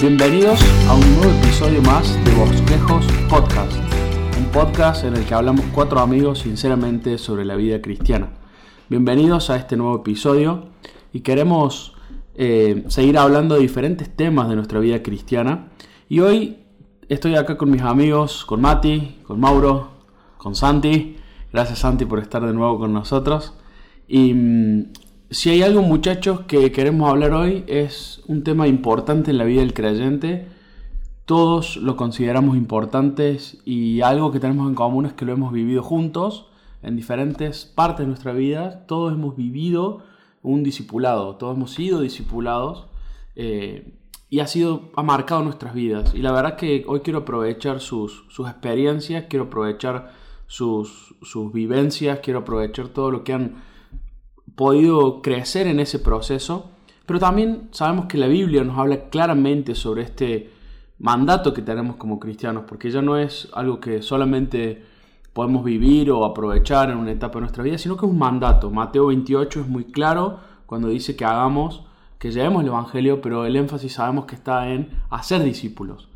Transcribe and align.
Bienvenidos 0.00 0.60
a 0.88 0.94
un 0.94 1.00
nuevo 1.16 1.32
episodio 1.42 1.82
más 1.82 2.24
de 2.24 2.32
Bosquejos 2.36 3.04
Podcast, 3.28 3.72
un 4.38 4.44
podcast 4.52 5.02
en 5.02 5.16
el 5.16 5.24
que 5.26 5.34
hablamos 5.34 5.64
cuatro 5.74 5.98
amigos 5.98 6.38
sinceramente 6.38 7.18
sobre 7.18 7.44
la 7.44 7.56
vida 7.56 7.82
cristiana. 7.82 8.30
Bienvenidos 8.88 9.50
a 9.50 9.56
este 9.56 9.76
nuevo 9.76 9.96
episodio 9.96 10.68
y 11.12 11.22
queremos 11.22 11.96
eh, 12.36 12.84
seguir 12.86 13.18
hablando 13.18 13.56
de 13.56 13.62
diferentes 13.62 14.08
temas 14.08 14.48
de 14.48 14.54
nuestra 14.54 14.78
vida 14.78 15.02
cristiana. 15.02 15.70
Y 16.08 16.20
hoy 16.20 16.58
estoy 17.08 17.34
acá 17.34 17.56
con 17.58 17.68
mis 17.68 17.82
amigos, 17.82 18.44
con 18.44 18.60
Mati, 18.60 19.18
con 19.26 19.40
Mauro, 19.40 19.90
con 20.36 20.54
Santi. 20.54 21.16
Gracias 21.52 21.80
Santi 21.80 22.04
por 22.04 22.20
estar 22.20 22.46
de 22.46 22.52
nuevo 22.52 22.78
con 22.78 22.92
nosotros. 22.92 23.54
Y 24.06 24.32
mm, 24.32 24.92
si 25.30 25.50
hay 25.50 25.62
algo 25.62 25.82
muchachos 25.82 26.40
que 26.46 26.72
queremos 26.72 27.10
hablar 27.10 27.32
hoy 27.32 27.64
es 27.66 28.22
un 28.28 28.44
tema 28.44 28.66
importante 28.66 29.30
en 29.30 29.36
la 29.36 29.44
vida 29.44 29.60
del 29.60 29.74
creyente. 29.74 30.48
Todos 31.26 31.76
lo 31.76 31.96
consideramos 31.96 32.56
importantes 32.56 33.58
y 33.66 34.00
algo 34.00 34.32
que 34.32 34.40
tenemos 34.40 34.68
en 34.68 34.74
común 34.74 35.04
es 35.04 35.12
que 35.12 35.26
lo 35.26 35.32
hemos 35.32 35.52
vivido 35.52 35.82
juntos 35.82 36.46
en 36.82 36.96
diferentes 36.96 37.66
partes 37.66 38.00
de 38.00 38.06
nuestra 38.06 38.32
vida. 38.32 38.86
Todos 38.86 39.12
hemos 39.12 39.36
vivido 39.36 40.02
un 40.42 40.62
discipulado, 40.62 41.36
todos 41.36 41.56
hemos 41.56 41.72
sido 41.72 42.00
discipulados 42.00 42.86
eh, 43.36 43.98
y 44.30 44.40
ha, 44.40 44.46
sido, 44.46 44.90
ha 44.96 45.02
marcado 45.02 45.42
nuestras 45.42 45.74
vidas. 45.74 46.14
Y 46.14 46.22
la 46.22 46.32
verdad 46.32 46.56
que 46.56 46.86
hoy 46.88 47.00
quiero 47.00 47.20
aprovechar 47.20 47.80
sus, 47.80 48.24
sus 48.30 48.48
experiencias, 48.48 49.26
quiero 49.28 49.46
aprovechar 49.46 50.10
sus, 50.46 51.14
sus 51.20 51.52
vivencias, 51.52 52.20
quiero 52.20 52.38
aprovechar 52.38 52.88
todo 52.88 53.10
lo 53.10 53.24
que 53.24 53.34
han 53.34 53.67
podido 54.58 55.22
crecer 55.22 55.68
en 55.68 55.78
ese 55.78 56.00
proceso, 56.00 56.72
pero 57.06 57.20
también 57.20 57.68
sabemos 57.70 58.06
que 58.06 58.18
la 58.18 58.26
Biblia 58.26 58.64
nos 58.64 58.76
habla 58.76 59.08
claramente 59.08 59.76
sobre 59.76 60.02
este 60.02 60.50
mandato 60.98 61.54
que 61.54 61.62
tenemos 61.62 61.94
como 61.94 62.18
cristianos, 62.18 62.64
porque 62.66 62.90
ya 62.90 63.00
no 63.00 63.16
es 63.16 63.48
algo 63.52 63.78
que 63.78 64.02
solamente 64.02 64.84
podemos 65.32 65.62
vivir 65.62 66.10
o 66.10 66.24
aprovechar 66.24 66.90
en 66.90 66.98
una 66.98 67.12
etapa 67.12 67.34
de 67.34 67.42
nuestra 67.42 67.62
vida, 67.62 67.78
sino 67.78 67.96
que 67.96 68.04
es 68.04 68.10
un 68.10 68.18
mandato. 68.18 68.68
Mateo 68.68 69.06
28 69.06 69.60
es 69.60 69.68
muy 69.68 69.84
claro 69.84 70.40
cuando 70.66 70.88
dice 70.88 71.14
que 71.14 71.24
hagamos, 71.24 71.84
que 72.18 72.32
llevemos 72.32 72.62
el 72.62 72.68
Evangelio, 72.68 73.20
pero 73.22 73.46
el 73.46 73.54
énfasis 73.54 73.92
sabemos 73.92 74.24
que 74.24 74.34
está 74.34 74.68
en 74.70 74.90
hacer 75.08 75.44
discípulos. 75.44 76.08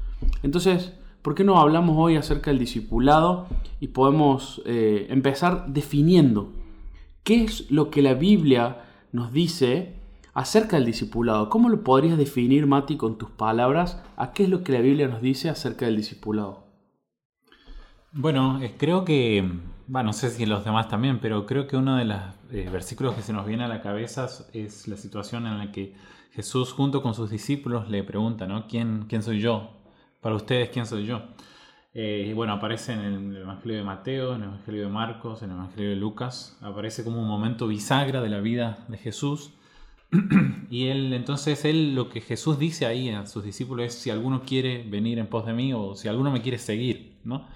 Entonces, 0.43 0.95
¿por 1.23 1.37
qué 1.37 1.45
no 1.45 1.61
hablamos 1.61 1.95
hoy 1.97 2.17
acerca 2.17 2.51
del 2.51 2.59
discipulado 2.59 3.47
y 3.79 3.87
podemos 3.87 4.63
eh, 4.67 5.07
empezar 5.11 5.67
definiendo 5.69 6.51
¿Qué 7.25 7.45
es 7.45 7.71
lo 7.71 7.91
que 7.91 8.03
la 8.03 8.15
Biblia 8.15 8.83
nos 9.13 9.33
dice 9.33 9.95
acerca 10.35 10.77
del 10.77 10.87
discipulado? 10.87 11.51
¿Cómo 11.51 11.69
lo 11.69 11.85
podrías 11.85 12.19
definir, 12.19 12.67
Mati, 12.67 12.97
con 12.97 13.17
tus 13.17 13.31
palabras? 13.31 14.03
¿A 14.17 14.33
qué 14.33 14.43
es 14.43 14.49
lo 14.49 14.65
que 14.65 14.73
la 14.73 14.81
Biblia 14.81 15.07
nos 15.07 15.23
dice 15.23 15.49
acerca 15.49 15.87
del 15.87 15.97
discipulado? 15.97 16.65
Bueno, 18.11 18.61
eh, 18.61 18.75
creo 18.77 19.05
que, 19.05 19.49
no 19.87 20.13
sé 20.13 20.31
si 20.31 20.47
los 20.47 20.65
demás 20.65 20.89
también, 20.89 21.21
pero 21.21 21.47
creo 21.47 21.69
que 21.69 21.77
uno 21.77 21.97
de 21.97 22.07
los 22.07 22.19
eh, 22.51 22.69
versículos 22.73 23.15
que 23.15 23.23
se 23.23 23.33
nos 23.33 23.47
viene 23.47 23.63
a 23.63 23.69
la 23.69 23.83
cabeza 23.83 24.29
es 24.53 24.89
la 24.89 24.97
situación 24.97 25.47
en 25.47 25.59
la 25.59 25.71
que 25.71 25.95
Jesús 26.33 26.73
junto 26.73 27.03
con 27.03 27.15
sus 27.15 27.31
discípulos 27.31 27.89
le 27.89 28.03
pregunta, 28.03 28.49
¿no? 28.49 28.67
¿Quién, 28.67 29.07
quién 29.09 29.23
soy 29.23 29.39
yo? 29.39 29.71
Para 30.21 30.35
ustedes, 30.35 30.71
¿quién 30.71 30.87
soy 30.87 31.07
yo? 31.07 31.23
Eh, 31.95 32.29
y 32.31 32.33
bueno, 32.33 32.55
aparece 32.55 32.93
en 32.93 33.35
el 33.35 33.37
Evangelio 33.43 33.77
de 33.77 33.85
Mateo, 33.85 34.35
en 34.35 34.43
el 34.43 34.49
Evangelio 34.49 34.83
de 34.83 34.89
Marcos, 34.89 35.43
en 35.43 35.51
el 35.51 35.57
Evangelio 35.57 35.91
de 35.91 35.97
Lucas. 35.97 36.57
Aparece 36.63 37.05
como 37.05 37.21
un 37.21 37.29
momento 37.29 37.69
bisagra 37.69 38.23
de 38.23 38.31
la 38.31 38.41
vida 38.41 38.85
de 38.89 38.97
Jesús. 38.97 39.53
y 40.71 40.87
él, 40.87 41.13
entonces, 41.13 41.65
él 41.65 41.95
lo 41.95 42.09
que 42.09 42.21
Jesús 42.21 42.59
dice 42.59 42.87
ahí 42.87 43.11
a 43.11 43.27
sus 43.27 43.45
discípulos 43.45 43.87
es 43.87 43.95
si 43.95 44.11
alguno 44.11 44.43
quiere 44.43 44.85
venir 44.85 45.19
en 45.19 45.27
pos 45.27 45.45
de 45.45 45.53
mí 45.53 45.73
o 45.75 45.95
si 45.95 46.09
alguno 46.09 46.31
me 46.31 46.41
quiere 46.43 46.59
seguir, 46.59 47.19
¿no? 47.25 47.47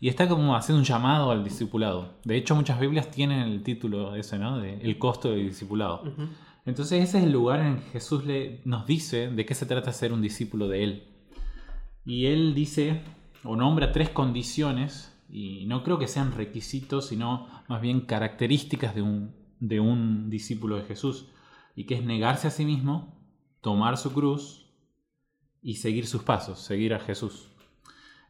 Y 0.00 0.08
está 0.08 0.28
como 0.28 0.54
haciendo 0.54 0.80
un 0.80 0.84
llamado 0.84 1.30
al 1.30 1.44
discipulado. 1.44 2.14
De 2.24 2.36
hecho, 2.36 2.54
muchas 2.54 2.78
Biblias 2.80 3.10
tienen 3.10 3.40
el 3.40 3.62
título 3.62 4.16
ese, 4.16 4.38
¿no? 4.38 4.58
De 4.58 4.74
el 4.80 4.98
costo 4.98 5.30
del 5.30 5.48
discipulado. 5.48 6.02
Entonces, 6.66 7.02
ese 7.02 7.18
es 7.18 7.24
el 7.24 7.32
lugar 7.32 7.60
en 7.60 7.76
que 7.76 7.90
Jesús 7.92 8.24
le, 8.24 8.60
nos 8.64 8.86
dice 8.86 9.28
de 9.30 9.46
qué 9.46 9.54
se 9.54 9.66
trata 9.66 9.92
ser 9.92 10.12
un 10.12 10.20
discípulo 10.20 10.68
de 10.68 10.84
él. 10.84 11.04
Y 12.04 12.26
él 12.26 12.54
dice 12.54 13.00
o 13.44 13.56
nombra 13.56 13.92
tres 13.92 14.10
condiciones, 14.10 15.10
y 15.28 15.66
no 15.66 15.82
creo 15.82 15.98
que 15.98 16.08
sean 16.08 16.32
requisitos, 16.32 17.08
sino 17.08 17.48
más 17.68 17.80
bien 17.80 18.02
características 18.02 18.94
de 18.94 19.02
un, 19.02 19.34
de 19.60 19.80
un 19.80 20.30
discípulo 20.30 20.76
de 20.76 20.84
Jesús, 20.84 21.28
y 21.76 21.84
que 21.84 21.94
es 21.94 22.04
negarse 22.04 22.48
a 22.48 22.50
sí 22.50 22.64
mismo, 22.64 23.18
tomar 23.60 23.96
su 23.96 24.12
cruz 24.12 24.66
y 25.62 25.76
seguir 25.76 26.06
sus 26.06 26.22
pasos, 26.22 26.60
seguir 26.60 26.94
a 26.94 27.00
Jesús. 27.00 27.50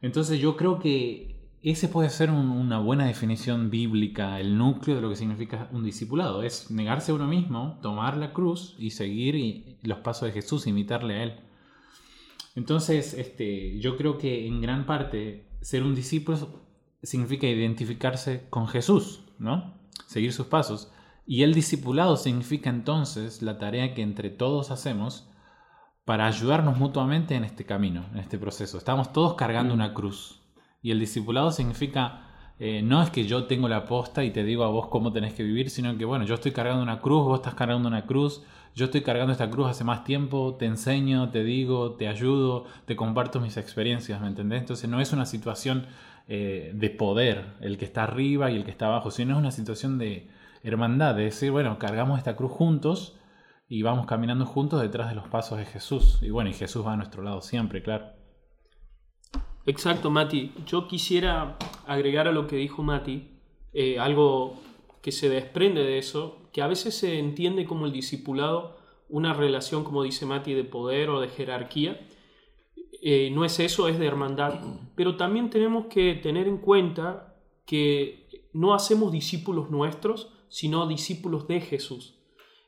Entonces 0.01 0.39
yo 0.41 0.57
creo 0.57 0.79
que 0.79 1.35
ese 1.63 1.89
puede 1.89 2.11
ser 2.11 2.31
una 2.31 2.79
buena 2.79 3.07
definición 3.07 3.71
bíblica, 3.71 4.39
el 4.39 4.59
núcleo 4.59 4.97
de 4.97 5.03
lo 5.03 5.09
que 5.09 5.17
significa 5.17 5.71
un 5.73 5.83
discipulado. 5.83 6.43
Es 6.43 6.71
negarse 6.71 7.11
a 7.11 7.15
uno 7.15 7.27
mismo, 7.27 7.79
tomar 7.81 8.19
la 8.19 8.35
cruz 8.35 8.77
y 8.79 8.91
seguir 8.91 9.79
los 9.83 9.99
pasos 10.01 10.27
de 10.27 10.33
Jesús, 10.33 10.67
imitarle 10.67 11.15
a 11.15 11.23
Él. 11.23 11.41
Entonces, 12.55 13.15
este, 13.15 13.79
yo 13.81 13.97
creo 13.97 14.19
que 14.19 14.47
en 14.47 14.61
gran 14.61 14.87
parte 14.87 15.49
ser 15.61 15.83
un 15.83 15.95
discípulo 15.95 16.65
significa 17.03 17.47
identificarse 17.47 18.47
con 18.51 18.69
Jesús, 18.69 19.25
¿no? 19.39 19.75
Seguir 20.07 20.33
sus 20.33 20.47
pasos. 20.47 20.93
Y 21.27 21.43
el 21.43 21.55
discipulado 21.55 22.17
significa 22.17 22.71
entonces 22.71 23.43
la 23.43 23.59
tarea 23.59 23.95
que 23.95 24.03
entre 24.03 24.31
todos 24.31 24.71
hacemos 24.71 25.29
para 26.05 26.27
ayudarnos 26.27 26.79
mutuamente 26.79 27.35
en 27.35 27.45
este 27.45 27.65
camino, 27.65 28.05
en 28.13 28.19
este 28.19 28.39
proceso. 28.39 28.77
Estamos 28.77 29.13
todos 29.13 29.35
cargando 29.35 29.73
una 29.73 29.95
cruz. 29.95 30.43
Y 30.83 30.91
el 30.91 31.01
discipulado 31.01 31.51
significa, 31.51 32.53
eh, 32.59 32.83
no 32.83 33.03
es 33.03 33.09
que 33.09 33.25
yo 33.25 33.47
tengo 33.47 33.69
la 33.69 33.87
posta 33.87 34.23
y 34.23 34.31
te 34.31 34.45
digo 34.45 34.65
a 34.65 34.69
vos 34.69 34.89
cómo 34.89 35.13
tenés 35.13 35.33
que 35.33 35.43
vivir, 35.43 35.71
sino 35.71 35.97
que, 35.97 36.05
bueno, 36.05 36.27
yo 36.27 36.35
estoy 36.35 36.53
cargando 36.53 36.83
una 36.83 37.01
cruz, 37.01 37.25
vos 37.25 37.39
estás 37.39 37.55
cargando 37.55 37.89
una 37.89 38.05
cruz, 38.05 38.43
yo 38.75 38.87
estoy 38.87 39.03
cargando 39.03 39.33
esta 39.33 39.51
cruz 39.51 39.69
hace 39.69 39.85
más 39.85 40.05
tiempo, 40.05 40.57
te 40.59 40.67
enseño, 40.67 41.31
te 41.31 41.45
digo, 41.45 41.95
te 41.95 42.09
ayudo, 42.09 42.65
te 42.87 42.97
comparto 42.97 43.41
mis 43.41 43.57
experiencias, 43.57 44.21
¿me 44.21 44.27
entendés? 44.27 44.61
Entonces 44.61 44.91
no 44.91 45.01
es 45.01 45.13
una 45.13 45.27
situación 45.27 45.87
eh, 46.27 46.73
de 46.75 46.91
poder 46.91 47.55
el 47.61 47.79
que 47.79 47.85
está 47.85 48.03
arriba 48.03 48.51
y 48.51 48.57
el 48.57 48.65
que 48.65 48.71
está 48.71 48.87
abajo, 48.87 49.11
sino 49.11 49.35
es 49.35 49.39
una 49.39 49.53
situación 49.53 49.99
de 49.99 50.29
hermandad, 50.63 51.15
de 51.15 51.25
decir, 51.25 51.51
bueno, 51.51 51.79
cargamos 51.79 52.19
esta 52.19 52.35
cruz 52.35 52.51
juntos 52.51 53.17
y 53.69 53.83
vamos 53.83 54.07
caminando 54.07 54.45
juntos 54.45 54.81
detrás 54.83 55.09
de 55.09 55.15
los 55.15 55.29
pasos 55.29 55.59
de 55.59 55.67
Jesús. 55.67 56.19
Y 56.23 56.31
bueno, 56.31 56.51
y 56.51 56.55
Jesús 56.55 56.85
va 56.85 56.95
a 56.95 56.97
nuestro 56.97 57.23
lado 57.23 57.43
siempre, 57.43 57.83
claro. 57.83 58.07
Exacto, 59.67 60.11
Mati. 60.11 60.53
Yo 60.67 60.89
quisiera 60.89 61.57
agregar 61.87 62.27
a 62.29 62.33
lo 62.33 62.47
que 62.47 62.57
dijo 62.57 62.83
Mati 62.83 63.39
eh, 63.73 63.99
algo 63.99 64.57
que 65.01 65.13
se 65.13 65.29
desprende 65.29 65.83
de 65.83 65.99
eso, 65.99 66.44
que 66.55 66.63
a 66.63 66.69
veces 66.69 66.95
se 66.95 67.19
entiende 67.19 67.65
como 67.65 67.85
el 67.85 67.93
discipulado 67.93 68.77
una 69.09 69.35
relación, 69.35 69.83
como 69.83 70.05
dice 70.05 70.25
Mati, 70.25 70.55
de 70.55 70.63
poder 70.63 71.11
o 71.11 71.21
de 71.21 71.27
jerarquía. 71.27 72.07
Eh, 73.03 73.31
no 73.35 73.45
es 73.45 73.59
eso, 73.59 73.89
es 73.89 73.99
de 73.99 74.07
hermandad. 74.07 74.61
Pero 74.95 75.17
también 75.17 75.51
tenemos 75.51 75.87
que 75.87 76.15
tener 76.15 76.47
en 76.47 76.59
cuenta 76.59 77.37
que 77.67 78.49
no 78.53 78.73
hacemos 78.73 79.11
discípulos 79.11 79.69
nuestros, 79.71 80.33
sino 80.49 80.87
discípulos 80.87 81.49
de 81.49 81.61
Jesús. 81.61 82.21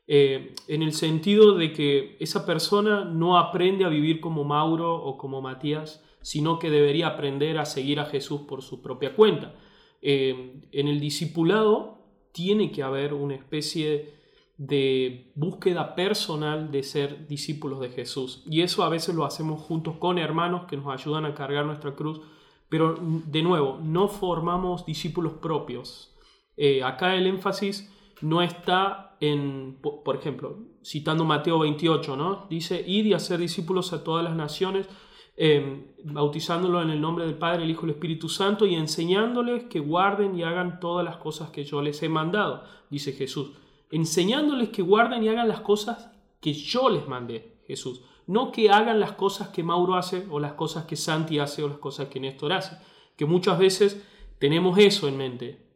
Eh, 0.08 0.56
en 0.66 0.82
el 0.82 0.92
sentido 0.92 1.56
de 1.56 1.72
que 1.72 2.16
esa 2.18 2.44
persona 2.44 3.04
no 3.04 3.38
aprende 3.38 3.84
a 3.84 3.88
vivir 3.88 4.20
como 4.20 4.42
Mauro 4.42 4.96
o 4.96 5.16
como 5.16 5.40
Matías, 5.40 6.04
sino 6.22 6.58
que 6.58 6.70
debería 6.70 7.06
aprender 7.06 7.56
a 7.58 7.64
seguir 7.64 8.00
a 8.00 8.06
Jesús 8.06 8.40
por 8.48 8.62
su 8.62 8.82
propia 8.82 9.14
cuenta. 9.14 9.54
Eh, 10.02 10.60
en 10.72 10.88
el 10.88 10.98
discipulado 10.98 11.95
tiene 12.36 12.70
que 12.70 12.82
haber 12.82 13.14
una 13.14 13.34
especie 13.34 14.12
de 14.58 15.32
búsqueda 15.34 15.94
personal 15.94 16.70
de 16.70 16.82
ser 16.82 17.26
discípulos 17.26 17.80
de 17.80 17.88
Jesús. 17.88 18.42
Y 18.46 18.60
eso 18.60 18.84
a 18.84 18.90
veces 18.90 19.14
lo 19.14 19.24
hacemos 19.24 19.62
juntos 19.62 19.96
con 19.96 20.18
hermanos 20.18 20.66
que 20.68 20.76
nos 20.76 20.88
ayudan 20.88 21.24
a 21.24 21.34
cargar 21.34 21.64
nuestra 21.64 21.94
cruz. 21.94 22.20
Pero 22.68 22.94
de 23.00 23.42
nuevo, 23.42 23.78
no 23.82 24.08
formamos 24.08 24.84
discípulos 24.84 25.32
propios. 25.40 26.14
Eh, 26.58 26.82
acá 26.82 27.14
el 27.14 27.26
énfasis 27.26 27.90
no 28.20 28.42
está 28.42 29.16
en, 29.20 29.78
por 29.80 30.14
ejemplo, 30.14 30.58
citando 30.84 31.24
Mateo 31.24 31.60
28, 31.60 32.16
¿no? 32.18 32.46
Dice, 32.50 32.84
id 32.86 33.06
y 33.06 33.14
hacer 33.14 33.40
discípulos 33.40 33.94
a 33.94 34.04
todas 34.04 34.22
las 34.22 34.36
naciones, 34.36 34.90
Em, 35.38 35.88
bautizándolo 36.02 36.80
en 36.80 36.88
el 36.88 37.00
nombre 37.00 37.26
del 37.26 37.36
Padre, 37.36 37.64
el 37.64 37.70
Hijo 37.70 37.82
y 37.86 37.90
el 37.90 37.96
Espíritu 37.96 38.28
Santo 38.28 38.64
y 38.64 38.74
enseñándoles 38.74 39.64
que 39.64 39.80
guarden 39.80 40.38
y 40.38 40.42
hagan 40.42 40.80
todas 40.80 41.04
las 41.04 41.18
cosas 41.18 41.50
que 41.50 41.64
yo 41.64 41.82
les 41.82 42.02
he 42.02 42.08
mandado, 42.08 42.64
dice 42.88 43.12
Jesús. 43.12 43.50
Enseñándoles 43.90 44.70
que 44.70 44.80
guarden 44.80 45.22
y 45.22 45.28
hagan 45.28 45.48
las 45.48 45.60
cosas 45.60 46.10
que 46.40 46.54
yo 46.54 46.88
les 46.88 47.06
mandé, 47.06 47.58
Jesús. 47.66 48.00
No 48.26 48.50
que 48.50 48.70
hagan 48.70 48.98
las 48.98 49.12
cosas 49.12 49.48
que 49.48 49.62
Mauro 49.62 49.94
hace 49.94 50.26
o 50.30 50.40
las 50.40 50.54
cosas 50.54 50.86
que 50.86 50.96
Santi 50.96 51.38
hace 51.38 51.62
o 51.62 51.68
las 51.68 51.78
cosas 51.78 52.08
que 52.08 52.18
Néstor 52.18 52.54
hace. 52.54 52.78
Que 53.16 53.26
muchas 53.26 53.58
veces 53.58 54.02
tenemos 54.38 54.78
eso 54.78 55.06
en 55.06 55.18
mente. 55.18 55.66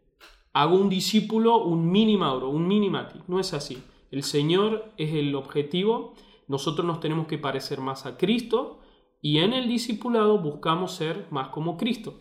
Hago 0.52 0.76
un 0.76 0.88
discípulo, 0.88 1.58
un 1.58 1.90
mini 1.92 2.16
Mauro, 2.16 2.48
un 2.48 2.66
mini 2.66 2.88
Mati. 2.88 3.20
No 3.28 3.38
es 3.38 3.52
así. 3.52 3.82
El 4.10 4.22
Señor 4.22 4.92
es 4.96 5.14
el 5.14 5.34
objetivo. 5.34 6.14
Nosotros 6.48 6.86
nos 6.86 6.98
tenemos 6.98 7.26
que 7.26 7.38
parecer 7.38 7.80
más 7.80 8.06
a 8.06 8.16
Cristo 8.16 8.80
Y 9.22 9.38
en 9.38 9.52
el 9.52 9.68
discipulado 9.68 10.38
buscamos 10.38 10.92
ser 10.92 11.26
más 11.30 11.48
como 11.48 11.76
Cristo. 11.76 12.20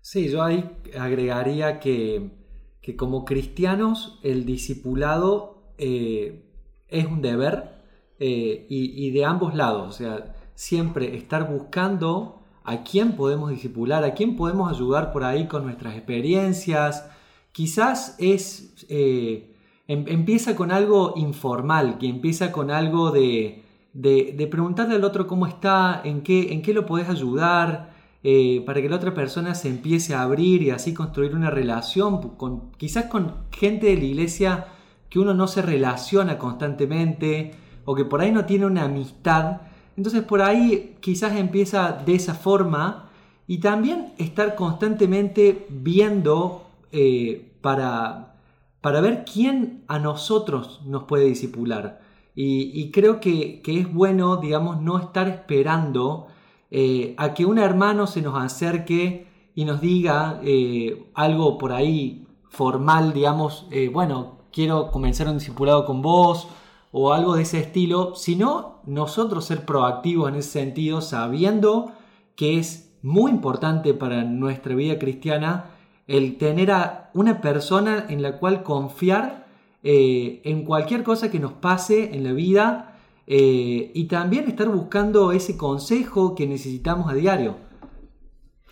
Sí, 0.00 0.30
yo 0.30 0.42
ahí 0.42 0.64
agregaría 0.98 1.80
que, 1.80 2.30
como 2.96 3.24
cristianos 3.24 4.18
el 4.22 4.46
discipulado 4.46 5.74
eh, 5.76 6.50
es 6.88 7.06
un 7.06 7.20
deber 7.20 7.82
eh, 8.18 8.66
y, 8.70 9.10
de 9.10 9.24
ambos 9.24 9.54
lados, 9.54 9.88
o 9.88 9.92
sea, 9.92 10.34
siempre 10.54 11.16
estar 11.16 11.52
buscando 11.52 12.42
a 12.64 12.82
quién 12.82 13.16
podemos 13.16 13.50
discipular, 13.50 14.02
a 14.04 14.14
quién 14.14 14.36
podemos 14.36 14.72
ayudar 14.72 15.12
por 15.12 15.24
ahí 15.24 15.46
con 15.46 15.64
nuestras 15.64 15.94
experiencias. 15.94 17.08
Quizás 17.52 18.16
es, 18.18 18.86
eh, 18.88 19.54
em, 19.86 20.04
empieza 20.08 20.56
con 20.56 20.72
algo 20.72 21.14
informal, 21.16 21.98
que 21.98 22.08
empieza 22.08 22.50
con 22.50 22.70
algo 22.70 23.10
de, 23.10 23.67
de, 23.92 24.48
preguntarle 24.50 24.96
al 24.96 25.04
otro 25.04 25.26
cómo 25.26 25.46
está, 25.46 26.00
en 26.04 26.22
qué, 26.22 26.52
en 26.52 26.62
qué 26.62 26.72
lo 26.72 26.86
podés 26.86 27.08
ayudar, 27.08 27.90
eh, 28.24 28.62
para 28.66 28.82
que 28.82 28.88
la 28.88 28.96
otra 28.96 29.14
persona 29.14 29.54
se 29.54 29.68
empiece 29.68 30.14
a 30.14 30.22
abrir 30.22 30.62
y 30.62 30.70
así 30.70 30.92
construir 30.92 31.34
una 31.34 31.50
relación, 31.50 32.36
con, 32.36 32.72
quizás 32.72 33.04
con 33.04 33.34
gente 33.52 33.86
de 33.86 33.96
la 33.96 34.04
iglesia 34.04 34.66
que 35.08 35.18
uno 35.18 35.34
no 35.34 35.46
se 35.46 35.62
relaciona 35.62 36.38
constantemente 36.38 37.52
o 37.84 37.94
que 37.94 38.04
por 38.04 38.20
ahí 38.20 38.32
no 38.32 38.44
tiene 38.44 38.66
una 38.66 38.84
amistad. 38.84 39.62
Entonces 39.96 40.22
por 40.22 40.42
ahí 40.42 40.96
quizás 41.00 41.36
empieza 41.36 41.92
de 41.92 42.14
esa 42.14 42.34
forma 42.34 43.08
y 43.46 43.58
también 43.58 44.12
estar 44.18 44.54
constantemente 44.54 45.66
viendo 45.70 46.66
eh, 46.92 47.52
para, 47.62 48.34
para 48.80 49.00
ver 49.00 49.24
quién 49.24 49.84
a 49.88 49.98
nosotros 49.98 50.82
nos 50.84 51.04
puede 51.04 51.24
disipular. 51.24 52.00
Y, 52.40 52.92
creo 52.92 53.18
que, 53.18 53.62
es 53.66 53.92
bueno, 53.92 54.36
digamos, 54.36 54.80
no 54.80 54.96
estar 55.00 55.26
esperando 55.26 56.28
eh, 56.70 57.16
a 57.18 57.34
que 57.34 57.44
un 57.44 57.58
hermano 57.58 58.06
se 58.06 58.22
nos 58.22 58.40
acerque 58.40 59.26
y 59.56 59.64
nos 59.64 59.80
diga 59.80 60.38
eh, 60.44 61.10
algo 61.14 61.58
por 61.58 61.72
ahí 61.72 62.28
formal, 62.48 63.12
digamos, 63.12 63.66
eh, 63.72 63.90
bueno, 63.92 64.38
quiero 64.52 64.92
comenzar 64.92 65.26
un 65.26 65.38
discipulado 65.38 65.84
con 65.84 66.00
vos 66.00 66.46
o 66.92 67.12
algo 67.12 67.34
de 67.34 67.42
ese 67.42 67.58
estilo, 67.58 68.14
sino 68.14 68.82
nosotros 68.86 69.44
ser 69.44 69.64
proactivos 69.66 70.28
en 70.28 70.36
ese 70.36 70.60
sentido, 70.60 71.00
sabiendo 71.00 71.90
que 72.36 72.56
es 72.60 72.94
muy 73.02 73.32
importante 73.32 73.94
para 73.94 74.22
nuestra 74.22 74.76
vida 74.76 75.00
cristiana 75.00 75.70
el 76.06 76.38
tener 76.38 76.70
a 76.70 77.10
una 77.14 77.40
persona 77.40 78.06
en 78.08 78.22
la 78.22 78.38
cual 78.38 78.62
confiar 78.62 79.47
en 79.90 80.64
cualquier 80.64 81.02
cosa 81.02 81.30
que 81.30 81.38
nos 81.38 81.52
pase 81.52 82.14
en 82.14 82.24
la 82.24 82.32
vida 82.32 82.88
eh, 83.30 83.90
y 83.94 84.04
también 84.04 84.48
estar 84.48 84.70
buscando 84.70 85.32
ese 85.32 85.58
consejo 85.58 86.34
que 86.34 86.46
necesitamos 86.46 87.10
a 87.10 87.14
diario. 87.14 87.56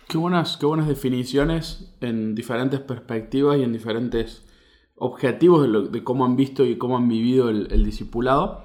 Qué 0.07 0.17
buenas, 0.17 0.57
qué 0.57 0.65
buenas 0.65 0.87
definiciones 0.87 1.95
en 2.01 2.33
diferentes 2.33 2.79
perspectivas 2.79 3.59
y 3.59 3.61
en 3.61 3.71
diferentes 3.71 4.47
objetivos 4.95 5.91
de, 5.91 6.03
cómo 6.03 6.25
han 6.25 6.35
visto 6.35 6.65
y 6.65 6.75
cómo 6.79 6.97
han 6.97 7.07
vivido 7.07 7.49
el, 7.49 7.85
discipulado. 7.85 8.63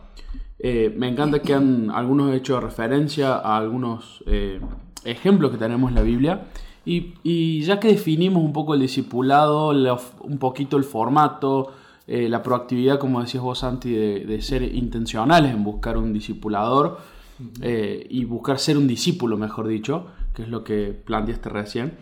Eh, 0.58 0.94
me 0.96 1.08
encanta 1.08 1.43
que 1.43 1.52
han 1.52 1.90
algunos 1.90 2.34
hecho 2.34 2.58
referencia 2.58 3.34
a 3.34 3.58
algunos 3.58 4.25
eh, 4.26 4.60
ejemplos 5.04 5.50
que 5.50 5.58
tenemos 5.58 5.90
en 5.90 5.94
la 5.94 6.02
Biblia. 6.02 6.46
Y, 6.87 7.60
ya 7.60 7.78
que 7.78 7.88
definimos 7.88 8.43
un 8.43 8.54
poco 8.54 8.72
el 8.72 8.81
discipulado, 8.81 9.69
un 10.22 10.38
poquito 10.38 10.78
el 10.78 10.84
formato, 10.84 11.72
eh, 12.06 12.28
la 12.28 12.43
proactividad, 12.43 12.99
como 12.99 13.20
decías 13.20 13.43
vos, 13.43 13.60
Santi, 13.60 13.93
de, 13.93 14.43
ser 14.43 14.62
intencionales 14.62 15.52
en 15.52 15.62
buscar 15.62 15.96
un 15.96 16.12
discipulador 16.12 16.99
eh, 17.60 18.06
y 18.10 18.25
buscar 18.25 18.58
ser 18.58 18.76
un 18.76 18.87
discípulo, 18.87 19.37
mejor 19.37 19.69
dicho, 19.69 20.06
que 20.34 20.43
es 20.43 20.49
lo 20.49 20.64
que 20.64 20.93
planteaste 21.04 21.49
recién. 21.49 21.99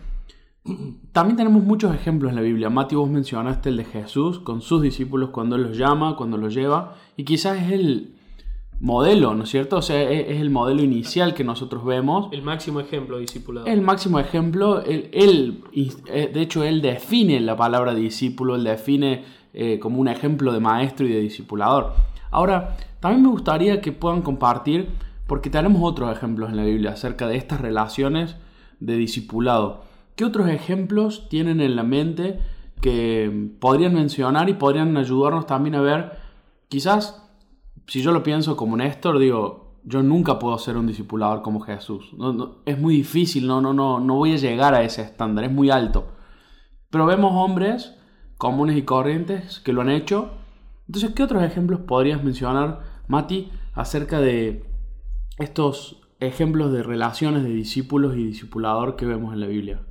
También 1.11 1.37
tenemos 1.37 1.63
muchos 1.63 1.93
ejemplos 1.93 2.31
en 2.31 2.35
la 2.35 2.41
Biblia. 2.41 2.69
Mati, 2.69 2.95
vos 2.95 3.09
mencionaste 3.09 3.69
el 3.69 3.77
de 3.77 3.85
Jesús 3.85 4.39
con 4.39 4.61
sus 4.61 4.81
discípulos 4.81 5.29
cuando 5.29 5.55
él 5.55 5.63
los 5.63 5.77
llama, 5.77 6.15
cuando 6.15 6.37
los 6.37 6.53
lleva, 6.53 6.95
y 7.15 7.23
quizás 7.23 7.61
es 7.61 7.71
el 7.71 8.15
modelo, 8.81 9.35
¿no 9.35 9.43
es 9.43 9.49
cierto? 9.49 9.77
O 9.77 9.81
sea, 9.81 10.01
es, 10.09 10.41
el 10.41 10.49
modelo 10.49 10.81
inicial 10.81 11.33
que 11.33 11.43
nosotros 11.43 11.85
vemos. 11.85 12.29
El 12.31 12.41
máximo 12.41 12.79
ejemplo 12.79 13.19
discipulado. 13.19 13.67
El 13.67 13.81
máximo 13.81 14.19
ejemplo, 14.19 14.83
él, 14.83 15.63
eh, 15.71 16.31
de 16.33 16.41
hecho, 16.41 16.63
él 16.63 16.81
define 16.81 17.39
la 17.39 17.55
palabra 17.55 17.93
discípulo, 17.93 18.55
él 18.55 18.63
define 18.63 19.23
eh, 19.53 19.79
como 19.79 19.99
un 19.99 20.07
ejemplo 20.07 20.53
de 20.53 20.59
maestro 20.59 21.05
y 21.05 21.11
de 21.11 21.19
discipulador. 21.19 21.93
Ahora, 22.29 22.77
también 22.99 23.23
me 23.23 23.29
gustaría 23.29 23.81
que 23.81 23.91
puedan 23.91 24.21
compartir, 24.21 24.89
porque 25.27 25.49
tenemos 25.49 25.81
otros 25.83 26.15
ejemplos 26.15 26.49
en 26.49 26.57
la 26.57 26.63
Biblia 26.63 26.91
acerca 26.91 27.27
de 27.27 27.37
estas 27.37 27.61
relaciones 27.61 28.37
de 28.79 28.95
discipulado. 28.95 29.83
¿Qué 30.15 30.25
otros 30.25 30.49
ejemplos 30.49 31.27
tienen 31.29 31.61
en 31.61 31.75
la 31.75 31.83
mente 31.83 32.39
que 32.81 33.49
podrían 33.59 33.93
mencionar 33.93 34.49
y 34.49 34.53
podrían 34.53 34.97
ayudarnos 34.97 35.45
también 35.45 35.75
a 35.75 35.81
ver, 35.81 36.11
quizás, 36.67 37.29
si 37.87 38.01
yo 38.01 38.11
lo 38.11 38.23
pienso 38.23 38.57
como 38.57 38.75
Néstor, 38.75 39.19
digo, 39.19 39.75
yo 39.83 40.03
nunca 40.03 40.39
puedo 40.39 40.57
ser 40.57 40.77
un 40.77 40.87
discipulador 40.87 41.41
como 41.41 41.59
Jesús. 41.61 42.11
es 42.65 42.79
muy 42.79 42.95
difícil, 42.95 43.47
no, 43.47 43.61
no, 43.61 43.73
no, 43.73 43.99
no 43.99 44.15
voy 44.15 44.33
a 44.33 44.37
llegar 44.37 44.73
a 44.73 44.83
ese 44.83 45.01
estándar, 45.01 45.45
es 45.45 45.51
muy 45.51 45.69
alto. 45.69 46.07
Pero 46.89 47.05
vemos 47.05 47.31
hombres 47.35 47.95
comunes 48.41 48.75
y 48.75 48.81
corrientes 48.81 49.59
que 49.59 49.71
lo 49.71 49.81
han 49.81 49.91
hecho. 49.91 50.31
Entonces, 50.87 51.11
¿qué 51.11 51.21
otros 51.21 51.43
ejemplos 51.43 51.81
podrías 51.81 52.23
mencionar, 52.23 52.81
Mati, 53.07 53.51
acerca 53.75 54.19
de 54.19 54.65
estos 55.37 56.01
ejemplos 56.19 56.73
de 56.73 56.81
relaciones 56.81 57.43
de 57.43 57.49
discípulos 57.49 58.17
y 58.17 58.25
discipulador 58.25 58.95
que 58.95 59.05
vemos 59.05 59.35
en 59.35 59.41
la 59.41 59.45
Biblia? 59.45 59.81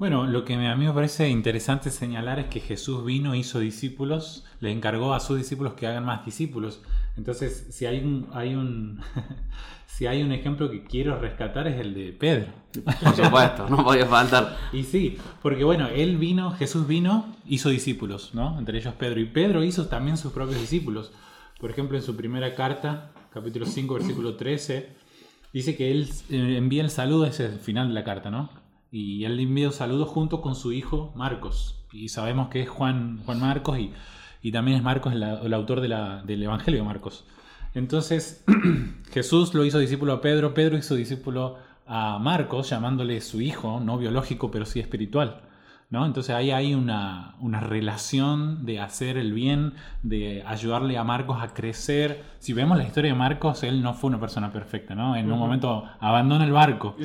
Bueno, 0.00 0.26
lo 0.26 0.46
que 0.46 0.54
a 0.54 0.76
mí 0.76 0.86
me 0.86 0.92
parece 0.94 1.28
interesante 1.28 1.90
señalar 1.90 2.38
es 2.38 2.46
que 2.46 2.60
Jesús 2.60 3.04
vino, 3.04 3.34
hizo 3.34 3.58
discípulos, 3.60 4.46
le 4.60 4.72
encargó 4.72 5.12
a 5.12 5.20
sus 5.20 5.36
discípulos 5.36 5.74
que 5.74 5.86
hagan 5.86 6.06
más 6.06 6.24
discípulos. 6.24 6.80
Entonces, 7.18 7.66
si 7.68 7.84
hay 7.84 7.98
un, 7.98 8.26
hay 8.32 8.54
un 8.54 9.02
si 9.86 10.06
hay 10.06 10.22
un 10.22 10.32
ejemplo 10.32 10.70
que 10.70 10.84
quiero 10.84 11.20
rescatar 11.20 11.68
es 11.68 11.78
el 11.78 11.92
de 11.92 12.12
Pedro. 12.12 12.46
Por 12.82 13.14
supuesto, 13.14 13.68
no 13.68 13.84
podía 13.84 14.06
faltar. 14.06 14.56
Y 14.72 14.84
sí, 14.84 15.18
porque 15.42 15.64
bueno, 15.64 15.86
él 15.88 16.16
vino, 16.16 16.52
Jesús 16.52 16.86
vino, 16.86 17.36
hizo 17.44 17.68
discípulos, 17.68 18.30
¿no? 18.32 18.58
Entre 18.58 18.78
ellos 18.78 18.94
Pedro. 18.94 19.20
Y 19.20 19.26
Pedro 19.26 19.62
hizo 19.62 19.88
también 19.88 20.16
sus 20.16 20.32
propios 20.32 20.62
discípulos. 20.62 21.12
Por 21.60 21.70
ejemplo, 21.70 21.98
en 21.98 22.02
su 22.02 22.16
primera 22.16 22.54
carta, 22.54 23.12
capítulo 23.34 23.66
5, 23.66 23.92
versículo 23.92 24.36
13, 24.36 24.96
dice 25.52 25.76
que 25.76 25.90
él 25.90 26.08
eh, 26.30 26.56
envía 26.56 26.84
el 26.84 26.90
saludo, 26.90 27.26
ese 27.26 27.44
es 27.44 27.52
el 27.52 27.58
final 27.58 27.88
de 27.88 27.92
la 27.92 28.02
carta, 28.02 28.30
¿no? 28.30 28.59
Y 28.92 29.24
él 29.24 29.38
envía 29.38 29.66
el 29.66 29.72
saludo 29.72 30.06
junto 30.06 30.40
con 30.40 30.54
su 30.54 30.72
hijo 30.72 31.12
Marcos. 31.14 31.76
Y 31.92 32.08
sabemos 32.08 32.48
que 32.48 32.62
es 32.62 32.68
Juan, 32.68 33.20
Juan 33.24 33.40
Marcos 33.40 33.78
y, 33.78 33.92
y 34.42 34.52
también 34.52 34.78
es 34.78 34.82
Marcos 34.82 35.12
el, 35.12 35.54
autor 35.54 35.80
del 35.80 36.42
Evangelio 36.42 36.80
de 36.80 36.86
Marcos. 36.86 37.24
Entonces, 37.74 38.44
Jesús 39.12 39.54
lo 39.54 39.64
hizo 39.64 39.78
discípulo 39.78 40.14
a 40.14 40.20
Pedro, 40.20 40.54
Pedro 40.54 40.76
hizo 40.76 40.94
discípulo 40.94 41.56
a 41.86 42.18
Marcos, 42.18 42.70
llamándole 42.70 43.20
su 43.20 43.40
hijo, 43.40 43.80
no 43.80 43.98
biológico, 43.98 44.50
pero 44.50 44.64
sí 44.66 44.80
espiritual. 44.80 45.42
¿No? 45.90 46.06
Entonces 46.06 46.34
ahí 46.34 46.52
hay 46.52 46.72
una, 46.74 47.34
relación 47.60 48.64
de 48.64 48.80
hacer 48.80 49.16
el 49.18 49.32
bien, 49.32 49.74
de 50.02 50.44
ayudarle 50.46 50.96
a 50.96 51.04
Marcos 51.04 51.42
a 51.42 51.52
crecer. 51.52 52.24
Si 52.38 52.52
vemos 52.52 52.78
la 52.78 52.84
historia 52.84 53.12
de 53.12 53.18
Marcos, 53.18 53.64
él 53.64 53.82
no 53.82 53.94
fue 53.94 54.08
una 54.08 54.20
persona 54.20 54.52
perfecta, 54.52 54.94
¿no? 54.94 55.16
En 55.16 55.30
un 55.30 55.38
momento 55.38 55.84
abandona 55.98 56.44
el 56.44 56.52
barco 56.52 56.96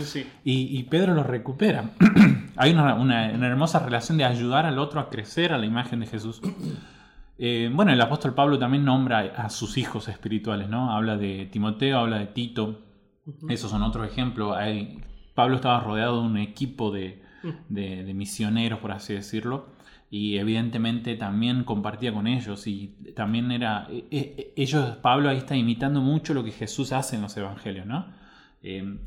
y, 0.44 0.84
Pedro 0.84 1.16
lo 1.16 1.24
recupera. 1.24 1.92
hay 2.56 2.72
una, 2.72 2.94
una, 2.94 3.32
hermosa 3.32 3.80
relación 3.80 4.20
de 4.20 4.26
ayudar 4.26 4.68
al 4.68 4.78
otro 4.78 5.00
a 5.00 5.10
crecer 5.10 5.52
a 5.52 5.58
la 5.58 5.66
imagen 5.66 6.00
de 6.00 6.08
Jesús. 6.08 6.42
Eh, 7.38 7.70
bueno, 7.74 7.92
el 7.92 8.00
apóstol 8.00 8.34
Pablo 8.34 8.58
también 8.58 8.86
nombra 8.86 9.20
a 9.36 9.50
sus 9.50 9.78
hijos 9.78 10.08
espirituales, 10.08 10.70
¿no? 10.70 10.94
Habla 10.96 11.18
de 11.18 11.50
Timoteo, 11.52 12.00
habla 12.00 12.18
de 12.18 12.28
Tito. 12.28 12.80
Esos 13.50 13.72
son 13.72 13.84
otros 13.84 14.08
ejemplos. 14.08 14.56
Pablo 15.34 15.58
estaba 15.58 15.82
rodeado 15.82 16.22
de 16.22 16.28
un 16.28 16.38
equipo 16.38 16.92
de, 16.92 17.25
misioneros, 17.70 18.80
por 18.80 18.92
así 18.92 19.14
decirlo. 19.14 19.68
Y 20.10 20.38
evidentemente 20.38 21.16
también 21.16 21.64
compartía 21.64 22.14
con 22.14 22.28
ellos. 22.28 22.68
Y 22.68 22.96
también 23.16 23.52
era. 23.52 23.88
E, 23.90 24.06
e, 24.12 24.54
ellos, 24.56 24.98
Pablo 24.98 25.30
ahí 25.30 25.38
está 25.38 25.56
imitando 25.56 26.02
mucho 26.02 26.34
lo 26.34 26.44
que 26.44 26.52
Jesús 26.52 26.92
hace 26.92 27.16
en 27.16 27.22
los 27.22 27.36
evangelios, 27.38 27.86
¿no? 27.86 28.06
Eh, 28.64 28.98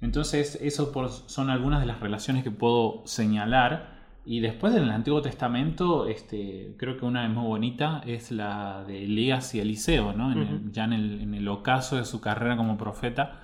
entonces, 0.00 0.58
eso 0.62 0.92
son 1.26 1.50
algunas 1.50 1.80
de 1.80 1.86
las 1.86 2.00
relaciones 2.00 2.42
que 2.42 2.50
puedo 2.50 3.02
señalar 3.06 4.00
y 4.24 4.40
después 4.40 4.74
en 4.74 4.82
el 4.84 4.90
Antiguo 4.90 5.22
Testamento, 5.22 6.06
este, 6.06 6.74
creo 6.76 6.96
que 6.96 7.04
una 7.06 7.26
muy 7.28 7.46
bonita 7.46 8.02
es 8.06 8.30
la 8.30 8.84
de 8.86 9.04
Elías 9.04 9.54
y 9.54 9.60
Eliseo, 9.60 10.12
¿no? 10.12 10.32
ya 10.70 10.84
en 10.84 10.92
el, 10.92 11.20
en 11.22 11.34
el, 11.34 11.48
ocaso 11.48 11.96
de 11.96 12.04
su 12.04 12.20
carrera 12.20 12.56
como 12.56 12.76
profeta, 12.76 13.40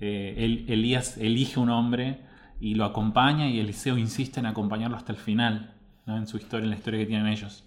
eh, 0.00 0.64
Elías 0.68 1.16
elige 1.16 1.60
un 1.60 1.70
hombre 1.70 2.20
y 2.60 2.74
lo 2.74 2.84
acompaña 2.84 3.48
y 3.48 3.60
Eliseo 3.60 3.98
insiste 3.98 4.40
en 4.40 4.46
acompañarlo 4.46 4.96
hasta 4.96 5.12
el 5.12 5.18
final, 5.18 5.74
en 6.06 6.26
su 6.26 6.36
historia, 6.36 6.64
en 6.64 6.70
la 6.70 6.76
historia 6.76 7.00
que 7.00 7.06
tienen 7.06 7.26
ellos. 7.26 7.64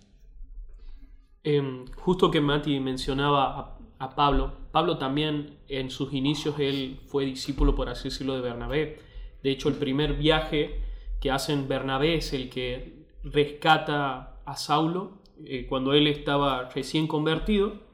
Em, 1.44 1.86
justo 1.96 2.30
que 2.32 2.42
Mati 2.42 2.80
mencionaba 2.80 3.80
a 4.00 4.16
Pablo. 4.16 4.54
Pablo 4.72 4.98
también 4.98 5.60
en 5.68 5.92
sus 5.92 6.14
inicios 6.14 6.58
él 6.58 7.00
fue 7.08 7.26
discípulo, 7.26 7.76
por 7.76 7.90
así 7.90 8.06
decirlo, 8.06 8.36
de 8.36 8.42
Bernabé. 8.42 9.00
De 9.44 9.52
hecho, 9.52 9.70
el 9.70 9.76
primer 9.76 10.16
viaje 10.16 10.82
que 11.20 11.32
hacen 11.32 11.68
Bernabé 11.68 12.16
es 12.16 12.34
el 12.34 12.50
que 12.50 13.06
rescata 13.24 14.42
a 14.46 14.56
Saulo 14.56 15.22
eh, 15.46 15.66
cuando 15.68 15.94
él 15.94 16.08
estaba 16.08 16.70
recién 16.70 17.08
convertido. 17.08 17.88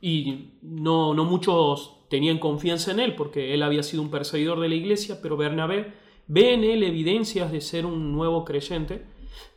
Y 0.00 0.58
no, 0.62 1.12
no 1.12 1.24
muchos 1.24 1.97
tenían 2.08 2.38
confianza 2.38 2.90
en 2.90 3.00
él 3.00 3.14
porque 3.14 3.54
él 3.54 3.62
había 3.62 3.82
sido 3.82 4.02
un 4.02 4.10
perseguidor 4.10 4.60
de 4.60 4.68
la 4.68 4.74
iglesia, 4.74 5.20
pero 5.22 5.36
Bernabé 5.36 5.92
ve 6.26 6.54
en 6.54 6.64
él 6.64 6.82
evidencias 6.82 7.50
de 7.52 7.60
ser 7.60 7.86
un 7.86 8.12
nuevo 8.12 8.44
creyente. 8.44 9.04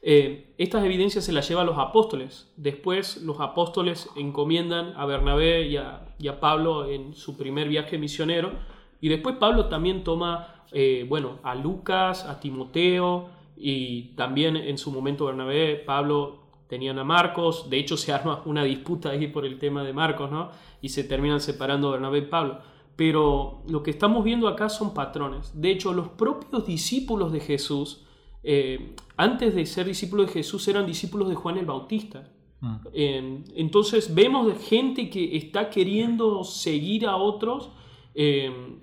Eh, 0.02 0.54
estas 0.58 0.84
evidencias 0.84 1.26
se 1.26 1.34
las 1.34 1.48
lleva 1.48 1.62
a 1.62 1.66
los 1.66 1.78
apóstoles. 1.78 2.52
Después 2.58 3.22
los 3.24 3.40
apóstoles 3.40 4.10
encomiendan 4.16 4.94
a 4.96 5.06
Bernabé 5.06 5.68
y 5.68 5.78
a, 5.78 6.08
Pablo 6.40 6.90
en 6.90 7.14
su 7.14 7.38
primer 7.38 7.68
viaje 7.68 7.98
misionero. 7.98 8.52
Y 9.00 9.10
después 9.10 9.36
Pablo 9.38 9.68
también 9.68 10.04
toma, 10.04 10.66
eh, 10.72 11.06
bueno, 11.08 11.40
a 11.44 11.56
Lucas, 11.56 12.26
a 12.26 12.40
Timoteo 12.40 13.30
y 13.58 14.14
también 14.16 14.56
en 14.56 14.78
su 14.78 14.92
momento 14.92 15.26
Bernabé, 15.26 15.76
Pablo 15.76 16.41
tenían 16.72 16.98
a 17.00 17.04
Marcos. 17.04 17.70
De 17.70 17.78
hecho 17.78 17.98
se 17.98 18.14
arma 18.14 18.42
una 18.46 18.64
disputa 18.64 19.10
ahí 19.10 19.28
por 19.28 19.46
el 19.46 19.60
tema 19.60 19.84
de 19.84 19.92
Marcos, 19.92 20.32
¿no? 20.32 20.52
Y 20.82 20.88
se 20.88 21.04
terminan 21.04 21.42
separando 21.42 21.92
Bernabé 21.92 22.20
y 22.20 22.28
Pablo. 22.28 22.60
Pero 22.96 23.62
lo 23.68 23.84
que 23.84 23.92
estamos 23.92 24.24
viendo 24.24 24.48
acá 24.48 24.70
son 24.70 24.94
patrones. 24.94 25.52
De 25.54 25.70
hecho, 25.70 25.92
los 25.92 26.08
propios 26.08 26.66
discípulos 26.66 27.34
de 27.34 27.42
Jesús, 27.42 28.06
eh, 28.42 28.96
antes 29.18 29.54
de 29.54 29.66
ser 29.66 29.86
discípulos 29.86 30.28
de 30.28 30.32
Jesús, 30.32 30.66
eran 30.70 30.86
discípulos 30.86 31.28
de 31.28 31.36
Juan 31.36 31.58
el 31.58 31.66
Bautista. 31.66 32.32
Mm. 32.64 33.44
entonces 33.56 34.14
vemos 34.14 34.54
gente 34.70 35.10
que 35.10 35.36
está 35.36 35.70
queriendo 35.70 36.46
seguir 36.46 37.06
a 37.06 37.18
otros. 37.18 37.72
Eh, 38.16 38.78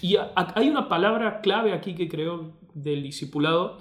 y 0.00 0.16
hay 0.36 0.68
una 0.68 0.88
palabra 0.88 1.40
clave 1.40 1.72
aquí 1.72 1.94
que 1.94 2.08
creo 2.08 2.52
del 2.74 3.02
discipulado, 3.02 3.78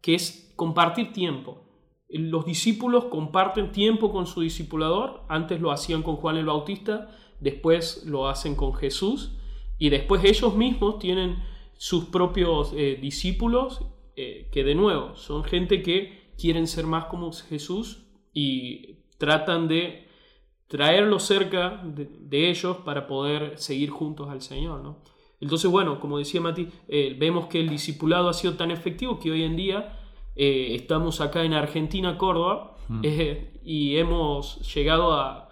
que 0.00 0.14
es 0.14 0.52
compartir 0.54 1.12
tiempo. 1.12 1.64
Los 2.12 2.44
discípulos 2.44 3.04
comparten 3.04 3.72
tiempo 3.72 4.12
con 4.12 4.26
su 4.26 4.40
discipulador. 4.40 5.22
Antes 5.28 5.60
lo 5.60 5.70
hacían 5.70 6.02
con 6.02 6.16
Juan 6.16 6.36
el 6.36 6.46
Bautista 6.46 7.10
después 7.40 8.04
lo 8.06 8.28
hacen 8.28 8.54
con 8.54 8.74
Jesús 8.74 9.32
y 9.78 9.88
después 9.88 10.22
ellos 10.24 10.54
mismos 10.54 10.98
tienen 10.98 11.42
sus 11.76 12.04
propios 12.06 12.72
eh, 12.76 12.98
discípulos 13.00 13.80
eh, 14.16 14.48
que 14.52 14.62
de 14.62 14.74
nuevo 14.74 15.16
son 15.16 15.42
gente 15.44 15.82
que 15.82 16.32
quieren 16.38 16.66
ser 16.66 16.86
más 16.86 17.06
como 17.06 17.32
Jesús 17.32 18.04
y 18.32 18.98
tratan 19.18 19.68
de 19.68 20.06
traerlo 20.68 21.18
cerca 21.18 21.82
de, 21.84 22.50
ellos 22.50 22.78
para 22.84 23.06
poder 23.06 23.58
seguir 23.58 23.90
juntos 23.90 24.28
al 24.28 24.40
Señor. 24.40 24.82
¿no? 24.82 25.02
Entonces, 25.40 25.68
bueno, 25.70 25.98
como 25.98 26.18
decía 26.18 26.40
Mati, 26.40 26.68
eh, 26.86 27.16
vemos 27.18 27.48
que 27.48 27.60
el 27.60 27.68
discipulado 27.68 28.28
ha 28.28 28.34
sido 28.34 28.54
tan 28.54 28.70
efectivo 28.70 29.18
que 29.18 29.32
hoy 29.32 29.42
en 29.42 29.56
día 29.56 29.99
estamos 30.36 31.20
acá 31.20 31.44
en 31.44 31.54
Argentina, 31.54 32.16
Córdoba, 32.16 32.76
mm. 32.88 33.04
y 33.64 33.96
hemos 33.96 34.74
llegado 34.74 35.12
a 35.12 35.50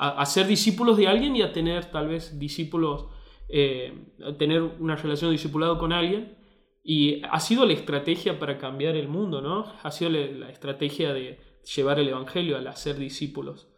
a, 0.00 0.24
ser 0.24 0.46
discípulos 0.46 0.96
de 0.96 1.08
alguien 1.08 1.36
y 1.36 1.42
a 1.42 1.52
tener 1.52 1.90
tal 1.90 2.08
vez 2.08 2.38
discípulos, 2.38 3.04
eh, 3.50 3.92
a 4.24 4.32
tener 4.32 4.62
una 4.62 4.96
relación 4.96 5.28
de 5.28 5.32
discipulado 5.32 5.78
con 5.78 5.92
alguien. 5.92 6.38
Y 6.82 7.22
ha 7.30 7.38
sido 7.38 7.66
la 7.66 7.74
estrategia 7.74 8.38
para 8.38 8.56
cambiar 8.56 8.96
el 8.96 9.08
mundo, 9.08 9.42
¿no? 9.42 9.66
Ha 9.82 9.90
sido 9.90 10.10
la, 10.10 10.48
estrategia 10.48 11.12
de 11.12 11.38
llevar 11.76 11.98
el 12.00 12.08
Evangelio 12.08 12.56
al 12.56 12.66
hacer 12.66 12.96
discípulos. 12.96 13.68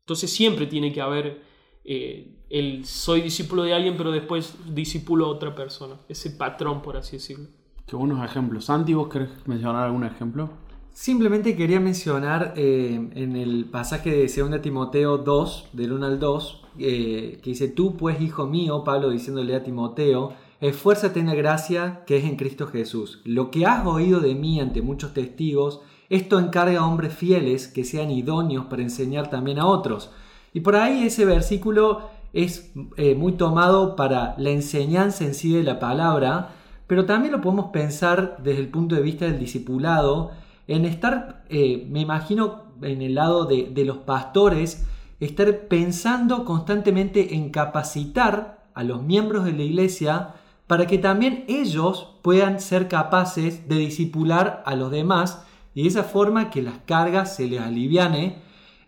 Entonces 0.00 0.30
siempre 0.30 0.66
tiene 0.66 0.92
que 0.92 1.00
haber 1.00 1.40
eh, 1.84 2.44
el 2.50 2.84
soy 2.84 3.22
discípulo 3.22 3.62
de 3.62 3.72
alguien, 3.72 3.96
pero 3.96 4.12
después 4.12 4.54
discípulo 4.74 5.24
a 5.24 5.30
otra 5.30 5.54
persona. 5.54 5.98
Ese 6.10 6.32
patrón, 6.32 6.82
por 6.82 6.98
así 6.98 7.16
decirlo. 7.16 7.48
Qué 7.88 7.96
buenos 7.96 8.22
ejemplos. 8.22 8.66
Santi, 8.66 8.92
¿vos 8.92 9.08
querés 9.08 9.30
mencionar 9.46 9.86
algún 9.86 10.04
ejemplo? 10.04 10.50
Simplemente 10.92 11.56
quería 11.56 11.80
mencionar 11.80 12.52
eh, 12.54 13.08
en 13.14 13.34
el 13.34 13.64
pasaje 13.64 14.10
de 14.10 14.30
2 14.30 14.60
Timoteo 14.60 15.16
2, 15.16 15.70
del 15.72 15.92
1 15.92 16.04
al 16.04 16.20
2, 16.20 16.64
eh, 16.80 17.40
que 17.42 17.50
dice, 17.50 17.68
tú 17.68 17.96
pues, 17.96 18.20
hijo 18.20 18.46
mío, 18.46 18.84
Pablo 18.84 19.08
diciéndole 19.08 19.56
a 19.56 19.62
Timoteo, 19.62 20.34
esfuérzate 20.60 21.20
en 21.20 21.28
la 21.28 21.34
gracia 21.34 22.04
que 22.06 22.18
es 22.18 22.24
en 22.24 22.36
Cristo 22.36 22.66
Jesús. 22.66 23.22
Lo 23.24 23.50
que 23.50 23.64
has 23.64 23.86
oído 23.86 24.20
de 24.20 24.34
mí 24.34 24.60
ante 24.60 24.82
muchos 24.82 25.14
testigos, 25.14 25.80
esto 26.10 26.38
encarga 26.38 26.80
a 26.80 26.86
hombres 26.86 27.14
fieles 27.14 27.68
que 27.68 27.84
sean 27.84 28.10
idóneos 28.10 28.66
para 28.66 28.82
enseñar 28.82 29.30
también 29.30 29.58
a 29.58 29.66
otros. 29.66 30.10
Y 30.52 30.60
por 30.60 30.76
ahí 30.76 31.06
ese 31.06 31.24
versículo 31.24 32.10
es 32.34 32.70
eh, 32.98 33.14
muy 33.14 33.32
tomado 33.32 33.96
para 33.96 34.34
la 34.36 34.50
enseñanza 34.50 35.24
en 35.24 35.32
sí 35.32 35.54
de 35.54 35.62
la 35.62 35.80
palabra, 35.80 36.50
pero 36.88 37.04
también 37.04 37.32
lo 37.32 37.40
podemos 37.40 37.66
pensar 37.66 38.38
desde 38.42 38.60
el 38.60 38.68
punto 38.68 38.96
de 38.96 39.02
vista 39.02 39.26
del 39.26 39.38
discipulado, 39.38 40.32
en 40.66 40.86
estar, 40.86 41.44
eh, 41.50 41.86
me 41.90 42.00
imagino, 42.00 42.64
en 42.82 43.02
el 43.02 43.14
lado 43.14 43.44
de, 43.44 43.84
los 43.84 43.98
pastores, 43.98 44.86
estar 45.20 45.68
pensando 45.68 46.44
constantemente 46.44 47.34
en 47.34 47.50
capacitar 47.50 48.66
a 48.74 48.84
los 48.84 49.02
miembros 49.02 49.44
de 49.44 49.52
la 49.52 49.62
iglesia 49.62 50.34
para 50.66 50.86
que 50.86 50.98
también 50.98 51.44
ellos 51.48 52.14
puedan 52.22 52.60
ser 52.60 52.88
capaces 52.88 53.68
de 53.68 53.76
disipular 53.76 54.62
a 54.64 54.74
los 54.74 54.90
demás 54.90 55.44
y 55.74 55.82
de 55.82 55.88
esa 55.88 56.04
forma 56.04 56.50
que 56.50 56.62
las 56.62 56.78
cargas 56.86 57.36
se 57.36 57.48
les 57.48 57.60
aliviane. 57.60 58.36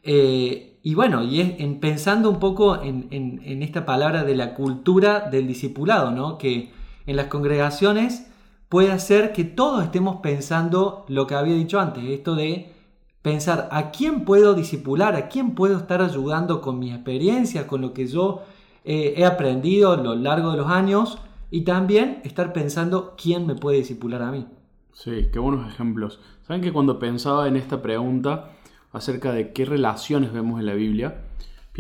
Eh, 0.05 0.79
y 0.83 0.95
bueno, 0.95 1.23
y 1.23 1.41
es 1.41 1.61
en, 1.61 1.81
pensando 1.81 2.31
un 2.31 2.39
poco 2.39 2.81
en, 2.83 3.09
en, 3.11 3.63
esta 3.63 3.85
palabra 3.85 4.25
de 4.25 4.37
la 4.37 4.55
cultura 4.55 5.29
del 5.31 5.47
discipulado, 5.47 6.11
¿no? 6.13 6.39
que 6.39 6.71
en 7.11 7.17
las 7.17 7.27
congregaciones 7.27 8.31
puede 8.69 8.93
hacer 8.93 9.33
que 9.33 9.43
todos 9.43 9.83
estemos 9.83 10.21
pensando 10.23 11.05
lo 11.09 11.27
que 11.27 11.35
había 11.35 11.55
dicho 11.55 11.81
antes, 11.81 12.05
esto 12.05 12.37
de 12.37 12.73
pensar 13.21 13.69
a 13.73 13.91
quién 13.91 14.25
puedo 14.25 14.55
disipular, 14.55 15.17
a 15.17 15.29
quién 15.29 15.57
puedo 15.57 15.77
estar 15.77 16.03
ayudando 16.03 16.61
con 16.61 16.79
mi 16.79 16.93
experiencia, 16.93 17.67
con 17.67 17.81
lo 17.81 17.93
que 17.93 18.07
yo 18.07 18.43
eh, 18.85 19.15
he 19.17 19.25
aprendido 19.25 19.93
a 19.93 19.97
lo 19.97 20.15
largo 20.15 20.53
de 20.53 20.59
los 20.59 20.69
años 20.69 21.19
y 21.51 21.63
también 21.63 22.21
estar 22.23 22.53
pensando 22.53 23.17
quién 23.21 23.45
me 23.45 23.57
puede 23.57 23.79
disipular 23.79 24.23
a 24.23 24.31
mí. 24.31 24.47
Sí, 24.93 25.31
qué 25.33 25.41
buenos 25.41 25.69
ejemplos. 25.69 26.21
Saben 26.47 26.63
que 26.63 26.73
cuando 26.73 27.01
pensaba 27.01 27.49
en 27.49 27.57
esta 27.57 27.83
pregunta 27.83 28.53
acerca 28.93 29.33
de 29.33 29.53
qué 29.53 29.65
relaciones 29.65 30.33
vemos 30.33 30.61
en 30.61 30.67
la 30.67 30.75
Biblia, 30.75 31.25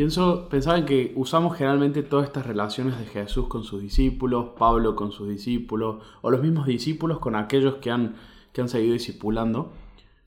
Pienso, 0.00 0.48
pensaba 0.48 0.78
en 0.78 0.86
que 0.86 1.12
usamos 1.14 1.58
generalmente 1.58 2.02
todas 2.02 2.24
estas 2.24 2.46
relaciones 2.46 2.98
de 2.98 3.04
Jesús 3.04 3.48
con 3.48 3.64
sus 3.64 3.82
discípulos, 3.82 4.52
Pablo 4.58 4.96
con 4.96 5.12
sus 5.12 5.28
discípulos, 5.28 5.96
o 6.22 6.30
los 6.30 6.40
mismos 6.40 6.64
discípulos 6.64 7.18
con 7.18 7.36
aquellos 7.36 7.74
que 7.82 7.90
han, 7.90 8.14
que 8.50 8.62
han 8.62 8.70
seguido 8.70 8.94
discipulando. 8.94 9.72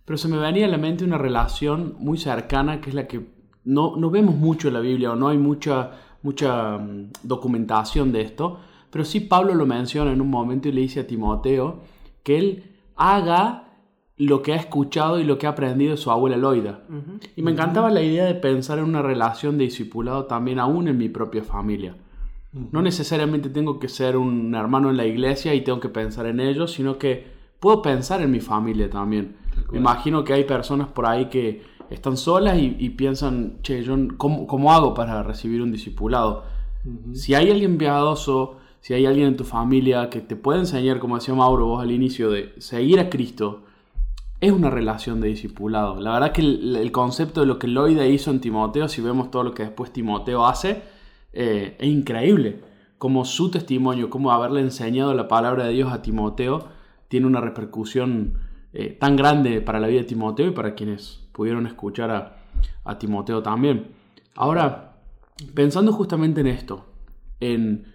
Pero 0.06 0.18
se 0.18 0.28
me 0.28 0.38
venía 0.38 0.68
a 0.68 0.70
la 0.70 0.78
mente 0.78 1.04
una 1.04 1.18
relación 1.18 1.96
muy 1.98 2.20
cercana 2.20 2.82
que 2.82 2.92
es 2.92 2.96
la 2.96 3.08
que 3.08 3.26
no, 3.64 3.96
no 3.98 4.12
vemos 4.12 4.36
mucho 4.36 4.68
en 4.68 4.76
la 4.76 4.80
Biblia 4.80 5.12
o 5.12 5.16
no 5.16 5.30
hay 5.30 5.40
mucha, 5.40 5.94
mucha 6.22 6.78
mm, 6.78 7.10
documentación 7.24 8.12
de 8.12 8.22
esto. 8.22 8.60
Pero 8.92 9.04
sí 9.04 9.22
Pablo 9.22 9.56
lo 9.56 9.66
menciona 9.66 10.12
en 10.12 10.22
un 10.22 10.30
momento 10.30 10.70
y 10.70 10.72
le 10.72 10.82
dice 10.82 11.00
a 11.00 11.08
Timoteo 11.08 11.80
que 12.22 12.38
él 12.38 12.64
haga 12.96 13.63
lo 14.18 14.42
que 14.42 14.54
ha 14.54 14.58
escuchado 14.58 15.20
y 15.20 15.24
lo 15.24 15.38
que 15.38 15.48
ha 15.48 15.52
aprendido 15.52 15.92
de 15.92 15.98
su 15.98 16.12
abuela 16.12 16.38
Loida. 16.38 16.84
Y 17.36 17.42
me 17.42 17.52
encantaba 17.52 17.90
la 17.90 18.02
idea 18.02 18.26
de 18.26 18.36
pensar 18.36 18.78
en 18.78 18.86
una 18.86 19.02
relación 19.02 19.58
de 19.58 19.66
discipulado 19.66 20.26
también 20.26 20.60
aún 20.60 20.88
en 20.88 20.98
mi 20.98 21.10
propia 21.10 21.44
familia. 21.44 21.96
No 22.52 22.84
necesariamente 22.84 23.50
tengo 23.50 23.80
que 23.80 23.90
ser 23.90 24.16
un 24.16 24.54
hermano 24.54 24.92
en 24.92 24.98
la 24.98 25.06
iglesia 25.06 25.56
y 25.56 25.62
tengo 25.62 25.80
que 25.80 25.90
pensar 25.90 26.28
en 26.28 26.40
ellos, 26.40 26.74
sino 26.74 27.00
que 27.00 27.26
puedo 27.60 27.82
pensar 27.82 28.22
en 28.22 28.30
mi 28.30 28.40
familia 28.40 28.90
también. 28.90 29.38
Me 29.72 29.80
imagino 29.80 30.24
que 30.24 30.34
hay 30.34 30.44
personas 30.44 30.88
por 30.90 31.08
ahí 31.08 31.26
que 31.26 31.64
están 31.90 32.16
solas 32.16 32.58
y, 32.60 32.90
piensan, 32.92 33.58
che, 33.64 33.82
yo, 33.84 33.96
¿cómo, 34.18 34.72
hago 34.72 34.94
para 34.94 35.24
recibir 35.24 35.62
un 35.62 35.72
discipulado? 35.72 36.44
Si 37.14 37.34
hay 37.34 37.50
alguien 37.50 37.78
piadoso, 37.78 38.58
si 38.82 38.94
hay 38.94 39.06
alguien 39.06 39.30
en 39.30 39.38
tu 39.38 39.46
familia 39.46 40.10
que 40.10 40.22
te 40.22 40.36
puede 40.36 40.60
enseñar, 40.60 41.00
como 41.00 41.16
decía 41.16 41.34
Mauro 41.34 41.66
vos 41.66 41.82
al 41.82 41.92
inicio, 41.92 42.30
de 42.30 42.54
seguir 42.60 43.00
a 43.00 43.10
Cristo, 43.10 43.64
es 44.44 44.52
una 44.52 44.70
relación 44.70 45.22
de 45.22 45.30
discipulado. 45.30 46.02
La 46.02 46.12
verdad 46.12 46.34
que 46.34 46.42
el, 46.42 46.92
concepto 46.92 47.40
de 47.40 47.48
lo 47.48 47.58
que 47.58 47.68
Loida 47.68 48.06
hizo 48.06 48.30
en 48.30 48.42
Timoteo, 48.42 48.90
si 48.90 49.02
vemos 49.02 49.32
todo 49.32 49.42
lo 49.44 49.54
que 49.54 49.64
después 49.64 49.94
Timoteo 49.94 50.46
hace, 50.46 50.82
eh, 51.32 51.78
es 51.80 51.88
increíble. 51.88 52.60
Como 52.98 53.24
su 53.24 53.50
testimonio, 53.50 54.10
como 54.10 54.34
haberle 54.34 54.60
enseñado 54.60 55.14
la 55.14 55.30
palabra 55.30 55.64
de 55.64 55.72
Dios 55.72 55.94
a 55.94 56.02
Timoteo, 56.02 56.68
tiene 57.08 57.26
una 57.26 57.40
repercusión 57.40 58.34
eh, 58.74 58.90
tan 58.90 59.16
grande 59.16 59.62
para 59.62 59.80
la 59.80 59.88
vida 59.88 60.02
de 60.02 60.08
Timoteo 60.08 60.48
y 60.48 60.52
para 60.52 60.76
quienes 60.76 61.26
pudieron 61.32 61.66
escuchar 61.66 62.12
a, 62.12 62.44
a 62.84 63.00
Timoteo 63.00 63.42
también. 63.42 63.94
Ahora, 64.36 64.98
pensando 65.54 65.94
justamente 65.94 66.42
en 66.42 66.48
esto, 66.48 66.86
en, 67.40 67.86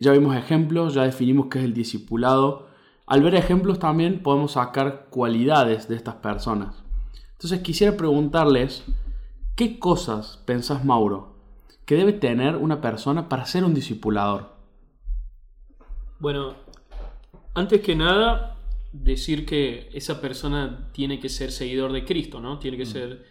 ya 0.00 0.12
vimos 0.12 0.34
ejemplos, 0.36 0.94
ya 0.94 1.02
definimos 1.02 1.48
qué 1.50 1.58
es 1.58 1.66
el 1.66 1.74
discipulado, 1.74 2.66
al 3.06 3.22
ver 3.22 3.34
ejemplos 3.34 3.78
también 3.78 4.22
podemos 4.22 4.52
sacar 4.52 5.06
cualidades 5.10 5.88
de 5.88 5.96
estas 5.96 6.16
personas. 6.16 6.82
Entonces 7.32 7.60
quisiera 7.60 7.96
preguntarles, 7.96 8.84
¿qué 9.54 9.78
cosas 9.78 10.42
pensás, 10.44 10.84
Mauro, 10.84 11.36
que 11.84 11.94
debe 11.94 12.12
tener 12.12 12.56
una 12.56 12.80
persona 12.80 13.28
para 13.28 13.46
ser 13.46 13.64
un 13.64 13.74
discipulador? 13.74 14.56
Bueno, 16.18 16.54
antes 17.54 17.80
que 17.82 17.94
nada, 17.94 18.56
decir 18.92 19.44
que 19.46 19.88
esa 19.92 20.20
persona 20.20 20.88
tiene 20.92 21.20
que 21.20 21.28
ser 21.28 21.52
seguidor 21.52 21.92
de 21.92 22.04
Cristo, 22.04 22.40
¿no? 22.40 22.58
Tiene 22.58 22.76
que 22.76 22.84
Mm. 22.84 22.86
ser 22.86 23.26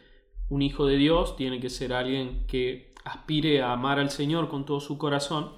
un 0.49 0.61
hijo 0.61 0.85
de 0.85 0.97
Dios, 0.97 1.35
tiene 1.35 1.59
que 1.59 1.69
ser 1.69 1.93
alguien 1.93 2.45
que 2.47 2.93
aspire 3.03 3.61
a 3.61 3.73
amar 3.73 3.99
al 3.99 4.09
Señor 4.11 4.47
con 4.47 4.65
todo 4.65 4.79
su 4.79 4.97
corazón, 4.97 5.51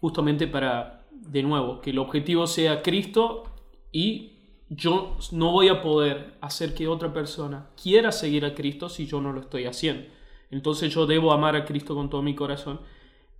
justamente 0.00 0.46
para, 0.46 1.06
de 1.10 1.42
nuevo, 1.42 1.80
que 1.80 1.90
el 1.90 1.98
objetivo 1.98 2.46
sea 2.46 2.82
Cristo 2.82 3.44
y 3.92 4.32
yo 4.68 5.16
no 5.32 5.52
voy 5.52 5.68
a 5.68 5.80
poder 5.80 6.34
hacer 6.40 6.74
que 6.74 6.88
otra 6.88 7.12
persona 7.12 7.70
quiera 7.80 8.10
seguir 8.10 8.44
a 8.44 8.54
Cristo 8.54 8.88
si 8.88 9.06
yo 9.06 9.20
no 9.20 9.32
lo 9.32 9.40
estoy 9.40 9.64
haciendo. 9.64 10.08
Entonces 10.50 10.92
yo 10.92 11.06
debo 11.06 11.32
amar 11.32 11.56
a 11.56 11.64
Cristo 11.64 11.94
con 11.94 12.10
todo 12.10 12.22
mi 12.22 12.34
corazón 12.34 12.80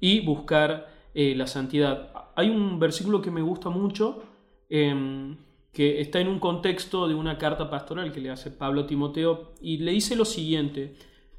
y 0.01 0.21
buscar 0.21 0.89
eh, 1.15 1.35
la 1.35 1.47
santidad. 1.47 2.13
Hay 2.35 2.51
un 2.51 2.79
versículo 2.79 3.23
que 3.23 3.31
me 3.31 3.43
gusta 3.43 3.71
mucho, 3.71 4.23
em, 4.69 5.37
que 5.73 6.01
está 6.01 6.21
en 6.21 6.29
un 6.29 6.39
contexto 6.39 7.09
de 7.09 7.15
una 7.15 7.39
carta 7.39 7.71
pastoral 7.71 8.13
que 8.13 8.21
le 8.21 8.31
hace 8.31 8.51
Pablo 8.51 8.83
a 8.83 8.87
Timoteo, 8.87 9.53
y 9.61 9.79
le 9.79 9.93
dice 9.93 10.17
lo 10.17 10.25
siguiente, 10.25 10.97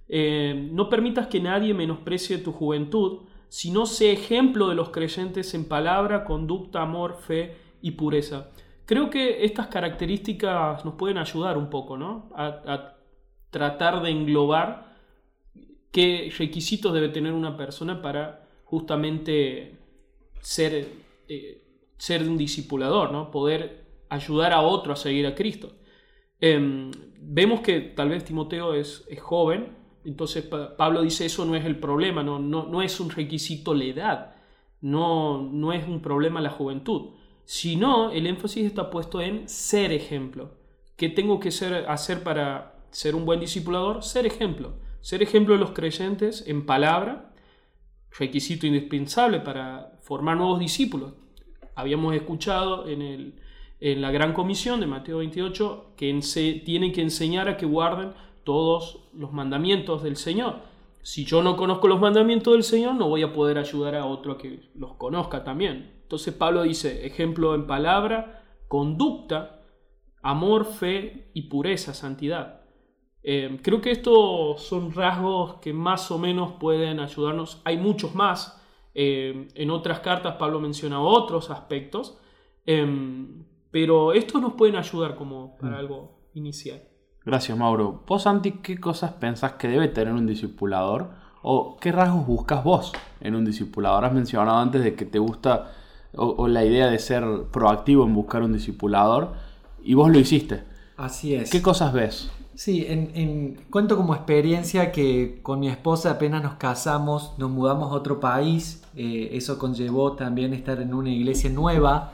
eh, 0.10 0.70
no 0.72 0.90
permitas 0.90 1.28
que 1.28 1.40
nadie 1.40 1.74
menosprecie 1.74 2.38
tu 2.38 2.52
juventud, 2.52 3.28
sino 3.50 3.86
sé 3.86 4.12
ejemplo 4.12 4.70
de 4.70 4.76
los 4.76 4.90
creyentes 4.90 5.54
en 5.54 5.66
palabra, 5.66 6.26
conducta, 6.26 6.82
amor, 6.82 7.18
fe 7.20 7.56
y 7.82 7.92
pureza. 7.92 8.52
Creo 8.88 9.10
que 9.10 9.44
estas 9.44 9.68
características 9.68 10.86
nos 10.86 10.94
pueden 10.94 11.18
ayudar 11.18 11.58
un 11.58 11.70
poco, 11.70 11.98
¿no? 11.98 12.30
A, 12.34 12.94
tratar 13.50 14.02
de 14.02 14.12
englobar 14.12 14.96
qué 15.92 16.32
requisitos 16.38 16.94
debe 16.94 17.10
tener 17.10 17.34
una 17.34 17.58
persona 17.58 18.02
para 18.02 18.48
justamente 18.64 19.78
ser, 20.40 20.88
eh, 21.28 21.64
ser 21.98 22.22
un 22.30 22.38
discipulador, 22.38 23.12
¿no? 23.12 23.30
Poder 23.30 23.88
ayudar 24.10 24.54
a 24.54 24.62
otro 24.62 24.94
a 24.94 24.96
seguir 24.96 25.28
a 25.28 25.36
Cristo. 25.36 25.74
Em, 26.40 26.92
vemos 27.20 27.60
que 27.60 27.82
tal 27.82 28.10
vez 28.10 28.24
Timoteo 28.24 28.74
es, 28.74 29.06
joven, 29.20 29.76
entonces 30.06 30.46
Pa- 30.46 30.78
Pablo 30.78 31.02
dice 31.02 31.26
eso 31.26 31.44
no 31.46 31.56
es 31.56 31.66
el 31.66 31.78
problema, 31.78 32.24
no, 32.24 32.40
no, 32.40 32.68
no 32.68 32.82
es 32.82 33.02
un 33.02 33.10
requisito 33.10 33.74
la 33.74 33.84
edad, 33.84 34.36
no, 34.80 35.42
no 35.42 35.74
es 35.74 35.86
un 35.88 36.02
problema 36.02 36.40
la 36.40 36.52
juventud, 36.52 37.16
sino 37.48 38.12
el 38.12 38.28
énfasis 38.28 38.66
está 38.66 38.90
puesto 38.90 39.22
en 39.22 39.48
ser 39.48 39.94
ejemplo. 39.94 40.52
¿Qué 40.98 41.08
tengo 41.08 41.40
que 41.40 41.50
ser, 41.50 41.86
hacer 41.88 42.22
para 42.22 42.76
ser 42.92 43.16
un 43.16 43.24
buen 43.24 43.40
discipulador? 43.40 44.04
Ser 44.04 44.26
ejemplo. 44.26 44.74
Ser 45.00 45.24
ejemplo 45.24 45.54
de 45.54 45.62
los 45.62 45.72
creyentes 45.72 46.44
en 46.46 46.66
palabra, 46.66 47.32
requisito 48.12 48.68
indispensable 48.68 49.40
para 49.40 49.94
formar 50.02 50.36
nuevos 50.36 50.60
discípulos. 50.60 51.14
Habíamos 51.76 52.14
escuchado 52.16 52.86
en, 52.90 53.02
el, 53.02 53.36
en 53.80 54.02
la 54.02 54.12
gran 54.12 54.34
comisión 54.34 54.82
de 54.82 54.88
Mateo 54.88 55.20
28 55.20 55.94
que 55.96 56.12
ense- 56.14 56.64
tienen 56.66 56.92
que 56.92 57.02
enseñar 57.02 57.48
a 57.48 57.56
que 57.56 57.66
guarden 57.66 58.12
todos 58.44 59.06
los 59.14 59.32
mandamientos 59.32 60.04
del 60.04 60.18
Señor. 60.18 60.56
Si 61.02 61.24
yo 61.24 61.42
no 61.42 61.56
conozco 61.56 61.88
los 61.88 62.02
mandamientos 62.02 62.52
del 62.54 62.64
Señor, 62.64 62.96
no 62.96 63.08
voy 63.08 63.22
a 63.24 63.32
poder 63.32 63.58
ayudar 63.58 63.96
a 63.96 64.06
otro 64.06 64.38
que 64.38 64.68
los 64.76 64.96
conozca 64.96 65.46
también. 65.46 65.96
Entonces 66.08 66.34
Pablo 66.34 66.64
dice, 66.64 67.06
ejemplo 67.06 67.54
en 67.54 67.68
palabra, 67.68 68.42
conducta, 68.70 69.60
amor, 70.22 70.64
fe 70.64 71.32
y 71.34 71.50
pureza, 71.50 71.94
santidad. 71.94 72.62
Eh, 73.24 73.60
creo 73.62 73.82
que 73.82 73.92
estos 73.92 74.62
son 74.62 74.94
rasgos 74.94 75.56
que 75.56 75.74
más 75.74 76.10
o 76.10 76.18
menos 76.18 76.54
pueden 76.54 77.02
ayudarnos. 77.02 77.62
Hay 77.66 77.76
muchos 77.76 78.16
más. 78.16 78.58
Eh, 78.94 79.50
en 79.54 79.70
otras 79.70 80.00
cartas 80.00 80.38
Pablo 80.38 80.62
menciona 80.62 81.02
otros 81.02 81.50
aspectos. 81.50 82.18
Em, 82.66 83.44
pero 83.70 84.14
estos 84.14 84.42
nos 84.42 84.54
pueden 84.54 84.78
ayudar 84.78 85.16
como 85.16 85.58
para 85.58 85.78
algo 85.78 86.30
inicial. 86.36 86.84
Gracias, 87.26 87.58
Mauro. 87.58 88.06
Vos, 88.08 88.24
Santi, 88.24 88.62
¿qué 88.64 88.80
cosas 88.80 89.12
pensás 89.12 89.56
que 89.56 89.68
debe 89.68 89.90
tener 89.90 90.14
un 90.14 90.26
discipulador? 90.26 91.10
¿O 91.42 91.76
qué 91.76 91.92
rasgos 91.92 92.26
buscas 92.26 92.64
vos 92.64 92.94
en 93.20 93.36
un 93.36 93.44
discipulador? 93.44 94.06
Has 94.06 94.14
mencionado 94.14 94.58
antes 94.58 94.82
de 94.86 94.96
que 94.96 95.04
te 95.04 95.20
gusta 95.20 95.74
o, 96.16 96.26
o 96.38 96.48
la 96.48 96.64
idea 96.66 96.88
de 96.88 97.00
ser 97.00 97.24
proactivo 97.52 98.06
en 98.06 98.14
buscar 98.14 98.44
un 98.44 98.54
discipulador 98.54 99.34
y 99.84 99.94
vos 99.94 100.12
lo 100.12 100.20
hiciste. 100.20 100.64
Así 100.98 101.36
es. 101.36 101.50
¿Qué 101.50 101.62
cosas 101.62 101.94
ves? 101.94 102.32
Sí, 102.56 102.86
en, 102.88 103.12
en- 103.14 103.66
cuento 103.70 103.96
como 103.98 104.16
experiencia 104.16 104.92
que 104.92 105.40
con 105.44 105.60
mi 105.60 105.68
esposa 105.70 106.12
apenas 106.12 106.42
nos 106.42 106.56
casamos, 106.56 107.34
nos 107.38 107.52
mudamos 107.52 107.92
a 107.92 107.96
otro 107.96 108.20
país, 108.20 108.84
eh, 108.96 109.30
eso 109.34 109.60
conllevó 109.60 110.14
también 110.14 110.54
estar 110.54 110.82
en 110.82 110.94
una 110.94 111.12
iglesia 111.12 111.52
nueva 111.52 112.14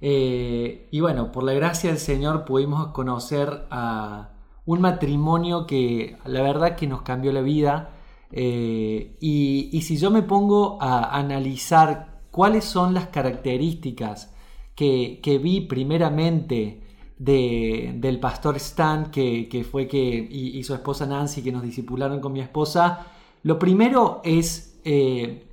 eh, 0.00 0.88
y 0.90 1.00
bueno, 1.00 1.30
por 1.30 1.44
la 1.44 1.52
gracia 1.52 1.90
del 1.90 1.98
Señor 1.98 2.44
pudimos 2.46 2.88
conocer 2.88 3.66
a 3.70 4.30
un 4.64 4.80
matrimonio 4.80 5.66
que 5.66 6.16
la 6.24 6.40
verdad 6.42 6.74
que 6.76 6.86
nos 6.86 7.02
cambió 7.02 7.30
la 7.32 7.42
vida 7.42 7.90
eh, 8.30 9.16
y, 9.20 9.68
y 9.72 9.82
si 9.82 9.98
yo 9.98 10.10
me 10.10 10.22
pongo 10.22 10.78
a 10.80 11.16
analizar 11.18 12.11
cuáles 12.32 12.64
son 12.64 12.92
las 12.94 13.06
características 13.06 14.34
que, 14.74 15.20
que 15.22 15.38
vi 15.38 15.60
primeramente 15.60 16.80
de- 17.18 17.94
del 17.98 18.18
pastor 18.18 18.56
Stan, 18.56 19.10
que, 19.12 19.48
que 19.48 19.62
fue 19.62 19.86
que, 19.86 19.98
y, 20.30 20.60
su 20.64 20.74
esposa 20.74 21.06
Nancy, 21.06 21.42
que 21.42 21.52
nos 21.52 21.62
discipularon 21.62 22.18
con 22.20 22.32
mi 22.32 22.40
esposa, 22.40 23.06
lo 23.44 23.58
primero 23.60 24.20
es 24.24 24.80
eh, 24.84 25.44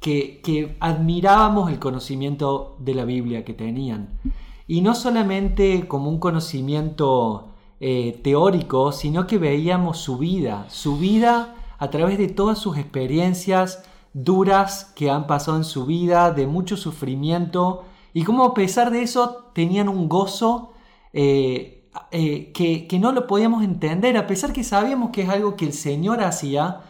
que, 0.00 0.40
que 0.42 0.76
admirábamos 0.80 1.70
el 1.70 1.78
conocimiento 1.78 2.76
de 2.80 2.94
la 2.94 3.04
Biblia 3.04 3.44
que 3.44 3.54
tenían. 3.54 4.18
Y 4.66 4.80
no 4.80 4.94
solamente 4.96 5.86
como 5.86 6.08
un 6.10 6.18
conocimiento 6.18 7.52
eh, 7.78 8.18
teórico, 8.24 8.90
sino 8.90 9.26
que 9.28 9.38
veíamos 9.38 9.98
su 9.98 10.18
vida, 10.18 10.66
su 10.70 10.96
vida 10.98 11.54
a 11.78 11.90
través 11.90 12.18
de 12.18 12.28
todas 12.28 12.58
sus 12.58 12.78
experiencias 12.78 13.84
duras 14.16 14.92
que 14.96 15.10
han 15.10 15.26
pasado 15.26 15.58
en 15.58 15.64
su 15.64 15.84
vida, 15.84 16.30
de 16.30 16.46
mucho 16.46 16.78
sufrimiento, 16.78 17.84
y 18.14 18.24
cómo 18.24 18.44
a 18.44 18.54
pesar 18.54 18.90
de 18.90 19.02
eso 19.02 19.50
tenían 19.52 19.90
un 19.90 20.08
gozo 20.08 20.72
eh, 21.12 21.90
eh, 22.10 22.50
que, 22.52 22.86
que 22.86 22.98
no 22.98 23.12
lo 23.12 23.26
podíamos 23.26 23.62
entender, 23.62 24.16
a 24.16 24.26
pesar 24.26 24.54
que 24.54 24.64
sabíamos 24.64 25.10
que 25.10 25.22
es 25.22 25.28
algo 25.28 25.54
que 25.54 25.66
el 25.66 25.74
Señor 25.74 26.22
hacía, 26.22 26.80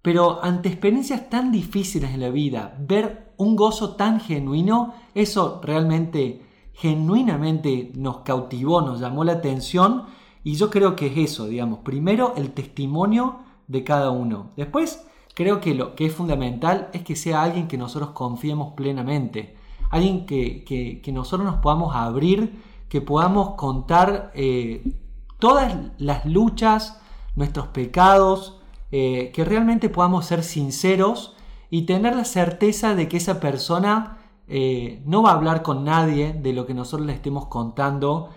pero 0.00 0.42
ante 0.42 0.70
experiencias 0.70 1.28
tan 1.28 1.52
difíciles 1.52 2.12
en 2.12 2.20
la 2.20 2.30
vida, 2.30 2.74
ver 2.80 3.34
un 3.36 3.56
gozo 3.56 3.96
tan 3.96 4.18
genuino, 4.18 4.94
eso 5.14 5.60
realmente, 5.62 6.46
genuinamente 6.72 7.92
nos 7.94 8.20
cautivó, 8.20 8.80
nos 8.80 9.00
llamó 9.00 9.22
la 9.24 9.32
atención 9.32 10.04
y 10.42 10.54
yo 10.54 10.70
creo 10.70 10.96
que 10.96 11.08
es 11.08 11.32
eso, 11.32 11.46
digamos, 11.46 11.80
primero 11.80 12.32
el 12.36 12.52
testimonio 12.52 13.40
de 13.68 13.84
cada 13.84 14.10
uno. 14.10 14.52
Después, 14.56 15.04
creo 15.40 15.58
que 15.62 15.74
lo 15.74 15.94
que 15.94 16.04
es 16.06 16.14
fundamental 16.14 16.90
es 16.92 17.02
que 17.02 17.16
sea 17.16 17.42
alguien 17.42 17.66
que 17.66 17.78
nosotros 17.78 18.10
confiemos 18.10 18.74
plenamente, 18.74 19.56
alguien 19.90 20.26
que, 20.26 20.64
que- 21.02 21.12
nosotros 21.12 21.46
nos 21.50 21.60
podamos 21.62 21.96
abrir, 21.96 22.62
que 22.90 23.00
podamos 23.00 23.54
contar 23.54 24.30
eh, 24.34 24.82
todas 25.38 25.74
las 25.96 26.26
luchas, 26.26 27.00
nuestros 27.36 27.68
pecados, 27.68 28.60
eh, 28.92 29.30
que 29.34 29.44
realmente 29.46 29.88
podamos 29.88 30.26
ser 30.26 30.42
sinceros 30.42 31.36
y 31.70 31.82
tener 31.86 32.14
la 32.16 32.24
certeza 32.26 32.94
de 32.94 33.08
que 33.08 33.16
esa 33.16 33.40
persona 33.40 34.18
eh, 34.46 35.00
no 35.06 35.22
va 35.22 35.30
a 35.30 35.34
hablar 35.36 35.62
con 35.62 35.84
nadie 35.84 36.34
de 36.34 36.52
lo 36.52 36.66
que 36.66 36.74
nosotros 36.74 37.06
le 37.06 37.14
estemos 37.14 37.46
contando, 37.46 38.28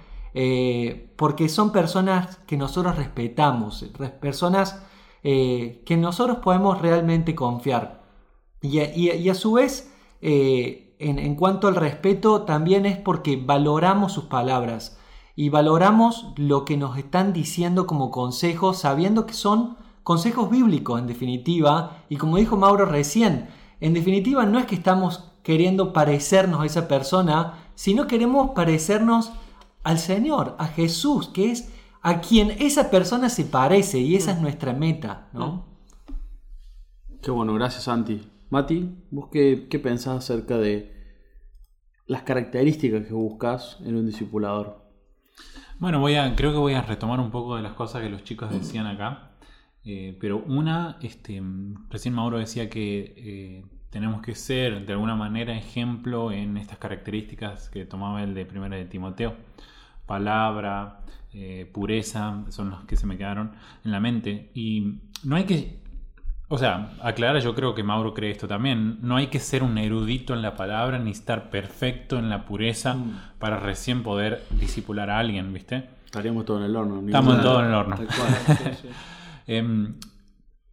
porque 1.17 1.49
son 1.49 1.71
personas 1.71 2.37
que 2.47 2.55
nosotros 2.57 2.95
respetamos, 2.95 3.85
res- 3.99 4.11
personas 4.11 4.81
eh, 5.23 5.81
que 5.85 5.97
nosotros 5.97 6.37
podemos 6.39 6.81
realmente 6.81 7.35
confiar. 7.35 8.03
Y 8.61 9.29
a, 9.29 9.35
su 9.35 9.53
vez, 9.53 9.93
eh, 10.21 10.95
en, 10.99 11.19
en 11.19 11.35
cuanto 11.35 11.67
al 11.67 11.75
respeto, 11.75 12.43
también 12.43 12.85
es 12.85 12.97
porque 12.97 13.35
valoramos 13.35 14.13
sus 14.13 14.25
palabras 14.25 14.97
y 15.35 15.49
valoramos 15.49 16.27
lo 16.37 16.63
que 16.63 16.77
nos 16.77 16.97
están 16.97 17.33
diciendo 17.33 17.87
como 17.87 18.11
consejos, 18.11 18.77
sabiendo 18.77 19.25
que 19.25 19.33
son 19.33 19.77
consejos 20.03 20.49
bíblicos 20.49 20.99
en 20.99 21.07
definitiva. 21.07 22.03
Y 22.09 22.17
como 22.17 22.37
dijo 22.37 22.55
Mauro 22.55 22.85
recién, 22.85 23.47
en 23.81 23.93
definitiva 23.93 24.45
no 24.45 24.59
es 24.59 24.65
que 24.65 24.75
estamos 24.75 25.31
queriendo 25.43 25.91
parecernos 25.91 26.61
a 26.61 26.65
esa 26.65 26.87
persona, 26.87 27.65
sino 27.75 28.07
queremos 28.07 28.51
parecernos 28.51 29.31
al 29.83 29.99
Señor, 29.99 30.55
a 30.59 30.67
Jesús, 30.67 31.27
que 31.27 31.51
es 31.51 31.69
a 32.03 32.19
quien 32.19 32.51
esa 32.51 32.91
persona 32.91 33.29
se 33.29 33.45
parece 33.45 33.97
y 33.97 34.15
esa 34.15 34.33
es 34.33 34.41
nuestra 34.41 34.73
meta, 34.73 35.29
¿no? 35.31 35.65
Qué 37.21 37.31
bueno, 37.31 37.53
gracias, 37.53 37.83
Santi. 37.83 38.21
Mati, 38.49 38.93
¿vos 39.09 39.29
qué, 39.31 39.67
qué 39.69 39.79
pensás 39.79 40.17
acerca 40.17 40.57
de 40.57 40.91
las 42.05 42.23
características 42.23 43.07
que 43.07 43.13
buscas 43.13 43.77
en 43.85 43.95
un 43.95 44.05
discipulador? 44.05 44.83
Bueno, 45.79 46.01
voy 46.01 46.15
a, 46.15 46.35
creo 46.35 46.51
que 46.51 46.57
voy 46.57 46.73
a 46.73 46.81
retomar 46.81 47.21
un 47.21 47.31
poco 47.31 47.55
de 47.55 47.61
las 47.61 47.73
cosas 47.73 48.01
que 48.01 48.09
los 48.09 48.23
chicos 48.23 48.51
decían 48.51 48.85
acá. 48.85 49.31
Eh, 49.85 50.17
pero 50.19 50.43
una, 50.45 50.97
este, 51.01 51.41
recién 51.89 52.13
Mauro 52.13 52.37
decía 52.37 52.69
que 52.69 53.13
eh, 53.17 53.65
tenemos 53.89 54.21
que 54.21 54.35
ser 54.35 54.85
de 54.85 54.93
alguna 54.93 55.15
manera 55.15 55.57
ejemplo 55.57 56.31
en 56.31 56.57
estas 56.57 56.77
características 56.77 57.69
que 57.69 57.85
tomaba 57.85 58.23
el 58.23 58.33
de 58.33 58.45
primera 58.45 58.75
de 58.75 58.85
Timoteo. 58.85 59.35
Palabra, 60.05 60.99
eh, 61.33 61.69
pureza, 61.73 62.43
son 62.49 62.69
los 62.69 62.85
que 62.85 62.95
se 62.95 63.05
me 63.07 63.17
quedaron 63.17 63.51
en 63.83 63.91
la 63.91 63.99
mente. 63.99 64.51
Y 64.53 64.99
no 65.23 65.35
hay 65.35 65.43
que, 65.45 65.81
o 66.47 66.57
sea, 66.57 66.93
aclarar, 67.01 67.41
yo 67.41 67.55
creo 67.55 67.73
que 67.73 67.83
Mauro 67.83 68.13
cree 68.13 68.31
esto 68.31 68.47
también, 68.47 68.99
no 69.01 69.15
hay 69.15 69.27
que 69.27 69.39
ser 69.39 69.63
un 69.63 69.77
erudito 69.77 70.33
en 70.33 70.41
la 70.41 70.55
palabra 70.55 70.99
ni 70.99 71.11
estar 71.11 71.49
perfecto 71.49 72.17
en 72.19 72.29
la 72.29 72.45
pureza 72.45 72.93
Mm. 72.95 73.19
para 73.39 73.59
recién 73.59 74.03
poder 74.03 74.43
disipular 74.59 75.09
a 75.09 75.19
alguien, 75.19 75.51
¿viste? 75.53 75.89
Estaríamos 76.05 76.45
todos 76.45 76.59
en 76.59 76.65
el 76.67 76.75
horno. 76.75 77.01
Estamos 77.05 77.41
todos 77.41 77.61
en 77.61 77.67
el 77.69 77.73
horno. 77.73 77.95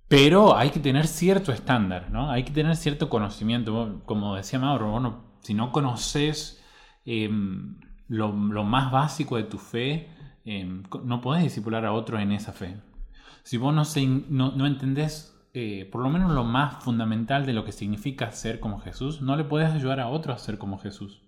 Pero 0.09 0.57
hay 0.57 0.71
que 0.71 0.81
tener 0.81 1.07
cierto 1.07 1.53
estándar, 1.53 2.09
¿no? 2.11 2.31
Hay 2.31 2.43
que 2.43 2.51
tener 2.51 2.75
cierto 2.77 3.09
conocimiento. 3.09 4.03
Como 4.07 4.35
decía 4.35 4.59
Mauro, 4.59 4.91
vos 4.91 5.03
no- 5.03 5.25
si 5.43 5.55
no 5.55 5.71
conoces 5.73 6.57
em, 7.07 7.77
lo, 8.09 8.33
lo 8.33 8.65
más 8.65 8.91
básico 8.91 9.37
de 9.37 9.45
tu 9.45 9.57
fe, 9.59 10.11
em, 10.55 10.83
no 11.05 11.21
podés 11.21 11.43
discipular 11.45 11.85
a 11.85 11.93
otro 11.93 12.19
en 12.19 12.33
esa 12.33 12.53
fe. 12.53 12.77
Si 13.43 13.57
vos 13.57 13.73
no, 13.75 13.85
se 13.85 14.07
no, 14.07 14.53
no 14.53 14.67
entendés 14.67 15.37
eh, 15.55 15.89
por 15.91 16.03
lo 16.03 16.11
menos 16.11 16.31
lo 16.33 16.45
más 16.45 16.83
fundamental 16.85 17.45
de 17.47 17.53
lo 17.53 17.65
que 17.65 17.73
significa 17.73 18.31
ser 18.33 18.61
como 18.61 18.79
Jesús, 18.81 19.21
no 19.21 19.37
le 19.37 19.45
podés 19.45 19.71
ayudar 19.73 19.99
a 20.01 20.09
otro 20.09 20.33
a 20.33 20.39
ser 20.39 20.59
como 20.59 20.79
Jesús. 20.79 21.23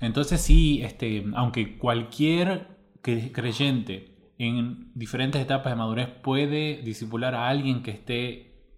Entonces 0.00 0.40
sí, 0.40 0.82
este, 0.82 1.24
aunque 1.34 1.78
cualquier 1.78 2.78
cre- 3.02 3.32
creyente 3.32 4.32
en 4.38 4.90
diferentes 4.94 5.40
etapas 5.40 5.72
de 5.72 5.76
madurez 5.76 6.08
puede 6.08 6.80
disipular 6.82 7.34
a 7.34 7.48
alguien 7.48 7.82
que 7.82 7.90
esté 7.90 8.18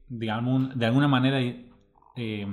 de, 0.08 0.26
de 0.74 0.86
alguna 0.86 1.08
manera 1.08 1.38
eh, 2.16 2.46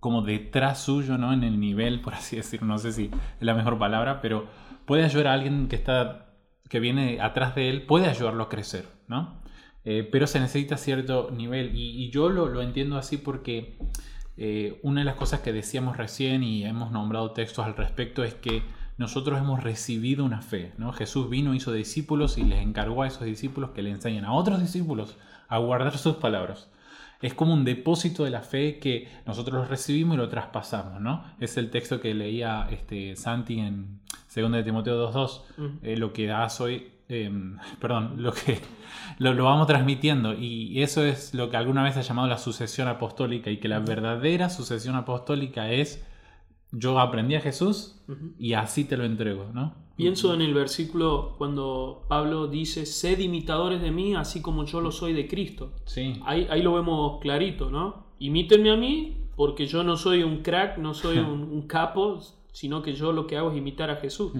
como 0.00 0.22
detrás 0.22 0.80
suyo, 0.80 1.18
¿no? 1.18 1.32
En 1.32 1.42
el 1.42 1.58
nivel, 1.58 2.00
por 2.00 2.14
así 2.14 2.36
decirlo, 2.36 2.68
no 2.68 2.78
sé 2.78 2.92
si 2.92 3.06
es 3.06 3.42
la 3.46 3.54
mejor 3.54 3.78
palabra, 3.78 4.20
pero 4.22 4.46
puede 4.88 5.04
ayudar 5.04 5.28
a 5.28 5.34
alguien 5.34 5.68
que 5.68 5.76
está 5.76 6.24
que 6.68 6.80
viene 6.80 7.20
atrás 7.20 7.54
de 7.54 7.70
él, 7.70 7.82
puede 7.82 8.08
ayudarlo 8.08 8.44
a 8.44 8.48
crecer, 8.48 8.86
¿no? 9.06 9.40
Eh, 9.84 10.06
pero 10.10 10.26
se 10.26 10.40
necesita 10.40 10.76
cierto 10.76 11.30
nivel 11.30 11.72
y, 11.74 12.10
yo 12.10 12.28
lo, 12.28 12.46
lo 12.46 12.62
entiendo 12.62 12.98
así 12.98 13.16
porque 13.16 13.78
eh, 14.36 14.80
una 14.82 15.02
de 15.02 15.04
las 15.04 15.14
cosas 15.14 15.40
que 15.40 15.52
decíamos 15.52 15.96
recién 15.96 16.42
y 16.42 16.64
hemos 16.64 16.90
nombrado 16.90 17.32
textos 17.32 17.64
al 17.64 17.76
respecto 17.76 18.24
es 18.24 18.34
que 18.34 18.62
nosotros 18.98 19.38
hemos 19.38 19.62
recibido 19.62 20.24
una 20.24 20.42
fe, 20.42 20.72
¿no? 20.78 20.92
Jesús 20.92 21.30
vino, 21.30 21.54
hizo 21.54 21.72
discípulos 21.72 22.36
y 22.36 22.42
les 22.42 22.60
encargó 22.60 23.02
a 23.02 23.06
esos 23.06 23.24
discípulos 23.24 23.70
que 23.70 23.82
le 23.82 23.90
enseñen 23.90 24.24
a 24.24 24.32
otros 24.32 24.60
discípulos 24.60 25.16
a 25.48 25.58
guardar 25.58 25.96
sus 25.96 26.16
palabras. 26.16 26.70
Es 27.20 27.34
como 27.34 27.52
un 27.52 27.64
depósito 27.64 28.24
de 28.24 28.30
la 28.30 28.42
fe 28.42 28.78
que 28.78 29.08
nosotros 29.26 29.60
lo 29.60 29.64
recibimos 29.64 30.14
y 30.14 30.18
lo 30.18 30.28
traspasamos, 30.28 31.00
¿no? 31.00 31.24
Es 31.40 31.56
el 31.56 31.70
texto 31.70 32.00
que 32.00 32.14
leía 32.14 32.68
este, 32.70 33.16
Santi 33.16 33.58
en 33.58 34.00
2 34.34 34.52
de 34.52 34.62
Timoteo 34.62 35.12
2.2. 35.12 35.42
Mm. 35.56 35.66
Eh, 35.82 35.96
lo 35.96 36.12
que 36.12 36.26
das 36.26 36.60
hoy, 36.60 36.88
eh, 37.08 37.30
perdón, 37.80 38.14
lo 38.22 38.32
que 38.32 38.60
lo, 39.18 39.34
lo 39.34 39.44
vamos 39.44 39.66
transmitiendo 39.66 40.34
y 40.34 40.80
eso 40.82 41.04
es 41.04 41.34
lo 41.34 41.50
que 41.50 41.56
alguna 41.56 41.82
vez 41.82 41.94
se 41.94 42.00
ha 42.00 42.02
llamado 42.04 42.28
la 42.28 42.38
sucesión 42.38 42.86
apostólica 42.86 43.50
y 43.50 43.58
que 43.58 43.68
la 43.68 43.80
verdadera 43.80 44.48
sucesión 44.48 44.94
apostólica 44.94 45.70
es 45.72 46.04
yo 46.72 46.98
aprendí 46.98 47.34
a 47.34 47.40
Jesús 47.40 48.00
y 48.38 48.54
así 48.54 48.84
te 48.84 48.96
lo 48.96 49.04
entrego, 49.04 49.50
¿no? 49.52 49.74
Pienso 49.96 50.32
en 50.32 50.42
el 50.42 50.54
versículo 50.54 51.34
cuando 51.38 52.04
Pablo 52.08 52.46
dice, 52.46 52.86
sed 52.86 53.18
imitadores 53.18 53.82
de 53.82 53.90
mí, 53.90 54.14
así 54.14 54.40
como 54.40 54.64
yo 54.64 54.80
lo 54.80 54.92
soy 54.92 55.12
de 55.12 55.26
Cristo. 55.26 55.72
Sí, 55.86 56.20
Ahí, 56.24 56.46
ahí 56.50 56.62
lo 56.62 56.74
vemos 56.74 57.20
clarito, 57.20 57.70
¿no? 57.70 58.06
Imítenme 58.20 58.70
a 58.70 58.76
mí, 58.76 59.26
porque 59.34 59.66
yo 59.66 59.82
no 59.82 59.96
soy 59.96 60.22
un 60.22 60.42
crack, 60.42 60.78
no 60.78 60.94
soy 60.94 61.18
un, 61.18 61.42
un 61.42 61.62
capo, 61.62 62.20
sino 62.52 62.82
que 62.82 62.92
yo 62.94 63.12
lo 63.12 63.26
que 63.26 63.36
hago 63.36 63.50
es 63.50 63.58
imitar 63.58 63.90
a 63.90 63.96
Jesús. 63.96 64.32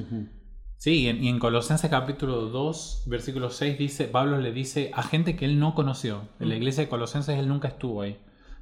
Sí, 0.79 1.03
y 1.03 1.09
en, 1.09 1.39
Colosenses 1.41 1.91
capítulo 1.91 2.47
2, 2.51 3.05
versículo 3.07 3.51
6 3.51 3.79
dice, 3.79 4.05
Pablo 4.05 4.39
le 4.39 4.53
dice 4.53 4.93
a 4.95 5.03
gente 5.03 5.35
que 5.35 5.45
él 5.45 5.59
no 5.59 5.75
conoció. 5.75 6.23
En 6.39 6.49
la 6.49 6.55
iglesia 6.55 6.85
de 6.85 6.89
Colosenses 6.89 7.37
él 7.37 7.49
nunca 7.49 7.67
estuvo 7.67 8.03
ahí. 8.03 8.17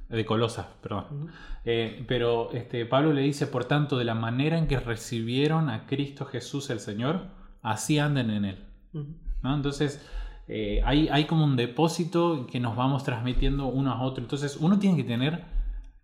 De 0.09 0.25
Colosas, 0.25 0.67
perdón. 0.81 1.31
Eh, 1.65 2.05
pero 2.07 2.51
este, 2.53 2.85
Pablo 2.85 3.11
le 3.13 3.21
dice, 3.21 3.45
por 3.47 3.65
tanto, 3.65 3.97
de 3.97 4.05
la 4.05 4.15
manera 4.15 4.57
en 4.57 4.67
que 4.67 4.79
recibieron 4.79 5.69
a 5.69 5.85
Cristo 5.85 6.25
Jesús 6.25 6.69
el 6.69 6.79
Señor, 6.79 7.25
así 7.61 7.99
anden 7.99 8.29
en 8.31 8.45
él. 8.45 8.63
Ujú. 8.93 9.05
¿no? 9.43 9.53
Entonces, 9.55 10.01
eh, 10.47 10.81
hay, 10.85 11.09
hay 11.09 11.25
como 11.25 11.43
un 11.43 11.57
depósito 11.57 12.47
que 12.49 12.59
nos 12.61 12.75
vamos 12.77 13.03
transmitiendo 13.03 13.67
uno 13.67 13.91
a 13.91 14.01
otro. 14.01 14.23
Entonces, 14.23 14.57
uno 14.61 14.79
tiene 14.79 14.95
que 14.95 15.03
tener, 15.03 15.43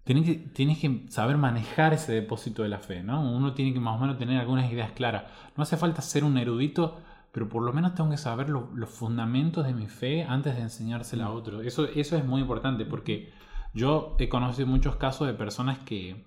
tiene 0.03 0.23
que, 0.25 0.33
tiene 0.35 0.77
que 0.77 1.05
saber 1.09 1.37
manejar 1.37 1.93
ese 1.93 2.11
depósito 2.11 2.61
de 2.63 2.67
la 2.69 2.79
fe, 2.79 3.03
¿no? 3.03 3.21
Uno 3.21 3.53
tiene 3.53 3.73
que 3.73 3.79
más 3.79 3.95
o 3.95 3.99
menos 4.01 4.17
tener 4.17 4.37
algunas 4.37 4.69
ideas 4.69 4.91
claras. 4.91 5.23
No 5.55 5.63
hace 5.63 5.77
falta 5.77 6.01
ser 6.01 6.25
un 6.25 6.37
erudito, 6.37 6.97
pero 7.31 7.47
por 7.47 7.63
lo 7.63 7.71
menos 7.71 7.95
tengo 7.95 8.09
que 8.09 8.17
saber 8.17 8.49
lo- 8.49 8.69
los 8.75 8.89
fundamentos 8.89 9.65
de 9.65 9.73
mi 9.73 9.87
fe 9.87 10.23
antes 10.23 10.55
de 10.57 10.61
enseñársela 10.63 11.27
a 11.27 11.31
otro. 11.31 11.61
Eso, 11.61 11.85
eso 11.85 12.17
es 12.17 12.25
muy 12.25 12.41
importante 12.41 12.83
porque 12.85 13.31
yo 13.73 14.15
he 14.19 14.29
conocido 14.29 14.67
muchos 14.67 14.95
casos 14.97 15.27
de 15.27 15.33
personas 15.33 15.79
que, 15.79 16.23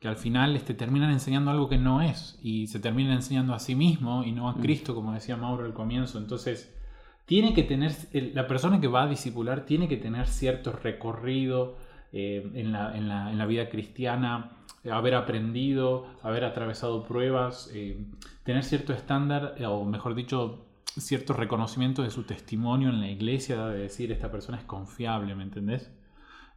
que 0.00 0.08
al 0.08 0.16
final 0.16 0.54
este, 0.56 0.74
terminan 0.74 1.10
enseñando 1.10 1.50
algo 1.50 1.68
que 1.68 1.78
no 1.78 2.02
es 2.02 2.38
y 2.42 2.66
se 2.68 2.78
terminan 2.80 3.14
enseñando 3.14 3.54
a 3.54 3.58
sí 3.58 3.74
mismo 3.74 4.22
y 4.24 4.32
no 4.32 4.48
a 4.48 4.56
Cristo, 4.56 4.94
como 4.94 5.12
decía 5.12 5.36
Mauro 5.36 5.64
al 5.64 5.74
comienzo. 5.74 6.18
Entonces, 6.18 6.74
tiene 7.26 7.52
que 7.54 7.62
tener, 7.62 7.92
la 8.12 8.46
persona 8.46 8.80
que 8.80 8.86
va 8.88 9.02
a 9.02 9.08
discipular 9.08 9.64
tiene 9.66 9.88
que 9.88 9.96
tener 9.96 10.26
cierto 10.26 10.72
recorrido 10.72 11.76
eh, 12.12 12.50
en, 12.54 12.72
la, 12.72 12.96
en 12.96 13.08
la- 13.08 13.30
en 13.30 13.36
la 13.38 13.44
vida 13.46 13.68
cristiana, 13.68 14.52
haber 14.90 15.14
aprendido, 15.14 16.06
haber 16.22 16.44
atravesado 16.44 17.02
pruebas, 17.04 17.70
eh, 17.74 18.06
tener 18.44 18.64
cierto 18.64 18.92
estándar, 18.94 19.54
eh, 19.58 19.66
o 19.66 19.84
mejor 19.84 20.14
dicho, 20.14 20.64
cierto 20.96 21.34
reconocimiento 21.34 22.02
de 22.02 22.10
su 22.10 22.22
testimonio 22.22 22.88
en 22.88 23.00
la 23.00 23.10
iglesia, 23.10 23.66
de 23.66 23.78
decir, 23.80 24.10
esta 24.10 24.30
persona 24.30 24.56
es 24.58 24.64
confiable, 24.64 25.34
¿me 25.34 25.42
entendés? 25.42 25.90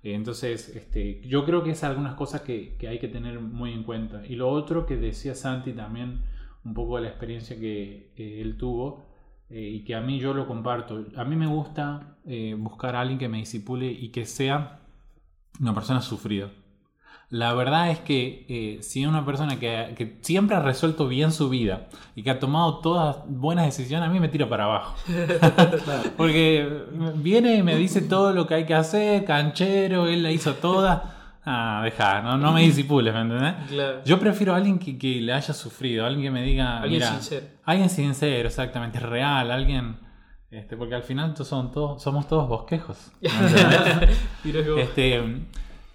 Entonces, 0.04 0.70
este, 0.70 1.22
yo 1.22 1.46
creo 1.46 1.64
que 1.64 1.72
es 1.72 1.84
algunas 1.84 2.16
cosas 2.16 2.42
que, 2.42 2.76
que 2.78 2.88
hay 2.88 3.00
que 3.00 3.08
tener 3.08 3.40
muy 3.40 3.72
en 3.72 3.84
cuenta. 3.84 4.26
Y 4.26 4.36
lo 4.36 4.50
otro 4.50 4.86
que 4.86 4.98
decía 4.98 5.36
Santi 5.36 5.74
también, 5.74 6.22
un 6.64 6.74
poco 6.74 6.96
de 6.98 7.04
la 7.04 7.10
experiencia 7.10 7.60
que, 7.60 8.12
que 8.16 8.42
él 8.42 8.58
tuvo 8.58 9.06
eh, 9.50 9.62
y 9.62 9.84
que 9.84 9.96
a 9.96 10.02
mí 10.02 10.20
yo 10.20 10.34
lo 10.34 10.48
comparto. 10.48 11.06
A 11.16 11.24
mí 11.26 11.36
me 11.36 11.48
gusta 11.48 12.18
eh, 12.26 12.56
buscar 12.58 12.96
a 12.96 13.02
alguien 13.02 13.20
que 13.20 13.28
me 13.28 13.38
disipule 13.38 13.92
y 13.92 14.10
que 14.10 14.26
sea 14.26 14.80
una 15.60 15.74
persona 15.74 16.02
sufrida. 16.02 16.50
La 17.32 17.54
verdad 17.54 17.90
es 17.92 18.00
que 18.00 18.46
eh, 18.50 18.80
si 18.84 19.04
es 19.04 19.08
una 19.08 19.26
persona 19.26 19.58
que, 19.58 19.94
que 19.98 20.18
siempre 20.22 20.58
ha 20.58 20.60
resuelto 20.62 21.08
bien 21.08 21.32
su 21.32 21.48
vida 21.50 21.88
y 22.14 22.24
que 22.24 22.30
ha 22.30 22.40
tomado 22.40 22.80
todas 22.80 23.20
buenas 23.26 23.66
decisiones, 23.66 24.10
a 24.10 24.12
mí 24.12 24.20
me 24.20 24.28
tira 24.28 24.50
para 24.50 24.66
abajo. 24.66 24.96
Porque 26.18 26.84
viene 27.16 27.56
y 27.56 27.64
me 27.64 27.76
dice 27.78 28.02
todo 28.02 28.34
lo 28.34 28.46
que 28.48 28.56
hay 28.56 28.66
que 28.66 28.74
hacer, 28.76 29.24
canchero, 29.26 30.08
él 30.08 30.24
la 30.24 30.32
hizo 30.32 30.56
toda. 30.56 31.38
Ah, 31.46 31.82
deja, 31.84 32.22
no, 32.22 32.38
no 32.38 32.52
me 32.52 32.62
disipules, 32.62 33.14
¿me 33.14 33.22
entendés? 33.22 33.54
Claro. 33.70 34.04
Yo 34.06 34.20
prefiero 34.20 34.54
a 34.54 34.58
alguien 34.58 34.78
que, 34.78 34.98
que 34.98 35.22
le 35.22 35.34
haya 35.34 35.54
sufrido, 35.54 36.06
alguien 36.06 36.24
que 36.26 36.32
me 36.32 36.44
diga. 36.44 36.82
Alguien 36.82 37.00
mira, 37.00 37.14
sincero. 37.14 37.46
Alguien 37.64 37.90
sincero, 37.90 38.48
exactamente, 38.48 39.00
real, 39.00 39.50
alguien. 39.52 39.98
Este, 40.52 40.76
porque 40.76 40.96
al 40.96 41.04
final 41.04 41.34
son 41.38 41.72
todos, 41.72 42.04
somos 42.04 42.28
todos 42.28 42.48
bosquejos. 42.48 43.12
vos- 43.22 44.80
este, 44.80 45.24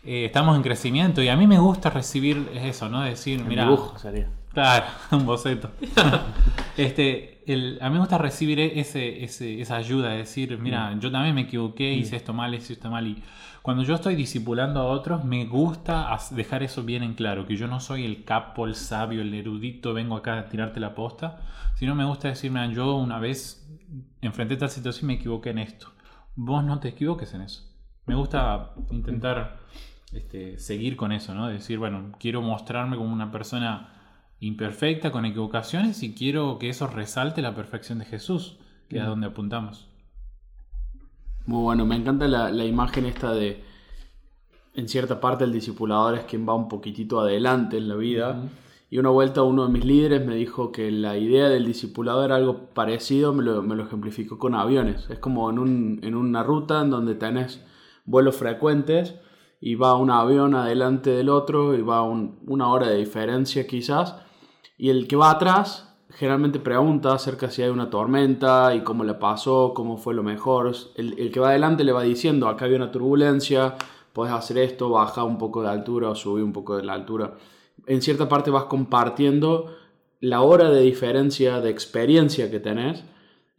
eh, 0.07 0.25
estamos 0.27 0.57
en 0.57 0.63
crecimiento 0.63 1.23
y 1.23 1.29
a 1.29 1.37
mí 1.37 1.47
me 1.47 1.59
gusta 1.59 1.91
recibir 1.91 2.49
eso, 2.55 2.89
¿no? 2.89 3.03
Decir, 3.03 3.45
mira. 3.45 3.65
dibujo 3.65 3.99
sería. 3.99 4.29
Claro, 4.53 4.87
un 5.13 5.27
boceto. 5.27 5.71
este, 6.77 7.43
el- 7.47 7.79
a 7.81 7.89
mí 7.89 7.95
me 7.95 8.01
gusta 8.01 8.19
recibir 8.19 8.59
ese, 8.61 9.23
ese- 9.25 9.61
esa 9.61 9.77
ayuda, 9.77 10.11
de 10.11 10.19
decir, 10.19 10.59
mira, 10.59 10.95
yo 10.99 11.11
también 11.11 11.35
me 11.35 11.43
equivoqué, 11.43 11.93
hice 11.93 12.17
esto 12.17 12.33
mal, 12.33 12.55
hice 12.55 12.73
esto 12.75 12.91
mal. 12.91 13.07
Y 13.07 13.23
cuando 13.63 13.83
yo 13.83 13.95
estoy 13.95 14.15
discipulando 14.15 14.81
a 14.81 14.85
otros, 14.85 15.25
me 15.25 15.45
gusta 15.47 16.17
dejar 16.31 16.63
eso 16.63 16.83
bien 16.85 17.03
en 17.03 17.15
claro, 17.15 17.47
que 17.47 17.57
yo 17.57 17.67
no 17.69 17.81
soy 17.81 18.05
el 18.05 18.25
capo, 18.25 18.67
el 18.67 18.75
sabio, 18.75 19.21
el 19.23 19.35
erudito, 19.35 19.93
vengo 19.93 20.17
acá 20.17 20.39
a 20.39 20.49
tirarte 20.49 20.81
la 20.81 20.95
posta, 20.95 21.41
sino 21.75 21.95
me 21.95 22.05
gusta 22.05 22.29
decir, 22.29 22.51
mira, 22.51 22.67
yo 22.69 22.97
una 22.97 23.19
vez 23.19 23.69
enfrenté 24.23 24.57
tal 24.57 24.71
situación 24.71 25.05
y 25.11 25.15
me 25.15 25.21
equivoqué 25.21 25.51
en 25.51 25.59
esto. 25.59 25.89
Vos 26.35 26.65
no 26.65 26.79
te 26.81 26.89
equivoques 26.89 27.33
en 27.35 27.43
eso. 27.43 27.65
Me 28.07 28.15
gusta 28.15 28.71
intentar 28.91 29.59
este, 30.13 30.59
seguir 30.59 30.97
con 30.97 31.13
eso, 31.13 31.35
¿no? 31.35 31.49
Decir, 31.49 31.79
bueno, 31.79 32.13
quiero 32.19 32.43
mostrarme 32.43 32.97
como 32.97 33.13
una 33.13 33.31
persona 33.31 33.93
imperfecta, 34.41 35.11
con 35.11 35.25
equivocaciones, 35.25 36.03
y 36.03 36.15
quiero 36.15 36.59
que 36.59 36.69
eso 36.69 36.87
resalte 36.87 37.43
la 37.43 37.55
perfección 37.55 37.99
de 37.99 38.05
Jesús, 38.05 38.59
que 38.89 38.99
es 38.99 39.03
a 39.03 39.07
donde 39.07 39.27
apuntamos. 39.27 39.89
Muy 41.47 41.63
bueno, 41.63 41.87
me 41.87 41.97
encanta 41.97 42.27
la, 42.29 42.51
la 42.51 42.65
imagen 42.65 43.07
esta 43.07 43.33
de, 43.33 43.63
en 44.75 44.89
cierta 44.89 45.21
parte 45.21 45.45
el 45.45 45.53
discipulador 45.53 46.17
es 46.17 46.25
quien 46.25 46.47
va 46.47 46.55
un 46.55 46.69
poquitito 46.69 47.21
adelante 47.21 47.79
en 47.79 47.89
la 47.89 47.95
vida 47.95 48.43
Y 48.91 48.99
una 48.99 49.09
vuelta 49.11 49.43
uno 49.43 49.67
de 49.67 49.73
mis 49.73 49.85
líderes 49.85 50.25
me 50.25 50.37
dijo 50.37 50.71
que 50.71 50.91
la 50.91 51.17
idea 51.17 51.49
del 51.49 51.67
discipulado 51.67 52.25
era 52.25 52.37
algo 52.37 52.67
parecido, 52.75 53.33
me 53.33 53.43
lo, 53.43 53.63
me 53.63 53.75
lo 53.75 53.85
ejemplificó 53.85 54.39
con 54.39 54.55
aviones. 54.55 55.11
Es 55.11 55.19
como 55.19 55.51
en, 55.51 55.59
un, 55.59 56.01
en 56.03 56.15
una 56.15 56.43
ruta 56.45 56.83
en 56.83 56.91
donde 56.91 57.15
tenés 57.17 57.65
vuelos 58.05 58.37
frecuentes 58.37 59.17
y 59.61 59.75
va 59.75 59.97
un 59.97 60.11
avión 60.11 60.55
adelante 60.55 61.11
del 61.11 61.29
otro 61.29 61.75
y 61.75 61.83
va 61.83 62.03
una 62.03 62.69
hora 62.69 62.89
de 62.89 62.99
diferencia 62.99 63.67
quizás. 63.67 64.17
Y 64.79 64.91
el 64.91 65.09
que 65.09 65.17
va 65.17 65.31
atrás 65.31 65.97
generalmente 66.11 66.61
pregunta 66.61 67.13
acerca 67.15 67.51
si 67.51 67.63
hay 67.63 67.71
una 67.71 67.91
tormenta 67.91 68.75
y 68.75 68.81
cómo 68.81 69.05
le 69.05 69.15
pasó, 69.15 69.73
cómo 69.75 69.97
fue 69.97 70.15
lo 70.15 70.23
mejor. 70.23 70.73
El, 70.97 71.19
el 71.19 71.31
que 71.31 71.41
va 71.41 71.51
adelante 71.51 71.85
le 71.85 71.93
va 71.93 72.03
diciendo, 72.03 72.49
acá 72.49 72.67
hay 72.67 72.75
una 72.75 72.91
turbulencia, 72.91 73.75
puedes 74.13 74.33
hacer 74.33 74.59
esto, 74.59 74.91
bajar 74.91 75.25
un 75.25 75.39
poco 75.39 75.63
de 75.63 75.69
altura 75.69 76.11
o 76.11 76.15
subir 76.15 76.45
un 76.45 76.53
poco 76.53 76.77
de 76.77 76.85
la 76.85 76.95
altura 76.95 77.35
en 77.87 78.03
cierta 78.03 78.29
parte 78.29 78.51
vas 78.51 78.65
compartiendo 78.65 79.75
la 80.21 80.43
hora 80.43 80.71
de 80.71 80.83
diferencia 80.83 81.61
de 81.61 81.71
experiencia 81.71 82.51
que 82.51 82.61
tenés 82.61 83.05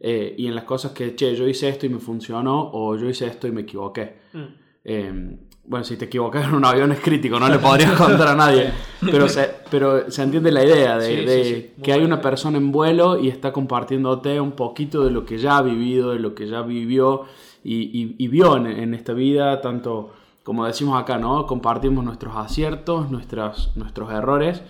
eh, 0.00 0.34
y 0.36 0.46
en 0.46 0.54
las 0.54 0.64
cosas 0.64 0.92
que, 0.92 1.14
che, 1.14 1.34
yo 1.34 1.46
hice 1.48 1.68
esto 1.68 1.86
y 1.86 1.88
me 1.88 1.98
funcionó 1.98 2.70
o 2.72 2.96
yo 2.96 3.08
hice 3.08 3.26
esto 3.26 3.46
y 3.46 3.52
me 3.52 3.62
equivoqué. 3.62 4.18
Mm. 4.32 4.44
Eh, 4.84 5.38
bueno, 5.68 5.84
si 5.84 5.96
te 5.96 6.06
equivocas 6.06 6.46
en 6.46 6.54
un 6.54 6.64
avión 6.64 6.92
es 6.92 7.00
crítico, 7.00 7.38
no 7.38 7.48
le 7.48 7.58
podrías 7.58 7.92
contar 7.98 8.28
a 8.28 8.34
nadie, 8.34 8.72
pero 9.00 9.28
se, 9.28 9.50
pero 9.70 10.10
se 10.10 10.22
entiende 10.22 10.50
la 10.50 10.64
idea 10.64 10.98
de, 10.98 11.74
que 11.82 11.92
hay 11.92 12.02
una 12.02 12.20
persona 12.20 12.56
en 12.56 12.72
vuelo 12.72 13.18
y 13.18 13.28
está 13.28 13.52
compartiéndote 13.52 14.40
un 14.40 14.52
poquito 14.52 15.04
de 15.04 15.10
lo 15.10 15.24
que 15.24 15.38
ya 15.38 15.58
ha 15.58 15.62
vivido, 15.62 16.12
de 16.12 16.18
lo 16.18 16.34
que 16.34 16.48
ya 16.48 16.62
vivió 16.62 17.24
y, 17.62 18.28
vio 18.28 18.56
en, 18.56 18.66
en 18.66 18.94
esta 18.94 19.12
vida, 19.12 19.60
tanto 19.60 20.12
como 20.42 20.64
decimos 20.64 20.98
acá, 20.98 21.18
¿no? 21.18 21.46
Compartimos 21.46 22.02
nuestros 22.02 22.34
aciertos, 22.34 23.10
nuestros 23.10 24.10
errores 24.10 24.62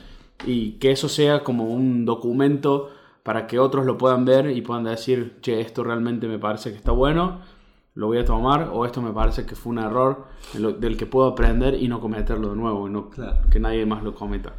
y 0.45 0.73
que 0.73 0.91
eso 0.91 1.09
sea 1.09 1.45
como 1.45 1.67
un 1.67 2.05
documento 2.05 2.91
para 3.23 3.47
que 3.47 3.61
otros 3.61 3.87
lo 3.87 3.97
puedan 3.99 4.25
ver 4.25 4.51
y 4.51 4.63
puedan 4.63 4.85
decir, 4.85 5.37
che, 5.41 5.61
esto 5.61 5.85
realmente 5.85 6.27
me 6.27 6.39
parece 6.39 6.71
que 6.71 6.77
está 6.77 6.91
bueno, 6.91 7.39
lo 7.95 8.07
voy 8.07 8.19
a 8.19 8.25
tomar, 8.25 8.71
o 8.73 8.85
esto 8.85 9.03
me 9.03 9.13
parece 9.13 9.45
que 9.45 9.57
fue 9.57 9.73
un 9.73 9.79
error 9.79 10.27
del 10.55 10.97
que 10.97 11.07
puedo 11.07 11.29
aprender 11.29 11.75
y 11.75 11.89
no 11.89 12.01
cometerlo 12.01 12.51
de 12.51 12.57
nuevo, 12.57 12.87
y 12.87 12.91
no 12.91 13.11
que 13.51 13.59
nadie 13.59 13.85
más 13.87 14.03
lo 14.03 14.15
cometa. 14.15 14.55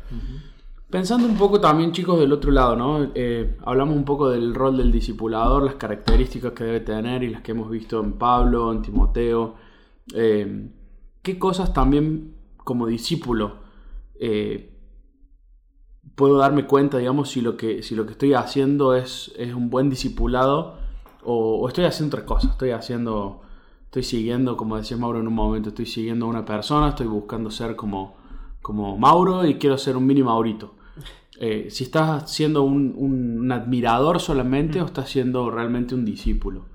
Pensando 0.90 1.28
un 1.28 1.38
poco 1.38 1.62
también, 1.62 1.92
chicos, 1.92 2.20
del 2.20 2.34
otro 2.34 2.52
lado, 2.52 2.76
¿no? 2.76 3.12
Eh, 3.14 3.58
hablamos 3.64 3.96
un 3.96 4.06
poco 4.06 4.30
del 4.30 4.56
rol 4.56 4.76
del 4.78 4.92
discipulador, 4.92 5.64
las 5.64 5.76
características 5.76 6.54
que 6.54 6.64
debe 6.64 6.80
tener 6.80 7.24
y 7.24 7.30
las 7.30 7.42
que 7.44 7.52
hemos 7.52 7.70
visto 7.70 8.04
en 8.04 8.14
Pablo, 8.14 8.72
en 8.72 8.82
Timoteo. 8.82 9.56
Eh, 10.16 10.72
qué 11.22 11.38
cosas 11.38 11.74
también 11.74 12.34
como 12.58 12.88
discípulo 12.88 13.70
eh, 14.20 14.76
puedo 16.16 16.38
darme 16.38 16.66
cuenta, 16.66 16.98
digamos, 16.98 17.30
si 17.30 17.42
lo 17.42 17.56
que, 17.56 17.82
si 17.82 17.96
lo 17.96 18.06
que 18.06 18.12
estoy 18.12 18.34
haciendo 18.34 18.94
es, 18.94 19.32
es 19.38 19.54
un 19.54 19.70
buen 19.70 19.90
discipulado 19.90 20.79
o, 21.32 21.68
estoy 21.68 21.86
haciendo 21.86 22.18
otra 22.18 22.26
cosa, 22.26 22.50
estoy 22.50 22.72
haciendo, 22.72 23.42
estoy 23.86 24.04
siguiendo, 24.04 24.58
como 24.58 24.78
decía 24.78 24.98
Mauro 24.98 25.20
en 25.20 25.28
un 25.28 25.36
momento, 25.36 25.70
estoy 25.70 25.86
siguiendo 25.86 26.26
a 26.26 26.30
una 26.30 26.46
persona, 26.46 26.90
estoy 26.90 27.08
buscando 27.08 27.52
ser 27.52 27.76
como, 27.76 28.16
como 28.62 28.98
Mauro 28.98 29.46
y 29.46 29.56
quiero 29.56 29.78
ser 29.78 29.96
un 29.96 30.06
mini 30.06 30.24
Maurito. 30.24 30.76
Eh, 31.42 31.70
si 31.70 31.86
estás 31.86 32.30
siendo 32.30 32.64
un, 32.64 32.94
un, 32.98 33.50
admirador 33.50 34.20
solamente 34.20 34.82
o 34.82 34.86
estás 34.86 35.10
siendo 35.10 35.50
realmente 35.50 35.96
un 35.96 36.04
discípulo. 36.04 36.66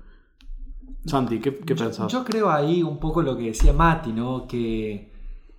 Santi, 1.05 1.37
¿qué, 1.37 1.55
qué 1.55 1.75
pensás? 1.75 2.11
Yo, 2.11 2.25
creo 2.25 2.49
ahí 2.49 2.81
un 2.81 2.97
poco 2.97 3.21
lo 3.21 3.37
que 3.37 3.43
decía 3.43 3.73
Mati, 3.73 4.11
¿no? 4.11 4.47
Que, 4.47 5.11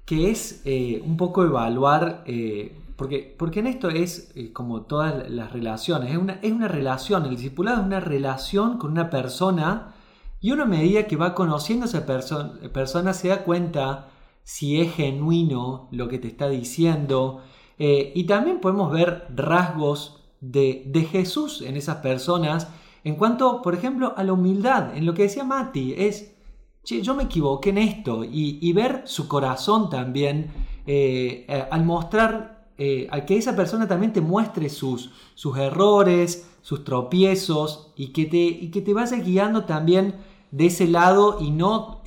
que 0.04 0.32
es 0.32 0.60
eh, 0.64 1.00
un 1.06 1.16
poco 1.16 1.44
evaluar, 1.44 2.24
eh, 2.26 2.76
porque, 2.96 3.34
porque 3.38 3.60
en 3.60 3.66
esto 3.66 3.88
es 3.90 4.32
eh, 4.34 4.52
como 4.52 4.82
todas 4.82 5.30
las 5.30 5.52
relaciones, 5.52 6.10
es 6.10 6.16
una, 6.16 6.34
es 6.42 6.52
una 6.52 6.68
relación, 6.68 7.24
el 7.24 7.30
discipulado 7.36 7.80
es 7.80 7.86
una 7.86 8.00
relación 8.00 8.78
con 8.78 8.92
una 8.92 9.10
persona 9.10 9.94
y 10.40 10.52
una 10.52 10.64
medida 10.64 11.06
que 11.06 11.16
va 11.16 11.34
conociendo 11.34 11.84
a 11.84 11.88
esa 11.88 12.06
persona 12.06 13.12
se 13.12 13.28
da 13.28 13.44
cuenta 13.44 14.08
si 14.42 14.80
es 14.80 14.94
genuino 14.94 15.88
lo 15.90 16.08
que 16.08 16.18
te 16.18 16.28
está 16.28 16.48
diciendo 16.48 17.42
y 17.78 18.24
también 18.24 18.60
podemos 18.60 18.92
ver 18.92 19.26
rasgos 19.34 20.22
de, 20.40 20.84
de 20.86 21.04
Jesús 21.04 21.62
en 21.62 21.76
esas 21.76 21.96
personas 21.96 22.68
en 23.06 23.14
cuanto, 23.14 23.62
por 23.62 23.72
ejemplo, 23.72 24.14
a 24.16 24.24
la 24.24 24.32
humildad, 24.32 24.96
en 24.96 25.06
lo 25.06 25.14
que 25.14 25.22
decía 25.22 25.44
Mati, 25.44 25.94
es, 25.96 26.34
che, 26.82 27.02
yo 27.02 27.14
me 27.14 27.22
equivoqué 27.22 27.70
en 27.70 27.78
esto, 27.78 28.24
y, 28.24 28.72
ver 28.72 29.02
su 29.04 29.28
corazón 29.28 29.88
también, 29.88 30.50
eh, 30.88 31.46
eh, 31.48 31.66
al 31.70 31.84
mostrar, 31.84 32.55
eh, 32.78 33.08
a 33.10 33.24
que 33.24 33.36
esa 33.36 33.56
persona 33.56 33.88
también 33.88 34.12
te 34.12 34.20
muestre 34.20 34.68
sus, 34.68 35.10
sus 35.34 35.56
errores, 35.58 36.48
sus 36.62 36.84
tropiezos, 36.84 37.92
y 37.96 38.08
que, 38.08 38.26
te, 38.26 38.38
y 38.38 38.70
que 38.70 38.82
te 38.82 38.94
vaya 38.94 39.16
guiando 39.18 39.64
también 39.64 40.14
de 40.50 40.66
ese 40.66 40.86
lado 40.86 41.38
y 41.40 41.50
no, 41.50 42.02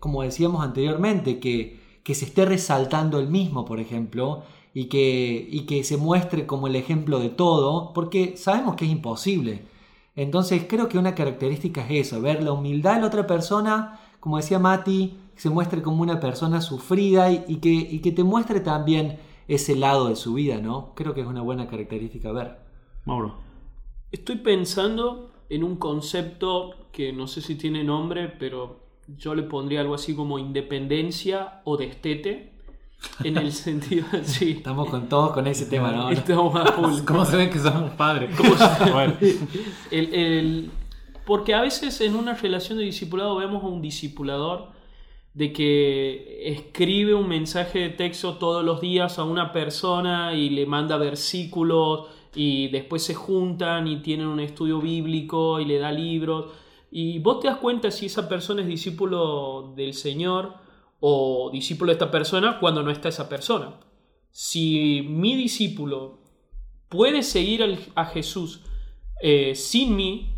como 0.00 0.22
decíamos 0.22 0.64
anteriormente, 0.64 1.38
que, 1.38 1.80
que 2.02 2.14
se 2.14 2.24
esté 2.24 2.44
resaltando 2.44 3.18
el 3.20 3.28
mismo, 3.28 3.64
por 3.64 3.80
ejemplo, 3.80 4.42
y 4.74 4.86
que, 4.86 5.46
y 5.50 5.60
que 5.66 5.84
se 5.84 5.96
muestre 5.96 6.46
como 6.46 6.66
el 6.66 6.76
ejemplo 6.76 7.20
de 7.20 7.28
todo, 7.28 7.92
porque 7.92 8.36
sabemos 8.36 8.76
que 8.76 8.84
es 8.86 8.90
imposible. 8.90 9.66
Entonces 10.16 10.64
creo 10.68 10.88
que 10.88 10.98
una 10.98 11.14
característica 11.14 11.82
es 11.86 12.08
eso, 12.08 12.20
ver 12.20 12.42
la 12.42 12.52
humildad 12.52 12.96
de 12.96 13.00
la 13.02 13.06
otra 13.06 13.26
persona, 13.26 14.00
como 14.20 14.36
decía 14.36 14.58
Mati, 14.58 15.16
que 15.34 15.40
se 15.40 15.50
muestre 15.50 15.82
como 15.82 16.02
una 16.02 16.20
persona 16.20 16.60
sufrida 16.60 17.30
y, 17.30 17.56
que, 17.56 18.00
que, 18.00 18.12
te 18.12 18.24
muestre 18.24 18.60
también 18.60 19.18
ese 19.54 19.76
lado 19.76 20.08
de 20.08 20.16
su 20.16 20.34
vida, 20.34 20.60
¿no? 20.60 20.94
Creo 20.94 21.14
que 21.14 21.20
es 21.20 21.26
una 21.26 21.42
buena 21.42 21.68
característica 21.68 22.32
ver. 22.32 22.58
Mauro. 23.04 23.36
Estoy 24.10 24.36
pensando 24.36 25.30
en 25.48 25.64
un 25.64 25.76
concepto 25.76 26.88
que 26.92 27.12
no 27.12 27.26
sé 27.26 27.42
si 27.42 27.56
tiene 27.56 27.84
nombre, 27.84 28.28
pero 28.28 28.80
yo 29.08 29.34
le 29.34 29.42
pondría 29.42 29.80
algo 29.80 29.94
así 29.94 30.14
como 30.14 30.38
independencia 30.38 31.60
o 31.64 31.76
destete 31.76 32.52
en 33.24 33.36
el 33.36 33.52
sentido, 33.52 34.06
sí. 34.22 34.52
Estamos 34.52 34.88
con 34.88 35.08
todos 35.08 35.32
con 35.32 35.46
ese 35.46 35.66
tema, 35.66 35.92
¿no? 35.92 36.10
Estamos 36.10 36.54
a 36.54 36.66
full. 36.72 37.00
¿Cómo 37.06 37.24
se 37.24 37.36
ven 37.36 37.50
que 37.50 37.58
somos 37.58 37.90
padres? 37.92 38.30
porque 41.26 41.54
a 41.54 41.60
veces 41.60 42.00
en 42.00 42.16
una 42.16 42.34
relación 42.34 42.78
de 42.78 42.84
discipulado 42.84 43.36
vemos 43.36 43.62
a 43.62 43.66
un 43.66 43.82
discipulador 43.82 44.70
de 45.34 45.52
que 45.52 46.48
escribe 46.52 47.14
un 47.14 47.28
mensaje 47.28 47.78
de 47.78 47.88
texto 47.90 48.34
todos 48.34 48.64
los 48.64 48.80
días 48.80 49.18
a 49.18 49.24
una 49.24 49.52
persona 49.52 50.34
y 50.34 50.50
le 50.50 50.66
manda 50.66 50.98
versículos 50.98 52.08
y 52.34 52.68
después 52.68 53.02
se 53.02 53.14
juntan 53.14 53.86
y 53.86 53.96
tienen 54.02 54.26
un 54.26 54.40
estudio 54.40 54.80
bíblico 54.80 55.58
y 55.60 55.64
le 55.64 55.78
da 55.78 55.90
libros. 55.90 56.52
Y 56.90 57.18
vos 57.20 57.40
te 57.40 57.48
das 57.48 57.56
cuenta 57.56 57.90
si 57.90 58.06
esa 58.06 58.28
persona 58.28 58.60
es 58.62 58.68
discípulo 58.68 59.72
del 59.74 59.94
Señor 59.94 60.54
o 61.00 61.50
discípulo 61.52 61.90
de 61.90 61.94
esta 61.94 62.10
persona 62.10 62.58
cuando 62.60 62.82
no 62.82 62.90
está 62.90 63.08
esa 63.08 63.28
persona. 63.28 63.80
Si 64.30 65.06
mi 65.08 65.34
discípulo 65.34 66.20
puede 66.88 67.22
seguir 67.22 67.78
a 67.94 68.04
Jesús 68.04 68.60
eh, 69.22 69.54
sin 69.54 69.96
mí, 69.96 70.31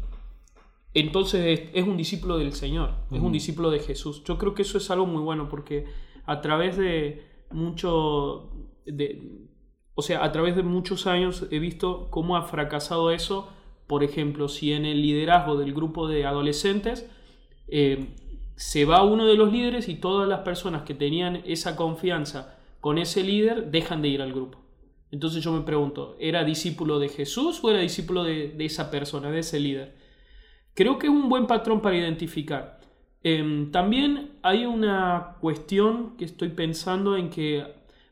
entonces 0.95 1.71
es, 1.73 1.87
un 1.87 1.97
discípulo 1.97 2.39
del 2.39 2.53
Señor, 2.53 2.91
es 3.11 3.21
un 3.21 3.33
discípulo 3.33 3.71
de 3.71 3.81
Jesús. 3.81 4.23
Yo 4.25 4.39
creo 4.39 4.55
que 4.55 4.63
eso 4.63 4.79
es 4.79 4.91
algo 4.91 5.07
muy 5.07 5.23
bueno 5.23 5.49
porque 5.49 5.87
a 6.25 6.41
través 6.41 6.77
de 6.77 7.23
mucho, 7.51 8.51
de, 8.87 9.49
o 9.95 10.03
sea, 10.03 10.25
a 10.25 10.33
través 10.33 10.57
de 10.57 10.63
muchos 10.63 11.07
años 11.07 11.47
he 11.51 11.59
visto 11.59 12.09
cómo 12.11 12.37
ha 12.37 12.43
fracasado 12.43 13.11
eso. 13.11 13.49
Por 13.87 14.03
ejemplo, 14.03 14.49
si 14.49 14.73
en 14.73 14.87
el 14.87 15.03
liderazgo 15.03 15.57
del 15.57 15.75
grupo 15.75 16.09
de 16.09 16.25
adolescentes 16.27 17.11
eh, 17.69 18.15
se 18.57 18.85
va 18.85 19.03
uno 19.03 19.27
de 19.27 19.35
los 19.35 19.53
líderes 19.53 19.89
y 19.89 19.97
todas 19.97 20.29
las 20.29 20.41
personas 20.41 20.83
que 20.83 20.95
tenían 20.95 21.43
esa 21.45 21.77
confianza 21.77 22.57
con 22.81 22.99
ese 22.99 23.23
líder 23.23 23.71
dejan 23.71 24.03
de 24.03 24.09
ir 24.09 24.23
al 24.23 24.33
grupo. 24.33 24.59
Entonces 25.11 25.43
yo 25.43 25.53
me 25.53 25.63
pregunto, 25.63 26.17
¿era 26.19 26.45
discípulo 26.45 26.99
de 26.99 27.09
Jesús 27.09 27.61
o 27.63 27.71
era 27.71 27.81
discípulo 27.81 28.25
de, 28.25 28.55
esa 28.59 28.91
persona, 28.91 29.31
de 29.31 29.41
ese 29.41 29.61
líder? 29.61 29.95
Creo 30.75 30.99
que 30.99 31.07
es 31.07 31.13
un 31.13 31.29
buen 31.29 31.47
patrón 31.47 31.81
para 31.81 31.97
identificar. 31.97 32.81
Em, 33.23 33.71
también 33.71 34.33
hay 34.43 34.67
una 34.67 35.37
cuestión 35.41 36.17
que 36.19 36.25
estoy 36.25 36.51
pensando 36.51 37.17
en 37.17 37.31
que 37.31 37.65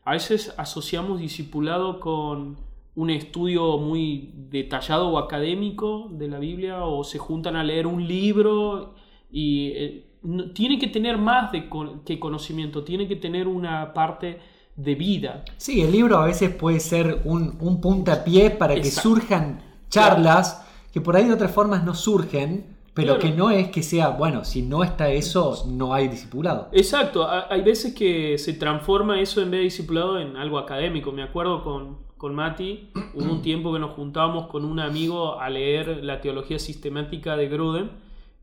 a 0.05 0.11
veces 0.11 0.53
asociamos 0.57 1.19
discipulado 1.19 1.99
con 1.99 2.57
un 2.95 3.09
estudio 3.09 3.77
muy 3.77 4.31
detallado 4.49 5.09
o 5.09 5.17
académico 5.17 6.09
de 6.11 6.27
la 6.27 6.39
Biblia 6.39 6.85
o 6.85 7.03
se 7.03 7.17
juntan 7.17 7.55
a 7.55 7.63
leer 7.63 7.85
un 7.85 8.07
libro 8.07 8.95
y 9.31 9.71
eh, 9.75 10.05
tiene 10.53 10.79
que 10.79 10.87
tener 10.87 11.17
más 11.17 11.51
de 11.51 11.69
que 12.05 12.19
conocimiento, 12.19 12.83
tiene 12.83 13.07
que 13.07 13.15
tener 13.15 13.47
una 13.47 13.93
parte 13.93 14.39
de 14.75 14.95
vida. 14.95 15.43
Sí, 15.57 15.81
el 15.81 15.91
libro 15.91 16.17
a 16.17 16.25
veces 16.25 16.49
puede 16.51 16.79
ser 16.79 17.21
un, 17.25 17.57
un 17.59 17.81
puntapié 17.81 18.51
para 18.51 18.75
que 18.75 18.89
surjan 18.89 19.61
charlas 19.89 20.63
que 20.93 21.01
por 21.01 21.15
ahí 21.15 21.25
de 21.25 21.33
otras 21.33 21.51
formas 21.51 21.83
no 21.83 21.95
surgen, 21.95 22.77
pero 22.93 23.17
que 23.17 23.31
no 23.31 23.49
es 23.49 23.69
que 23.69 23.81
sea, 23.81 24.09
bueno, 24.09 24.45
si 24.45 24.61
no 24.61 24.83
está 24.83 25.09
eso, 25.09 25.65
no 25.67 25.95
hay 25.95 26.07
discipulado. 26.07 26.69
Exacto, 26.71 27.27
hay 27.27 27.61
veces 27.63 27.95
que 27.95 28.37
se 28.37 28.53
transforma 28.53 29.19
eso 29.19 29.41
en 29.41 29.49
vez 29.49 29.61
de 29.61 29.63
discipulado 29.63 30.19
en 30.19 30.37
algo 30.37 30.59
académico. 30.59 31.11
Me 31.11 31.23
acuerdo 31.23 31.63
con, 31.63 31.97
con 32.17 32.35
Mati, 32.35 32.91
hubo 33.15 33.31
un 33.31 33.41
tiempo 33.41 33.73
que 33.73 33.79
nos 33.79 33.93
juntábamos 33.95 34.45
con 34.45 34.63
un 34.63 34.79
amigo 34.79 35.39
a 35.39 35.49
leer 35.49 36.03
la 36.03 36.21
teología 36.21 36.59
sistemática 36.59 37.35
de 37.35 37.49
Gruden, 37.49 37.91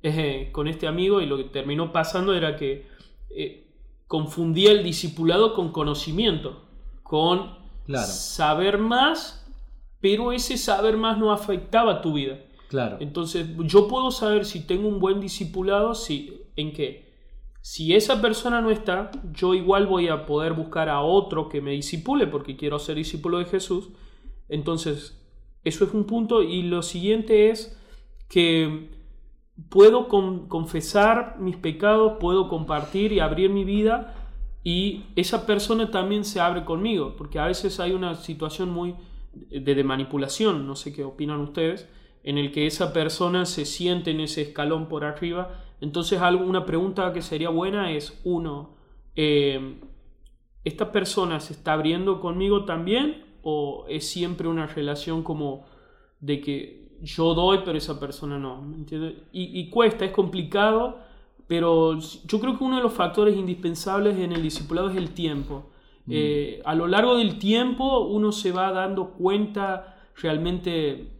eh, 0.03 0.49
con 0.51 0.67
este 0.67 0.89
amigo, 0.89 1.21
y 1.21 1.27
lo 1.27 1.37
que 1.37 1.45
terminó 1.45 1.93
pasando 1.93 2.35
era 2.35 2.57
que 2.57 2.89
eh, 3.31 3.69
confundía 4.09 4.73
el 4.73 4.83
discipulado 4.83 5.55
con 5.55 5.71
conocimiento, 5.71 6.63
con 7.05 7.53
saber 7.97 8.79
más, 8.79 9.40
pero 10.01 10.33
ese 10.33 10.57
saber 10.57 10.97
más 10.97 11.19
no 11.19 11.33
afectaba 11.33 12.01
tu 12.01 12.15
vida. 12.15 12.39
Claro. 12.69 12.99
Entonces, 13.01 13.47
yo 13.65 13.89
puedo 13.89 14.11
saber 14.11 14.45
si 14.45 14.67
tengo 14.67 14.89
un 14.89 15.01
buen 15.01 15.21
discipulado, 15.21 15.95
si, 15.95 16.43
en 16.57 16.73
qué 16.73 17.11
si 17.63 17.95
esa 17.95 18.21
persona 18.23 18.61
no 18.61 18.71
está, 18.71 19.11
yo 19.33 19.55
igual 19.55 19.87
voy 19.87 20.09
a 20.09 20.25
poder 20.25 20.55
buscar 20.55 20.89
a 20.89 21.03
otro 21.03 21.49
que 21.49 21.61
me 21.61 21.73
disipule 21.73 22.27
porque 22.27 22.57
quiero 22.57 22.79
ser 22.79 22.97
discípulo 22.97 23.39
de 23.39 23.45
Jesús. 23.45 23.91
Entonces, 24.49 25.21
eso 25.63 25.85
es 25.85 25.93
un 25.93 26.05
punto. 26.05 26.43
Y 26.43 26.63
lo 26.63 26.83
siguiente 26.83 27.51
es 27.51 27.79
que 28.29 28.91
puedo 29.69 30.09
confesar 30.09 31.37
mis 31.39 31.57
pecados, 31.57 32.15
puedo 32.19 32.49
compartir 32.49 33.13
y 33.13 33.21
abrir 33.21 33.51
mi 33.51 33.65
vida 33.65 34.15
y 34.65 35.05
esa 35.17 35.47
persona 35.47 35.91
también 35.91 36.25
se 36.25 36.41
abre 36.41 36.65
conmigo, 36.65 37.15
porque 37.17 37.39
a 37.39 37.47
veces 37.47 37.79
hay 37.79 37.93
una 37.93 38.15
situación 38.15 38.71
muy 38.71 38.95
de 39.33 39.85
manipulación, 39.85 40.67
no 40.67 40.77
sé 40.77 40.93
qué 40.93 41.05
opinan 41.05 41.41
ustedes, 41.41 41.89
en 42.23 42.39
el 42.39 42.53
que 42.53 42.67
esa 42.67 42.93
persona 42.93 43.47
se 43.47 43.65
siente 43.65 44.11
en 44.11 44.21
ese 44.21 44.43
escalón 44.43 44.89
por 44.89 45.05
arriba. 45.05 45.65
Entonces, 45.81 46.21
una 46.21 46.67
pregunta 46.67 47.13
que 47.13 47.23
sería 47.23 47.49
buena 47.49 47.93
es, 47.93 48.21
uno, 48.25 48.77
eh, 49.17 49.79
¿esta 50.65 50.93
persona 50.93 51.41
se 51.41 51.55
está 51.55 51.73
abriendo 51.73 52.21
conmigo 52.21 52.65
también 52.65 53.25
o 53.43 53.87
es 53.89 54.09
siempre 54.09 54.49
una 54.49 54.67
relación 54.67 55.23
como 55.23 55.65
de 56.21 56.41
que 56.41 56.99
yo 57.01 57.33
doy 57.33 57.61
pero 57.65 57.79
esa 57.79 57.99
persona 57.99 58.39
no? 58.39 58.75
Y, 59.33 59.61
y, 59.61 59.71
cuesta, 59.71 60.05
es 60.05 60.11
complicado, 60.11 60.99
pero 61.47 61.99
yo 61.99 62.41
creo 62.41 62.59
que 62.59 62.65
uno 62.65 62.77
de 62.77 62.83
los 62.83 62.93
factores 62.93 63.37
indispensables 63.37 64.19
en 64.19 64.33
el 64.33 64.43
discipulado 64.43 64.91
es 64.91 64.97
el 64.97 65.11
tiempo. 65.11 65.71
Mm. 66.11 66.13
Eh, 66.13 66.63
a 66.65 66.75
lo 66.75 66.89
largo 66.89 67.17
del 67.17 67.39
tiempo 67.39 68.01
uno 68.01 68.33
se 68.33 68.51
va 68.51 68.73
dando 68.73 69.11
cuenta 69.13 69.97
realmente 70.17 71.13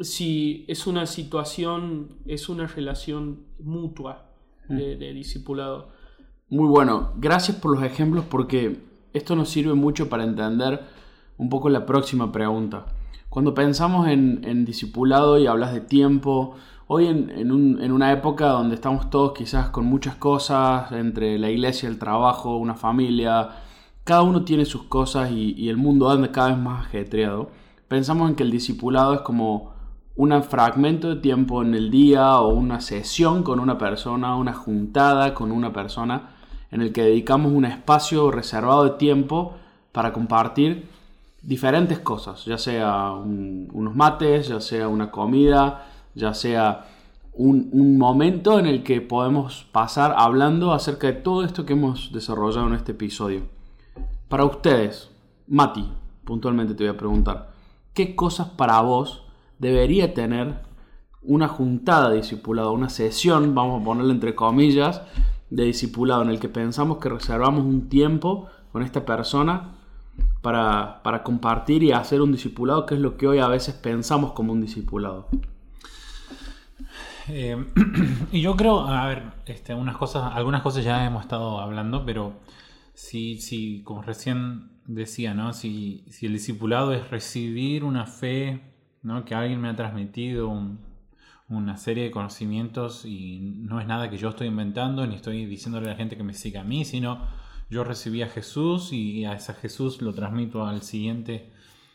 si 0.00 0.64
es 0.66 0.86
una 0.86 1.04
situación, 1.04 2.08
es 2.26 2.48
una 2.48 2.66
relación 2.66 3.40
mutua 3.58 4.30
de, 4.66 4.96
mm. 4.96 4.98
de, 4.98 5.12
discipulado. 5.12 5.88
Muy 6.48 6.66
bueno, 6.66 7.12
gracias 7.18 7.58
por 7.58 7.74
los 7.74 7.84
ejemplos 7.84 8.24
porque 8.28 8.80
esto 9.12 9.36
nos 9.36 9.50
sirve 9.50 9.74
mucho 9.74 10.08
para 10.08 10.24
entender 10.24 10.80
un 11.36 11.50
poco 11.50 11.68
la 11.68 11.84
próxima 11.84 12.32
pregunta. 12.32 12.86
Cuando 13.28 13.52
pensamos 13.52 14.08
en, 14.08 14.40
en 14.44 14.64
discipulado 14.64 15.38
y 15.38 15.46
hablas 15.46 15.74
de 15.74 15.82
tiempo, 15.82 16.56
hoy 16.86 17.06
en, 17.06 17.30
en, 17.30 17.52
un, 17.52 17.78
en, 17.80 17.92
una 17.92 18.10
época 18.10 18.48
donde 18.48 18.74
estamos 18.74 19.10
todos 19.10 19.32
quizás 19.34 19.68
con 19.68 19.84
muchas 19.84 20.16
cosas, 20.16 20.90
entre 20.92 21.38
la 21.38 21.50
iglesia, 21.50 21.90
el 21.90 21.98
trabajo, 21.98 22.56
una 22.56 22.74
familia, 22.74 23.50
cada 24.10 24.22
uno 24.22 24.42
tiene 24.42 24.64
sus 24.64 24.82
cosas 24.82 25.30
y, 25.30 25.68
el 25.68 25.76
mundo 25.76 26.10
anda 26.10 26.32
cada 26.32 26.48
vez 26.48 26.58
más 26.58 26.84
ajetreado, 26.84 27.50
pensamos 27.86 28.28
en 28.28 28.34
que 28.34 28.42
el 28.42 28.50
discipulado 28.50 29.14
es 29.14 29.20
como 29.20 29.70
un 30.16 30.42
fragmento 30.42 31.10
de 31.10 31.20
tiempo 31.20 31.62
en 31.62 31.74
el 31.74 31.92
día 31.92 32.40
o 32.40 32.48
una 32.48 32.80
sesión 32.80 33.44
con 33.44 33.60
una 33.60 33.78
persona, 33.78 34.34
una 34.34 34.52
juntada 34.52 35.32
con 35.32 35.52
una 35.52 35.72
persona 35.72 36.30
en 36.72 36.82
el 36.82 36.92
que 36.92 37.04
dedicamos 37.04 37.52
un 37.52 37.64
espacio 37.64 38.32
reservado 38.32 38.82
de 38.82 38.90
tiempo 38.98 39.54
para 39.92 40.12
compartir 40.12 40.88
diferentes 41.40 42.00
cosas, 42.00 42.44
ya 42.44 42.58
sea 42.58 43.12
unos 43.12 43.94
mates, 43.94 44.48
ya 44.48 44.60
sea 44.60 44.88
una 44.88 45.12
comida, 45.12 45.86
ya 46.16 46.34
sea 46.34 46.84
un, 47.32 47.68
un, 47.70 47.96
momento 47.96 48.58
en 48.58 48.66
el 48.66 48.82
que 48.82 49.00
podemos 49.00 49.68
pasar 49.70 50.16
hablando 50.18 50.72
acerca 50.72 51.06
de 51.06 51.12
todo 51.12 51.44
esto 51.44 51.64
que 51.64 51.74
hemos 51.74 52.10
desarrollado 52.12 52.66
en 52.66 52.74
este 52.74 52.90
episodio. 52.90 53.59
Para 54.30 54.44
ustedes, 54.44 55.10
Mati, 55.48 55.92
puntualmente 56.24 56.74
te 56.74 56.84
voy 56.84 56.94
a 56.94 56.96
preguntar, 56.96 57.50
¿qué 57.92 58.14
cosas 58.14 58.50
para 58.50 58.80
vos 58.80 59.24
debería 59.58 60.14
tener 60.14 60.60
una 61.20 61.48
juntada 61.48 62.10
de 62.10 62.18
discipulado, 62.18 62.70
una 62.70 62.90
sesión, 62.90 63.56
vamos 63.56 63.82
a 63.82 63.84
ponerle 63.84 64.12
entre 64.12 64.36
comillas, 64.36 65.02
de 65.50 65.64
discipulado 65.64 66.22
en 66.22 66.28
el 66.28 66.38
que 66.38 66.48
pensamos 66.48 66.98
que 66.98 67.08
reservamos 67.08 67.64
un 67.64 67.88
tiempo 67.88 68.46
con 68.70 68.84
esta 68.84 69.04
persona 69.04 69.72
para, 70.42 71.22
compartir 71.24 71.82
y 71.82 71.90
hacer 71.90 72.22
un 72.22 72.30
discipulado, 72.30 72.86
que 72.86 72.94
es 72.94 73.00
lo 73.00 73.16
que 73.16 73.26
hoy 73.26 73.40
a 73.40 73.48
veces 73.48 73.74
pensamos 73.74 74.30
como 74.30 74.52
un 74.52 74.60
discipulado. 74.60 75.26
Eh, 77.26 77.66
y 78.30 78.40
yo 78.42 78.54
creo, 78.54 78.86
a 78.86 79.08
ver, 79.08 79.24
este, 79.46 79.74
unas 79.74 79.96
cosas, 79.96 80.30
algunas 80.36 80.62
cosas 80.62 80.84
ya 80.84 81.04
hemos 81.04 81.22
estado 81.22 81.58
hablando, 81.58 82.06
pero 82.06 82.34
si, 83.00 83.40
si 83.40 83.82
como 83.82 84.02
recién 84.02 84.70
decía, 84.86 85.34
¿no? 85.34 85.52
Si, 85.52 86.04
el 86.20 86.32
discipulado 86.34 86.92
es 86.92 87.10
recibir 87.10 87.82
una 87.82 88.06
fe 88.06 88.60
¿no? 89.02 89.24
que 89.24 89.34
alguien 89.34 89.60
me 89.60 89.68
ha 89.68 89.74
transmitido 89.74 90.52
una 91.48 91.76
serie 91.78 92.04
de 92.04 92.10
conocimientos 92.10 93.04
y 93.06 93.40
no 93.40 93.80
es 93.80 93.86
nada 93.86 94.10
que 94.10 94.18
yo 94.18 94.28
estoy 94.28 94.48
inventando 94.48 95.06
ni 95.06 95.14
estoy 95.14 95.46
diciéndole 95.46 95.86
a 95.86 95.92
la 95.92 95.96
gente 95.96 96.16
que 96.16 96.22
me 96.22 96.34
siga 96.34 96.60
a 96.60 96.64
mí, 96.64 96.84
sino 96.84 97.26
yo 97.70 97.84
recibí 97.84 98.22
a 98.22 98.28
Jesús 98.28 98.92
y 98.92 99.24
a 99.24 99.32
ese 99.32 99.54
Jesús 99.54 100.02
lo 100.02 100.12
transmito 100.12 100.66
al 100.66 100.82
siguiente, 100.82 101.50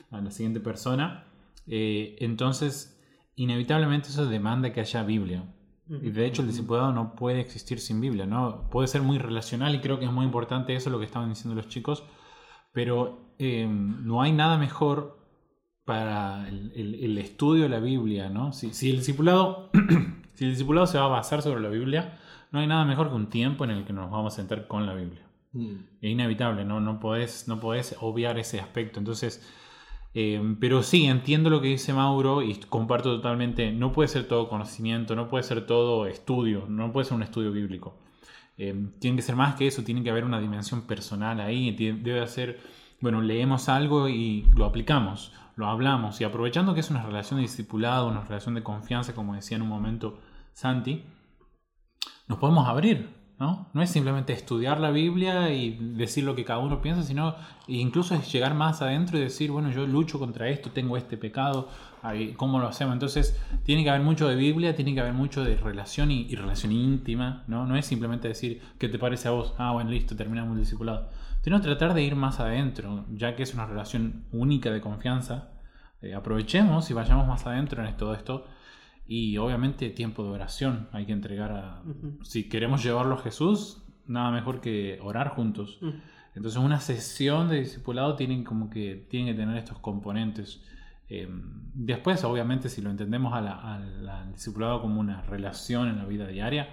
a 0.10 0.20
la 0.22 0.32
siguiente 0.32 0.60
persona. 0.60 1.26
Eh, 1.68 2.16
entonces, 2.20 3.00
inevitablemente 3.36 4.10
eso 4.10 4.26
demanda 4.26 4.74
que 4.74 4.82
haya 4.82 5.04
Biblia. 5.04 5.44
Y 5.88 6.10
de 6.10 6.26
hecho 6.26 6.42
el 6.42 6.48
discipulado 6.48 6.92
no 6.92 7.16
puede 7.16 7.40
existir 7.40 7.80
sin 7.80 8.02
Biblia, 8.02 8.26
¿no? 8.26 8.68
Puede 8.72 8.88
ser 8.88 9.04
muy 9.04 9.20
relacional 9.20 9.76
y 9.76 9.80
creo 9.80 10.00
que 10.00 10.06
es 10.06 10.12
muy 10.12 10.26
importante 10.26 10.76
eso 10.76 10.90
lo 10.90 10.98
que 10.98 11.06
estaban 11.06 11.30
diciendo 11.30 11.56
los 11.56 11.68
chicos, 11.68 12.04
pero 12.72 13.20
eh, 13.38 13.68
no 13.68 14.22
hay 14.22 14.32
nada 14.32 14.58
mejor 14.58 15.20
para 15.86 16.48
el, 16.50 17.18
estudio 17.20 17.64
de 17.64 17.70
la 17.70 17.80
Biblia, 17.80 18.30
¿no? 18.30 18.52
Si, 18.52 18.90
el 18.90 18.98
discipulado, 18.98 19.70
si 20.34 20.46
el 20.46 20.52
discipulado 20.52 20.88
se 20.88 20.98
va 20.98 21.06
a 21.06 21.10
basar 21.10 21.44
sobre 21.44 21.62
la 21.62 21.70
Biblia, 21.70 22.18
no 22.52 22.60
hay 22.60 22.68
nada 22.68 22.84
mejor 22.86 23.10
que 23.10 23.16
un 23.16 23.30
tiempo 23.30 23.64
en 23.64 23.70
el 23.70 23.86
que 23.86 23.94
nos 23.94 24.10
vamos 24.10 24.34
a 24.34 24.36
sentar 24.38 24.68
con 24.68 24.88
la 24.88 24.96
Biblia. 24.96 25.22
Mm. 25.54 25.76
Es 26.02 26.12
inevitable, 26.12 26.66
¿no? 26.66 26.80
No 26.80 27.00
podés, 27.00 27.48
no 27.48 27.60
podés 27.60 27.96
obviar 28.02 28.40
ese 28.40 28.60
aspecto. 28.60 28.98
Entonces, 28.98 29.48
eh, 30.16 30.56
pero 30.60 30.82
sí, 30.82 31.06
entiendo 31.06 31.52
lo 31.52 31.62
que 31.62 31.68
dice 31.68 31.94
Mauro 31.94 32.42
y 32.42 32.56
comparto 32.56 33.16
totalmente, 33.16 33.72
no 33.72 33.92
puede 33.92 34.08
ser 34.08 34.28
todo 34.28 34.50
conocimiento, 34.50 35.16
no 35.16 35.28
puede 35.28 35.44
ser 35.44 35.68
todo 35.68 36.08
estudio, 36.08 36.66
no 36.68 36.92
puede 36.92 37.06
ser 37.06 37.16
un 37.16 37.24
estudio 37.24 37.52
bíblico. 37.52 38.00
Eh, 38.58 38.90
tiene 39.00 39.18
que 39.18 39.22
ser 39.22 39.36
más 39.36 39.56
que 39.56 39.68
eso, 39.68 39.84
tiene 39.84 40.02
que 40.02 40.10
haber 40.10 40.24
una 40.26 40.40
dimensión 40.40 40.88
personal 40.88 41.40
ahí, 41.40 41.72
debe 41.72 42.26
ser, 42.28 42.60
bueno, 43.02 43.22
leemos 43.22 43.70
algo 43.70 44.10
y 44.10 44.46
lo 44.56 44.66
aplicamos 44.66 45.32
lo 45.56 45.68
hablamos 45.68 46.20
y 46.20 46.24
aprovechando 46.24 46.74
que 46.74 46.82
es 46.82 46.90
una 46.90 47.04
relación 47.04 47.38
de 47.38 47.44
discipulado, 47.44 48.08
una 48.08 48.22
relación 48.22 48.56
de 48.56 48.64
confianza, 48.64 49.16
como 49.16 49.36
decía 49.36 49.56
en 49.56 49.64
un 49.64 49.70
momento 49.70 50.20
Santi, 50.54 51.04
nos 52.28 52.38
podemos 52.40 52.68
abrir, 52.68 53.10
¿no? 53.40 53.68
No 53.74 53.82
es 53.82 53.90
simplemente 53.90 54.34
estudiar 54.34 54.80
la 54.80 54.92
Biblia 54.92 55.54
y 55.54 55.78
decir 55.96 56.24
lo 56.24 56.36
que 56.36 56.46
cada 56.46 56.60
uno 56.60 56.82
piensa, 56.82 57.04
sino 57.04 57.36
incluso 57.68 58.16
es 58.16 58.32
llegar 58.32 58.54
más 58.54 58.82
adentro 58.82 59.18
y 59.18 59.22
decir, 59.22 59.52
bueno, 59.52 59.72
yo 59.72 59.86
lucho 59.86 60.20
contra 60.20 60.48
esto, 60.50 60.72
tengo 60.72 60.98
este 60.98 61.18
pecado, 61.18 61.70
¿cómo 62.38 62.60
lo 62.60 62.68
hacemos? 62.68 62.94
Entonces, 62.94 63.40
tiene 63.64 63.84
que 63.84 63.90
haber 63.90 64.02
mucho 64.02 64.28
de 64.28 64.36
Biblia, 64.36 64.76
tiene 64.76 64.94
que 64.94 65.02
haber 65.02 65.14
mucho 65.14 65.44
de 65.44 65.56
relación 65.58 66.12
y, 66.12 66.34
relación 66.36 66.72
íntima, 66.72 67.44
¿no? 67.48 67.66
No 67.66 67.76
es 67.76 67.86
simplemente 67.86 68.28
decir, 68.28 68.62
¿qué 68.78 68.90
te 68.90 69.00
parece 69.00 69.28
a 69.28 69.32
vos? 69.32 69.54
Ah, 69.58 69.72
bueno, 69.72 69.90
listo, 69.90 70.16
terminamos 70.16 70.54
el 70.54 70.62
discipulado 70.62 71.10
sino 71.46 71.62
tratar 71.62 71.94
de 71.94 72.02
ir 72.02 72.16
más 72.16 72.40
adentro, 72.40 73.06
ya 73.12 73.36
que 73.36 73.44
es 73.44 73.54
una 73.54 73.68
relación 73.68 74.26
única 74.32 74.72
de 74.72 74.82
confianza. 74.82 75.50
Eh, 76.02 76.16
aprovechemos 76.16 76.90
y 76.90 76.96
vayamos 76.96 77.28
más 77.28 77.46
adentro 77.46 77.86
en 77.86 77.96
todo 77.98 78.16
esto. 78.16 78.48
Y 79.08 79.38
obviamente 79.38 79.90
tiempo 79.90 80.24
de 80.24 80.30
oración 80.30 80.88
hay 80.92 81.06
que 81.06 81.12
entregar 81.12 81.52
a... 81.52 81.84
Si 82.24 82.50
queremos 82.50 82.84
llevarlo 82.84 83.16
a 83.16 83.18
Jesús, 83.20 83.84
nada 84.08 84.32
mejor 84.32 84.62
que 84.62 85.00
orar 85.02 85.30
juntos. 85.30 85.80
Entonces 86.36 86.60
una 86.60 86.80
sesión 86.80 87.50
de 87.50 87.60
discipulado 87.60 88.16
tiene 88.16 88.44
como 88.44 88.70
que, 88.70 89.06
tiene 89.10 89.32
que 89.32 89.38
tener 89.38 89.58
estos 89.58 89.80
componentes. 89.80 90.62
Em, 91.08 91.70
después, 91.74 92.24
obviamente, 92.24 92.68
si 92.68 92.82
lo 92.82 92.90
entendemos 92.90 93.34
al 93.34 94.32
discipulado 94.34 94.82
como 94.82 95.00
una 95.00 95.22
relación 95.22 95.88
en 95.88 95.98
la 96.00 96.06
vida 96.06 96.28
diaria, 96.28 96.68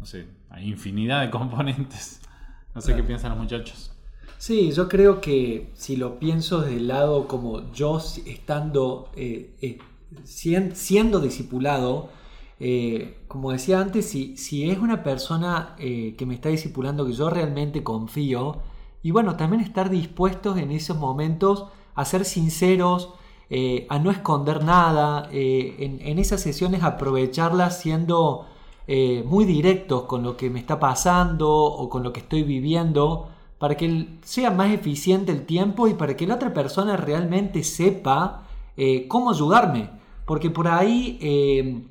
no 0.00 0.06
sé, 0.06 0.26
hay 0.50 0.68
infinidad 0.68 1.22
de 1.22 1.30
componentes. 1.30 2.22
No 2.74 2.80
sé 2.80 2.94
qué 2.94 3.02
piensan 3.02 3.30
los 3.30 3.40
muchachos. 3.40 3.92
Sí, 4.36 4.70
yo 4.72 4.88
creo 4.88 5.20
que 5.20 5.72
si 5.74 5.96
lo 5.96 6.20
pienso 6.20 6.60
desde 6.60 6.76
el 6.76 6.88
lado 6.88 7.26
como 7.26 7.72
yo 7.72 7.98
estando, 7.98 9.10
eh, 9.16 9.56
eh, 9.60 9.78
siendo 10.24 11.20
discipulado, 11.20 12.10
eh, 12.60 13.18
como 13.28 13.52
decía 13.52 13.80
antes, 13.80 14.08
si, 14.08 14.36
si 14.36 14.70
es 14.70 14.78
una 14.78 15.02
persona 15.02 15.74
que 15.78 16.24
me 16.26 16.34
está 16.34 16.48
discipulando 16.48 17.06
que 17.06 17.12
yo 17.12 17.30
realmente 17.30 17.82
confío, 17.82 18.58
y 19.02 19.10
bueno, 19.10 19.36
también 19.36 19.62
estar 19.62 19.90
dispuestos 19.90 20.58
en 20.58 20.70
esos 20.72 20.96
momentos 20.96 21.66
a 21.94 22.04
ser 22.04 22.24
sinceros, 22.24 23.10
eh, 23.50 23.86
a 23.88 23.98
no 23.98 24.10
esconder 24.10 24.64
nada, 24.64 25.28
eh, 25.32 26.00
en, 26.04 26.18
esas 26.18 26.40
sesiones 26.42 26.82
aprovecharlas 26.82 27.80
siendo 27.80 28.46
eh, 28.86 29.24
muy 29.26 29.44
directos 29.44 30.02
con 30.02 30.22
lo 30.22 30.36
que 30.36 30.50
me 30.50 30.58
está 30.58 30.78
pasando 30.78 31.50
o 31.50 31.88
con 31.88 32.02
lo 32.02 32.12
que 32.12 32.20
estoy 32.20 32.42
viviendo, 32.42 33.28
para 33.58 33.76
que 33.76 34.18
sea 34.22 34.50
más 34.50 34.70
eficiente 34.72 35.32
el 35.32 35.46
tiempo 35.46 35.88
y 35.88 35.94
para 35.94 36.16
que 36.16 36.26
la 36.26 36.34
otra 36.34 36.52
persona 36.52 36.96
realmente 36.96 37.64
sepa 37.64 38.46
cómo 39.08 39.30
ayudarme. 39.30 39.90
Porque 40.24 40.50
por 40.50 40.68
ahí, 40.68 41.88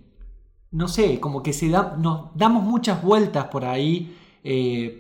no 0.71 0.88
sé, 0.88 1.19
como 1.19 1.43
que 1.43 1.51
nos 1.97 2.35
damos 2.35 2.63
muchas 2.63 3.01
vueltas 3.01 3.45
por 3.45 3.65
ahí 3.65 4.15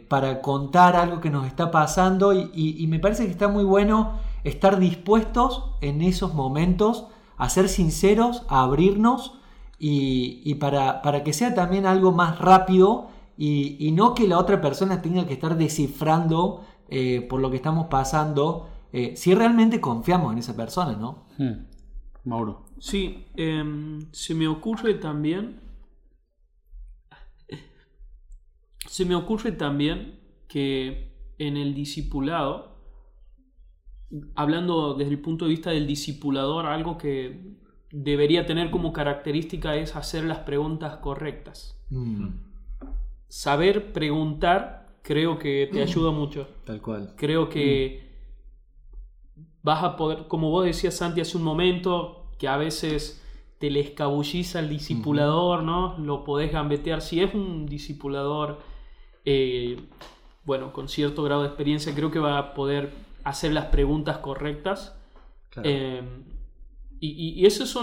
para 0.09 0.41
contar 0.41 0.95
algo 0.95 1.21
que 1.21 1.29
nos 1.29 1.45
está 1.45 1.71
pasando 1.71 2.33
y 2.33 2.85
me 2.87 2.99
parece 2.99 3.25
que 3.25 3.31
está 3.31 3.47
muy 3.47 3.63
bueno 3.63 4.13
estar 4.43 4.79
dispuestos 4.79 5.63
en 5.81 6.01
esos 6.01 6.33
momentos 6.33 7.07
a 7.37 7.49
ser 7.49 7.69
sinceros, 7.69 8.43
a 8.49 8.63
abrirnos 8.63 9.39
y, 9.79 10.55
para, 10.55 11.23
que 11.23 11.33
sea 11.33 11.53
también 11.53 11.85
algo 11.85 12.11
más 12.11 12.39
rápido 12.39 13.09
y, 13.37 13.91
no 13.93 14.15
que 14.15 14.27
la 14.27 14.39
otra 14.39 14.59
persona 14.59 15.01
tenga 15.01 15.27
que 15.27 15.33
estar 15.33 15.57
descifrando 15.57 16.63
eh, 16.89 17.25
por 17.29 17.39
lo 17.39 17.49
que 17.51 17.57
estamos 17.57 17.87
pasando, 17.87 18.69
eh, 18.93 19.13
si 19.15 19.35
realmente 19.35 19.79
confiamos 19.81 20.31
en 20.31 20.39
esa 20.39 20.55
persona, 20.55 20.93
¿no? 20.93 21.25
Hmm. 21.37 21.65
Mauro. 22.27 22.65
Sí, 22.79 23.25
em, 23.35 23.99
se 24.11 24.35
me 24.35 24.47
ocurre 24.47 24.95
también, 24.95 25.61
se 28.87 29.05
me 29.05 29.15
ocurre 29.15 29.51
también 29.53 30.19
que 30.47 31.11
en 31.37 31.57
el 31.57 31.73
discipulado, 31.73 32.77
hablando 34.35 34.93
desde 34.93 35.11
el 35.11 35.19
punto 35.19 35.45
de 35.45 35.51
vista 35.51 35.71
del 35.71 35.87
discipulador, 35.87 36.65
algo 36.65 36.97
que 36.97 37.55
debería 37.91 38.45
tener 38.45 38.69
como 38.71 38.93
característica 38.93 39.75
es 39.75 39.95
hacer 39.95 40.23
las 40.25 40.39
preguntas 40.39 40.97
correctas. 40.97 41.79
Mm. 41.89 42.27
Saber 43.27 43.93
preguntar 43.93 44.99
creo 45.01 45.39
que 45.39 45.69
te 45.71 45.81
ayuda 45.81 46.11
mucho. 46.11 46.47
Tal 46.65 46.81
cual. 46.81 47.13
Creo 47.15 47.47
que 47.47 48.06
vas 49.67 49.83
a 49.83 49.97
poder, 49.97 50.27
como 50.29 50.49
vos 50.49 50.63
decías 50.63 50.95
Santi 50.95 51.19
hace 51.19 51.35
un 51.35 51.43
momento, 51.43 52.23
que 52.39 52.47
a 52.47 52.55
veces 52.55 53.21
te 53.59 53.69
le 53.69 53.81
escabulliza 53.81 54.59
al 54.59 54.69
discipulador, 54.69 55.61
¿no? 55.61 55.97
Lo 55.97 56.23
podés 56.23 56.53
gambetear. 56.53 57.01
Si 57.01 57.19
es 57.19 57.33
un 57.33 57.65
discipulador, 57.65 58.59
eh, 59.25 59.77
bueno, 60.45 60.71
con 60.71 60.87
cierto 60.87 61.21
grado 61.21 61.41
de 61.41 61.49
experiencia, 61.49 61.93
creo 61.93 62.11
que 62.11 62.19
va 62.19 62.37
a 62.37 62.53
poder 62.53 62.93
hacer 63.25 63.51
las 63.51 63.65
preguntas 63.65 64.19
correctas. 64.19 64.97
Eh, 65.63 66.01
y, 67.01 67.45
eso 67.45 67.65
es 67.65 67.75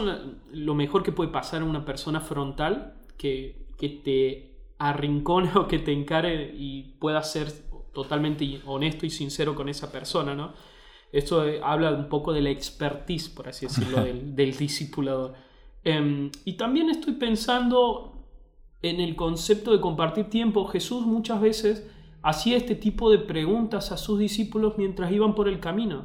lo 0.52 0.74
mejor 0.74 1.02
que 1.02 1.12
puede 1.12 1.30
pasar 1.30 1.60
a 1.60 1.64
una 1.66 1.84
persona 1.84 2.20
frontal 2.20 2.94
que, 3.18 3.66
que 3.76 3.90
te 3.90 4.56
arrincone 4.78 5.50
o 5.56 5.68
que 5.68 5.80
te 5.80 5.92
encare 5.92 6.54
y 6.56 6.94
pueda 6.98 7.22
ser 7.22 7.52
totalmente 7.92 8.62
honesto 8.64 9.04
y 9.04 9.10
sincero 9.10 9.54
con 9.54 9.68
esa 9.68 9.92
persona, 9.92 10.34
¿no? 10.34 10.54
Esto 11.14 11.46
eh, 11.46 11.60
habla 11.62 11.92
un 11.92 12.08
poco 12.08 12.32
de 12.32 12.42
la 12.42 12.50
expertise, 12.50 13.28
por 13.28 13.48
así 13.48 13.66
decirlo, 13.66 14.02
del, 14.02 14.34
del 14.34 14.56
discipulador. 14.56 15.34
Em, 15.84 16.32
y 16.44 16.54
también 16.54 16.90
estoy 16.90 17.12
pensando 17.12 18.14
en 18.82 19.00
el 19.00 19.14
concepto 19.14 19.70
de 19.70 19.80
compartir 19.80 20.28
tiempo. 20.28 20.66
Jesús 20.66 21.06
muchas 21.06 21.40
veces 21.40 21.88
hacía 22.22 22.56
este 22.56 22.74
tipo 22.74 23.12
de 23.12 23.18
preguntas 23.18 23.92
a 23.92 23.96
sus 23.96 24.18
discípulos 24.18 24.74
mientras 24.76 25.12
iban 25.12 25.36
por 25.36 25.46
el 25.46 25.60
camino, 25.60 26.04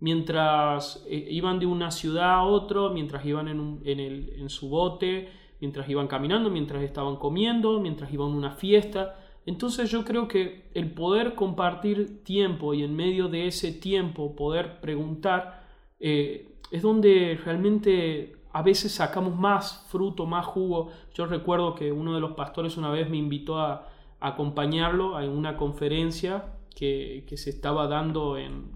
mientras 0.00 1.02
eh, 1.08 1.28
iban 1.30 1.58
de 1.58 1.64
una 1.64 1.90
ciudad 1.90 2.34
a 2.34 2.42
otra, 2.42 2.90
mientras 2.90 3.24
iban 3.24 3.48
en, 3.48 3.80
en, 3.86 4.50
su 4.50 4.68
bote, 4.68 5.30
mientras 5.62 5.88
iban 5.88 6.08
caminando, 6.08 6.50
mientras 6.50 6.82
estaban 6.82 7.16
comiendo, 7.16 7.80
mientras 7.80 8.12
iban 8.12 8.32
a 8.32 8.36
una 8.36 8.50
fiesta. 8.50 9.18
Entonces 9.46 9.90
yo 9.90 10.04
creo 10.04 10.28
que 10.28 10.70
el 10.74 10.92
poder 10.92 11.34
compartir 11.34 12.22
tiempo 12.24 12.74
y 12.74 12.82
en 12.84 12.94
medio 12.94 13.28
de 13.28 13.46
ese 13.48 13.72
tiempo 13.72 14.36
poder 14.36 14.80
preguntar 14.80 15.66
eh, 15.98 16.56
es 16.70 16.82
donde 16.82 17.38
realmente 17.44 18.36
a 18.52 18.62
veces 18.62 18.92
sacamos 18.92 19.36
más 19.36 19.86
fruto, 19.88 20.26
más 20.26 20.46
jugo. 20.46 20.90
Yo 21.14 21.26
recuerdo 21.26 21.74
que 21.74 21.90
uno 21.90 22.14
de 22.14 22.20
los 22.20 22.32
pastores 22.32 22.76
una 22.76 22.90
vez 22.90 23.08
me 23.08 23.16
invitó 23.16 23.58
a, 23.58 23.88
acompañarlo 24.20 25.20
en 25.20 25.30
una 25.30 25.56
conferencia 25.56 26.54
que, 26.76 27.24
se 27.34 27.50
estaba 27.50 27.88
dando 27.88 28.38
en, 28.38 28.70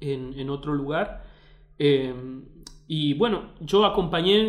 en, 0.00 0.50
otro 0.50 0.74
lugar. 0.74 1.24
Eh, 1.78 2.14
y 2.92 3.14
bueno, 3.14 3.52
yo 3.60 3.84
acompañé 3.84 4.40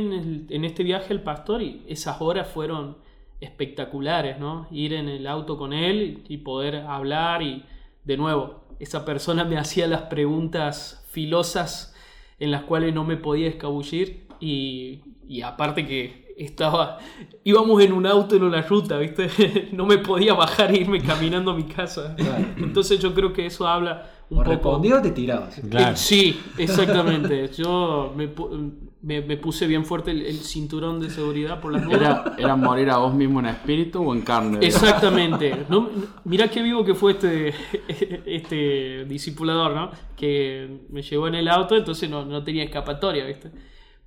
en, 0.50 0.66
este 0.66 0.84
viaje 0.84 1.14
al 1.14 1.22
pastor 1.22 1.62
y 1.62 1.84
esas 1.88 2.20
horas 2.22 2.50
fueron 2.50 2.98
espectaculares, 3.42 4.40
¿no? 4.40 4.68
Ir 4.72 4.94
en 4.94 5.10
el 5.10 5.28
auto 5.28 5.58
con 5.58 5.74
él 5.74 6.24
y 6.30 6.38
poder 6.38 6.78
hablar 6.78 7.42
y 7.42 7.66
de 8.06 8.18
nuevo, 8.18 8.64
esa 8.80 9.04
persona 9.04 9.44
me 9.44 9.58
hacía 9.60 9.88
las 9.88 10.04
preguntas 10.04 11.06
filosas 11.10 11.96
en 12.40 12.52
las 12.52 12.64
cuales 12.64 12.94
no 12.94 13.04
me 13.04 13.18
podía 13.18 13.50
escabullir 13.50 14.28
y, 14.40 15.02
y 15.28 15.42
aparte 15.42 15.86
que 15.86 16.22
estaba, 16.38 17.00
íbamos 17.44 17.82
en 17.84 17.94
un 17.94 18.06
auto 18.08 18.36
en 18.36 18.44
una 18.44 18.62
ruta, 18.62 18.98
¿viste? 18.98 19.30
no 19.72 19.86
me 19.86 19.98
podía 19.98 20.34
bajar 20.34 20.72
e 20.72 20.80
irme 20.80 21.02
caminando 21.02 21.52
a 21.52 21.56
mi 21.56 21.64
casa. 21.64 22.16
Entonces 22.58 23.00
yo 23.00 23.14
creo 23.14 23.34
que 23.34 23.46
eso 23.46 23.68
habla 23.68 24.10
un 24.30 24.40
o 24.40 24.42
poco... 24.42 24.52
respondió 24.52 25.02
te 25.02 25.12
tirabas. 25.12 25.60
Eh, 25.60 25.92
sí, 25.96 26.40
exactamente. 26.58 27.50
Yo 27.50 28.14
me, 28.16 28.30
me, 29.02 29.22
puse 29.38 29.68
bien 29.68 29.86
fuerte 29.86 30.12
el, 30.12 30.40
cinturón 30.40 31.00
de 31.00 31.10
seguridad 31.10 31.60
por 31.60 31.74
las 31.74 31.90
¿Era, 31.90 32.36
¿Era 32.38 32.56
morir 32.56 32.90
a 32.90 32.98
vos 32.98 33.14
mismo 33.14 33.40
en 33.40 33.48
espíritu 33.48 34.04
o 34.04 34.14
en 34.14 34.22
carne? 34.22 34.60
Exactamente. 34.62 35.66
No, 35.70 35.90
mirá 36.24 36.48
qué 36.50 36.62
vivo 36.62 36.84
que 36.86 36.94
fue 36.94 37.14
este, 37.14 37.54
este 38.26 39.06
discipulador, 39.06 39.74
¿no? 39.74 39.92
Que 40.16 40.82
me 40.90 41.02
llevó 41.02 41.28
en 41.28 41.36
el 41.36 41.48
auto, 41.48 41.76
entonces 41.76 42.10
no, 42.10 42.26
no 42.26 42.44
tenía 42.44 42.64
escapatoria, 42.64 43.26
¿viste? 43.26 43.52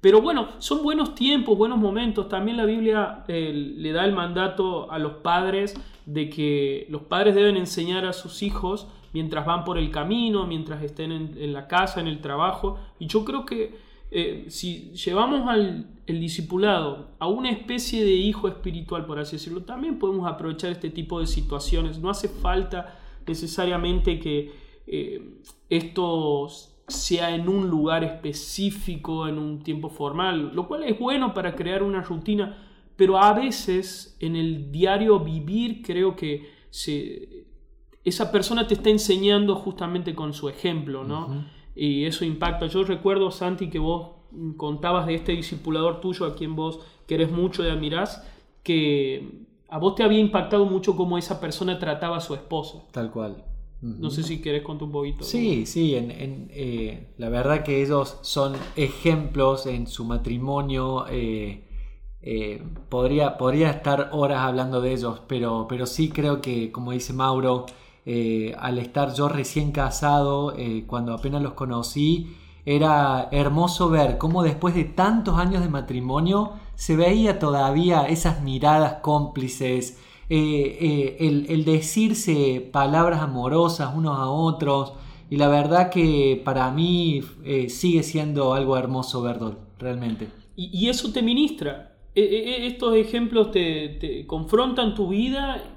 Pero 0.04 0.20
bueno, 0.20 0.48
son 0.58 0.82
buenos 0.82 1.14
tiempos, 1.14 1.56
buenos 1.56 1.78
momentos. 1.78 2.28
También 2.28 2.58
la 2.58 2.66
Biblia 2.66 3.24
eh, 3.26 3.54
le 3.54 3.90
da 3.90 4.04
el 4.04 4.12
mandato 4.12 4.92
a 4.92 4.98
los 4.98 5.14
padres 5.14 5.74
de 6.04 6.28
que 6.28 6.86
los 6.90 7.04
padres 7.04 7.34
deben 7.34 7.56
enseñar 7.56 8.04
a 8.04 8.12
sus 8.12 8.42
hijos 8.42 8.86
mientras 9.14 9.46
van 9.46 9.64
por 9.64 9.78
el 9.78 9.90
camino, 9.90 10.46
mientras 10.46 10.82
estén 10.82 11.10
en, 11.10 11.52
la 11.54 11.68
casa, 11.68 12.00
en 12.00 12.06
el 12.06 12.20
trabajo. 12.20 12.78
Y 12.98 13.06
yo 13.06 13.24
creo 13.24 13.46
que 13.46 13.78
eh, 14.16 14.44
si 14.46 14.92
llevamos 14.92 15.48
al 15.48 15.88
discipulado 16.06 17.08
a 17.18 17.26
una 17.26 17.50
especie 17.50 18.04
de 18.04 18.12
hijo 18.12 18.46
espiritual, 18.46 19.06
por 19.06 19.18
así 19.18 19.34
decirlo, 19.34 19.64
también 19.64 19.98
podemos 19.98 20.30
aprovechar 20.30 20.70
este 20.70 20.88
tipo 20.88 21.18
de 21.18 21.26
situaciones. 21.26 21.98
No 21.98 22.10
hace 22.10 22.28
falta 22.28 22.96
necesariamente 23.26 24.20
que 24.20 24.52
eh, 24.86 25.40
estos 25.68 26.76
sea 26.86 27.34
en 27.34 27.48
un 27.48 27.68
lugar 27.68 28.04
específico, 28.04 29.26
en 29.26 29.36
un 29.36 29.64
tiempo 29.64 29.88
formal, 29.88 30.52
lo 30.54 30.68
cual 30.68 30.84
es 30.84 30.96
bueno 30.96 31.34
para 31.34 31.56
crear 31.56 31.82
una 31.82 32.00
rutina, 32.00 32.56
pero 32.94 33.18
a 33.18 33.32
veces 33.32 34.16
en 34.20 34.36
el 34.36 34.70
diario 34.70 35.18
vivir 35.18 35.82
creo 35.82 36.14
que 36.14 36.52
esa 38.04 38.30
persona 38.30 38.64
te 38.68 38.74
está 38.74 38.90
enseñando 38.90 39.56
justamente 39.56 40.14
con 40.14 40.32
su 40.34 40.48
ejemplo, 40.48 41.02
¿no? 41.02 41.46
Y 41.74 42.04
eso 42.04 42.24
impacta. 42.24 42.66
Yo 42.66 42.84
recuerdo, 42.84 43.30
Santi, 43.30 43.68
que 43.68 43.78
vos 43.78 44.10
contabas 44.56 45.06
de 45.06 45.14
este 45.14 45.32
discipulador 45.32 46.00
tuyo 46.00 46.26
a 46.26 46.34
quien 46.34 46.56
vos 46.56 46.80
querés 47.06 47.30
mucho 47.30 47.64
y 47.64 47.68
admirás, 47.68 48.26
que 48.62 49.46
a 49.68 49.78
vos 49.78 49.94
te 49.94 50.02
había 50.02 50.18
impactado 50.18 50.64
mucho 50.66 50.96
cómo 50.96 51.18
esa 51.18 51.40
persona 51.40 51.78
trataba 51.78 52.16
a 52.16 52.20
su 52.20 52.34
esposa. 52.34 52.82
Tal 52.92 53.10
cual. 53.10 53.44
No 53.82 54.08
sé 54.08 54.22
si 54.22 54.40
querés 54.40 54.62
contar 54.62 54.86
un 54.86 54.92
poquito. 54.92 55.24
Sí, 55.24 55.66
sí, 55.66 55.94
en, 55.94 56.48
eh, 56.50 57.08
la 57.18 57.28
verdad 57.28 57.62
que 57.62 57.82
ellos 57.82 58.16
son 58.22 58.54
ejemplos 58.76 59.66
en 59.66 59.86
su 59.86 60.06
matrimonio. 60.06 61.04
Eh, 61.10 61.64
eh, 62.22 62.62
podría, 62.88 63.36
podría 63.36 63.68
estar 63.68 64.08
horas 64.12 64.40
hablando 64.40 64.80
de 64.80 64.94
ellos, 64.94 65.20
pero, 65.28 65.66
pero 65.68 65.84
sí 65.84 66.08
creo 66.08 66.40
que, 66.40 66.72
como 66.72 66.92
dice 66.92 67.12
Mauro, 67.12 67.66
al 68.58 68.78
estar 68.78 69.14
yo 69.14 69.28
recién 69.28 69.72
casado, 69.72 70.54
cuando 70.86 71.14
apenas 71.14 71.42
los 71.42 71.54
conocí, 71.54 72.36
era 72.66 73.28
hermoso 73.30 73.90
ver 73.90 74.16
cómo 74.18 74.42
después 74.42 74.74
de 74.74 74.84
tantos 74.84 75.36
años 75.38 75.62
de 75.62 75.68
matrimonio 75.68 76.52
se 76.74 76.96
veía 76.96 77.38
todavía 77.38 78.06
esas 78.06 78.42
miradas 78.42 78.94
cómplices, 79.02 80.00
eh, 80.30 81.16
eh, 81.20 81.46
el, 81.48 81.64
decirse 81.64 82.66
palabras 82.72 83.20
amorosas 83.20 83.94
unos 83.94 84.18
a 84.18 84.28
otros. 84.28 84.94
Y 85.30 85.36
la 85.36 85.48
verdad 85.48 85.90
que 85.90 86.40
para 86.44 86.70
mí 86.70 87.22
eh, 87.44 87.68
sigue 87.68 88.02
siendo 88.02 88.54
algo 88.54 88.76
hermoso 88.76 89.22
verlo, 89.22 89.56
realmente. 89.78 90.28
Y, 90.56 90.88
eso 90.88 91.12
te 91.12 91.20
ministra. 91.22 91.96
E, 92.14 92.22
e, 92.22 92.64
e, 92.64 92.66
estos 92.68 92.94
ejemplos 92.94 93.50
te, 93.50 94.24
confrontan 94.26 94.94
tu 94.94 95.08
vida 95.08 95.73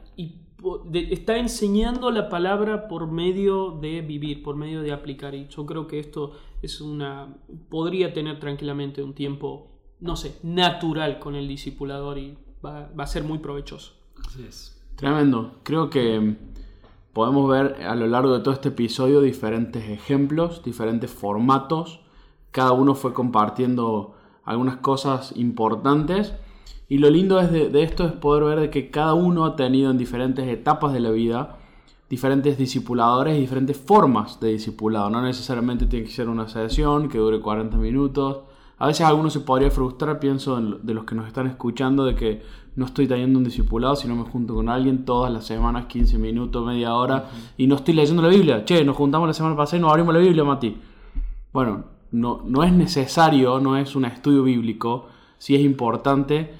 está 0.93 1.37
enseñando 1.37 2.11
la 2.11 2.29
palabra 2.29 2.87
por 2.87 3.07
medio 3.07 3.71
de 3.71 4.01
vivir, 4.01 4.43
por 4.43 4.55
medio 4.55 4.81
de 4.81 4.91
aplicar. 4.91 5.35
Y 5.35 5.47
yo 5.47 5.65
creo 5.65 5.87
que 5.87 5.99
esto 5.99 6.33
es 6.61 6.81
una. 6.81 7.35
podría 7.69 8.13
tener 8.13 8.39
tranquilamente 8.39 9.03
un 9.03 9.13
tiempo, 9.13 9.67
no 9.99 10.15
sé, 10.15 10.37
natural 10.43 11.19
con 11.19 11.35
el 11.35 11.47
discipulador 11.47 12.17
y 12.17 12.37
va, 12.65 12.89
a 12.97 13.07
ser 13.07 13.23
muy 13.23 13.39
provechoso. 13.39 13.93
Así 14.27 14.43
es. 14.43 14.81
Tremendo. 14.95 15.59
Creo 15.63 15.89
que 15.89 16.35
podemos 17.13 17.49
ver 17.49 17.83
a 17.85 17.95
lo 17.95 18.07
largo 18.07 18.33
de 18.33 18.39
todo 18.39 18.53
este 18.53 18.69
episodio 18.69 19.21
diferentes 19.21 19.89
ejemplos, 19.89 20.63
diferentes 20.63 21.11
formatos. 21.11 21.99
Cada 22.51 22.71
uno 22.71 22.95
fue 22.95 23.13
compartiendo 23.13 24.15
algunas 24.43 24.77
cosas 24.77 25.33
importantes 25.35 26.33
y 26.89 26.99
lo 26.99 27.09
lindo 27.09 27.39
es 27.39 27.51
de, 27.51 27.83
esto 27.83 28.05
es 28.05 28.13
poder 28.13 28.43
ver 28.43 28.59
de 28.59 28.69
que 28.69 28.89
cada 28.89 29.13
uno 29.13 29.45
ha 29.45 29.55
tenido 29.55 29.91
en 29.91 29.97
diferentes 29.97 30.47
etapas 30.47 30.93
de 30.93 30.99
la 30.99 31.11
vida 31.11 31.57
diferentes 32.09 32.57
discipuladores 32.57 33.37
y 33.37 33.41
diferentes 33.41 33.77
formas 33.77 34.39
de 34.39 34.53
discipulado. 34.53 35.09
No 35.09 35.21
necesariamente 35.21 35.87
tiene 35.87 36.05
que 36.05 36.11
ser 36.11 36.29
una 36.29 36.47
sesión 36.47 37.09
que 37.09 37.17
dure 37.17 37.41
40 37.41 37.75
minutos. 37.77 38.39
A 38.77 38.87
veces 38.87 39.05
alguno 39.05 39.29
se 39.29 39.41
podría 39.41 39.71
frustrar, 39.71 40.19
pienso 40.19 40.55
de 40.61 40.93
los 40.93 41.03
que 41.03 41.15
nos 41.15 41.27
están 41.27 41.47
escuchando, 41.47 42.05
de 42.05 42.15
que 42.15 42.43
no 42.75 42.85
estoy 42.85 43.07
teniendo 43.07 43.39
un 43.39 43.43
discipulado, 43.43 43.95
sino 43.95 44.15
me 44.15 44.23
junto 44.23 44.53
con 44.53 44.69
alguien 44.69 45.03
todas 45.03 45.33
las 45.33 45.45
semanas, 45.45 45.87
15 45.87 46.19
minutos, 46.19 46.65
media 46.65 46.93
hora, 46.93 47.29
y 47.57 47.65
no 47.65 47.75
estoy 47.75 47.95
leyendo 47.95 48.21
la 48.21 48.29
Biblia. 48.29 48.63
Che, 48.63 48.85
nos 48.85 48.95
juntamos 48.95 49.27
la 49.27 49.33
semana 49.33 49.55
pasada 49.55 49.79
y 49.79 49.81
nos 49.81 49.91
abrimos 49.91 50.13
la 50.13 50.19
Biblia, 50.19 50.43
Mati. 50.43 50.77
Bueno, 51.51 51.85
no, 52.11 52.41
no 52.45 52.63
es 52.63 52.71
necesario, 52.71 53.59
no 53.59 53.75
es 53.77 53.95
un 53.95 54.05
estudio 54.05 54.43
bíblico, 54.43 55.07
sí 55.37 55.55
es 55.55 55.61
importante 55.61 56.51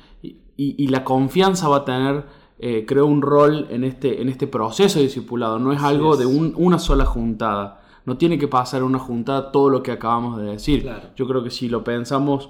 y, 0.58 0.88
la 0.88 1.04
confianza 1.04 1.70
va 1.70 1.78
a 1.78 1.86
tener, 1.86 2.26
eh, 2.60 2.86
creo, 2.88 3.06
un 3.06 3.22
rol 3.22 3.68
en 3.70 3.84
este, 3.84 4.22
en 4.22 4.30
este 4.30 4.48
proceso 4.48 4.98
de 4.98 5.06
discipulado. 5.06 5.60
No 5.60 5.72
es 5.72 5.82
algo 5.82 6.18
de 6.18 6.26
una 6.26 6.80
sola 6.80 7.06
juntada. 7.06 7.82
No 8.06 8.18
tiene 8.18 8.40
que 8.40 8.48
pasar 8.48 8.84
una 8.84 8.98
juntada 8.98 9.52
todo 9.52 9.70
lo 9.70 9.84
que 9.84 9.92
acabamos 9.92 10.38
de 10.40 10.46
decir. 10.46 10.90
Yo 11.16 11.28
creo 11.28 11.44
que 11.44 11.52
si 11.52 11.70
lo 11.70 11.84
pensamos 11.84 12.50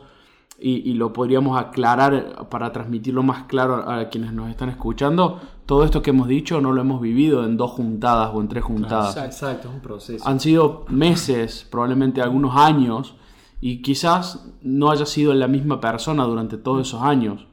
y, 0.60 0.94
lo 0.94 1.14
podríamos 1.14 1.60
aclarar 1.60 2.48
para 2.50 2.72
transmitirlo 2.72 3.24
más 3.24 3.44
claro 3.44 3.90
a 3.90 4.10
quienes 4.10 4.34
nos 4.34 4.50
están 4.50 4.70
escuchando, 4.70 5.40
todo 5.66 5.84
esto 5.84 6.02
que 6.02 6.10
hemos 6.12 6.28
dicho 6.28 6.62
no 6.62 6.72
lo 6.72 6.82
hemos 6.82 7.02
vivido 7.02 7.44
en 7.44 7.58
dos 7.58 7.72
juntadas 7.72 8.32
o 8.34 8.42
en 8.42 8.48
tres 8.48 8.64
juntadas. 8.64 9.18
Exacto, 9.18 9.68
es 9.68 9.74
un 9.76 9.82
proceso. 9.82 10.28
Han 10.28 10.40
sido 10.40 10.86
meses, 10.88 11.68
probablemente 11.70 12.22
algunos 12.22 12.56
años, 12.56 13.16
y 13.60 13.82
quizás 13.82 14.48
no 14.62 14.92
haya 14.92 15.06
sido 15.06 15.34
la 15.34 15.48
misma 15.48 15.80
persona 15.82 16.24
durante 16.26 16.58
todos 16.58 16.88
esos 16.88 17.02
años. 17.02 17.48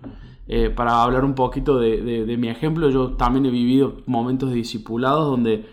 Eh, 0.46 0.68
para 0.68 1.02
hablar 1.02 1.24
un 1.24 1.34
poquito 1.34 1.78
de, 1.78 2.36
mi 2.38 2.48
ejemplo, 2.48 2.90
yo 2.90 3.12
también 3.12 3.46
he 3.46 3.50
vivido 3.50 3.96
momentos 4.06 4.50
de 4.50 4.56
discipulados 4.56 5.26
donde 5.26 5.66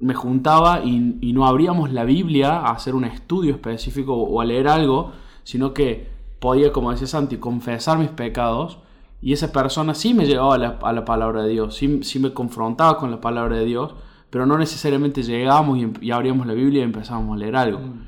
me 0.00 0.14
juntaba 0.14 0.82
y, 0.84 1.32
no 1.32 1.46
abríamos 1.46 1.92
la 1.92 2.04
Biblia 2.04 2.60
a 2.60 2.70
hacer 2.70 2.94
un 2.94 3.04
estudio 3.04 3.52
específico 3.52 4.14
o 4.14 4.40
a 4.40 4.44
leer 4.44 4.68
algo, 4.68 5.12
sino 5.42 5.74
que 5.74 6.08
podía, 6.40 6.72
como 6.72 6.90
decía 6.90 7.06
Santi, 7.06 7.36
confesar 7.36 7.98
mis 7.98 8.10
pecados 8.10 8.78
y 9.20 9.32
esa 9.32 9.52
persona 9.52 9.94
sí 9.94 10.12
me 10.14 10.26
llevaba 10.26 10.54
a 10.54 10.92
la, 10.92 11.04
palabra 11.04 11.42
de 11.42 11.50
Dios, 11.50 11.76
sí, 11.76 12.18
me 12.18 12.32
confrontaba 12.32 12.98
con 12.98 13.10
la 13.10 13.20
palabra 13.20 13.56
de 13.56 13.64
Dios, 13.64 13.94
pero 14.30 14.44
no 14.46 14.58
necesariamente 14.58 15.22
llegábamos 15.22 15.78
y, 16.00 16.10
abríamos 16.10 16.46
la 16.46 16.54
Biblia 16.54 16.80
y 16.80 16.84
empezábamos 16.84 17.36
a 17.36 17.38
leer 17.38 17.56
algo. 17.56 17.78
Mm. 17.78 18.06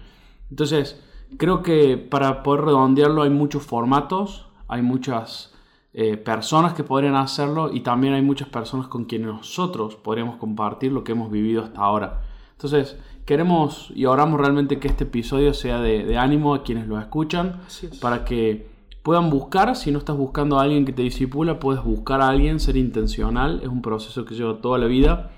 Entonces, 0.51 1.03
creo 1.37 1.63
que 1.63 1.97
para 1.97 2.43
poder 2.43 2.67
redondearlo 2.67 3.23
hay 3.23 3.31
muchos 3.31 3.63
formatos, 3.63 4.47
hay 4.69 4.83
muchas 4.83 5.53
eh, 5.93 6.17
personas 6.17 6.75
que 6.75 6.85
podrían 6.85 7.15
hacerlo 7.15 7.73
y 7.73 7.81
también 7.81 8.15
hay 8.15 8.23
muchas 8.23 8.49
personas 8.49 8.89
con 8.89 9.07
quienes 9.07 9.29
nosotros 9.29 9.97
podríamos 9.97 10.37
compartir 10.37 10.93
lo 10.93 11.05
que 11.05 11.13
hemos 11.13 11.31
vivido 11.31 11.63
hasta 11.63 11.81
ahora. 11.81 12.23
Entonces, 12.53 12.99
queremos 13.25 13.91
y 13.95 14.05
oramos 14.07 14.41
realmente 14.41 14.79
que 14.79 14.89
este 14.89 15.05
episodio 15.05 15.53
sea 15.53 15.81
de, 15.81 16.17
ánimo 16.17 16.55
a 16.55 16.63
quienes 16.63 16.87
lo 16.87 16.99
escuchan 16.99 17.61
para 18.01 18.25
que 18.25 18.69
puedan 19.03 19.31
buscar, 19.31 19.77
si 19.77 19.91
no 19.91 19.99
estás 19.99 20.17
buscando 20.17 20.59
a 20.59 20.63
alguien 20.63 20.85
que 20.85 20.93
te 20.93 21.03
disipula, 21.03 21.61
puedes 21.61 21.83
buscar 21.83 22.21
a 22.21 22.29
alguien, 22.29 22.61
ser 22.61 22.77
intencional, 22.77 23.61
es 23.63 23.69
un 23.69 23.81
proceso 23.81 24.25
que 24.25 24.35
lleva 24.35 24.61
toda 24.61 24.79
la 24.79 24.87
vida. 24.87 25.31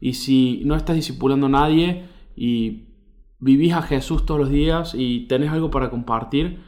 Y 0.00 0.14
si 0.14 0.62
no 0.64 0.76
estás 0.76 0.96
disipulando 0.96 1.46
a 1.46 1.50
nadie 1.50 2.08
y 2.36 2.84
vivís 3.40 3.72
a 3.72 3.82
Jesús 3.82 4.24
todos 4.24 4.40
los 4.40 4.50
días 4.50 4.94
y 4.94 5.26
tenés 5.26 5.50
algo 5.50 5.70
para 5.70 5.90
compartir, 5.90 6.60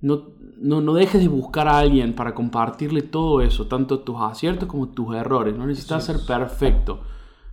no, 0.00 0.28
no, 0.60 0.94
dejes 0.94 1.20
de 1.20 1.28
buscar 1.28 1.66
a 1.66 1.78
alguien 1.78 2.14
para 2.14 2.34
compartirle 2.34 3.02
todo 3.02 3.40
eso, 3.40 3.66
tanto 3.66 4.00
tus 4.00 4.20
aciertos 4.20 4.68
como 4.68 4.88
tus 4.88 5.14
errores. 5.16 5.56
No 5.56 5.66
necesitas 5.66 6.04
ser 6.04 6.18
perfecto, 6.26 7.00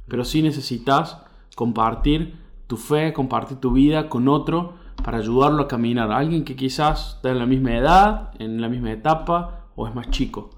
pero 0.08 0.24
sí 0.24 0.44
necesitas 0.44 1.22
compartir 1.56 2.36
tu 2.68 2.78
fe, 2.78 3.14
compartir 3.14 3.58
tu 3.58 3.72
vida 3.72 4.10
con 4.10 4.28
otro 4.28 4.74
para 5.04 5.18
ayudarlo 5.18 5.64
a 5.64 5.68
caminar. 5.68 6.12
Alguien 6.12 6.44
que 6.44 6.56
quizás 6.56 7.16
está 7.16 7.32
en 7.32 7.40
la 7.40 7.46
misma 7.46 7.76
edad, 7.76 8.32
en 8.38 8.62
la 8.62 8.70
misma 8.70 8.92
etapa 8.92 9.66
o 9.76 9.88
es 9.88 9.96
más 9.96 10.10
chico. 10.12 10.52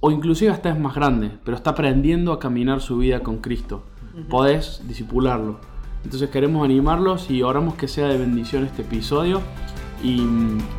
O 0.00 0.10
inclusive 0.10 0.50
hasta 0.50 0.70
es 0.70 0.78
más 0.78 0.94
grande, 0.94 1.30
pero 1.44 1.56
está 1.56 1.70
aprendiendo 1.70 2.32
a 2.32 2.38
caminar 2.38 2.80
su 2.80 2.98
vida 2.98 3.20
con 3.20 3.38
Cristo. 3.38 3.82
Podés 4.28 4.82
disipularlo. 4.86 5.60
Entonces 6.08 6.30
queremos 6.30 6.64
animarlos 6.64 7.30
y 7.30 7.42
oramos 7.42 7.74
que 7.74 7.86
sea 7.86 8.08
de 8.08 8.16
bendición 8.16 8.64
este 8.64 8.80
episodio 8.80 9.42
y 10.02 10.26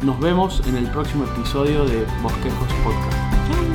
nos 0.02 0.20
vemos 0.20 0.64
en 0.68 0.76
el 0.76 0.88
próximo 0.88 1.24
episodio 1.26 1.86
de 1.86 2.04
Bosquejos 2.24 2.68
Podcast. 2.84 3.69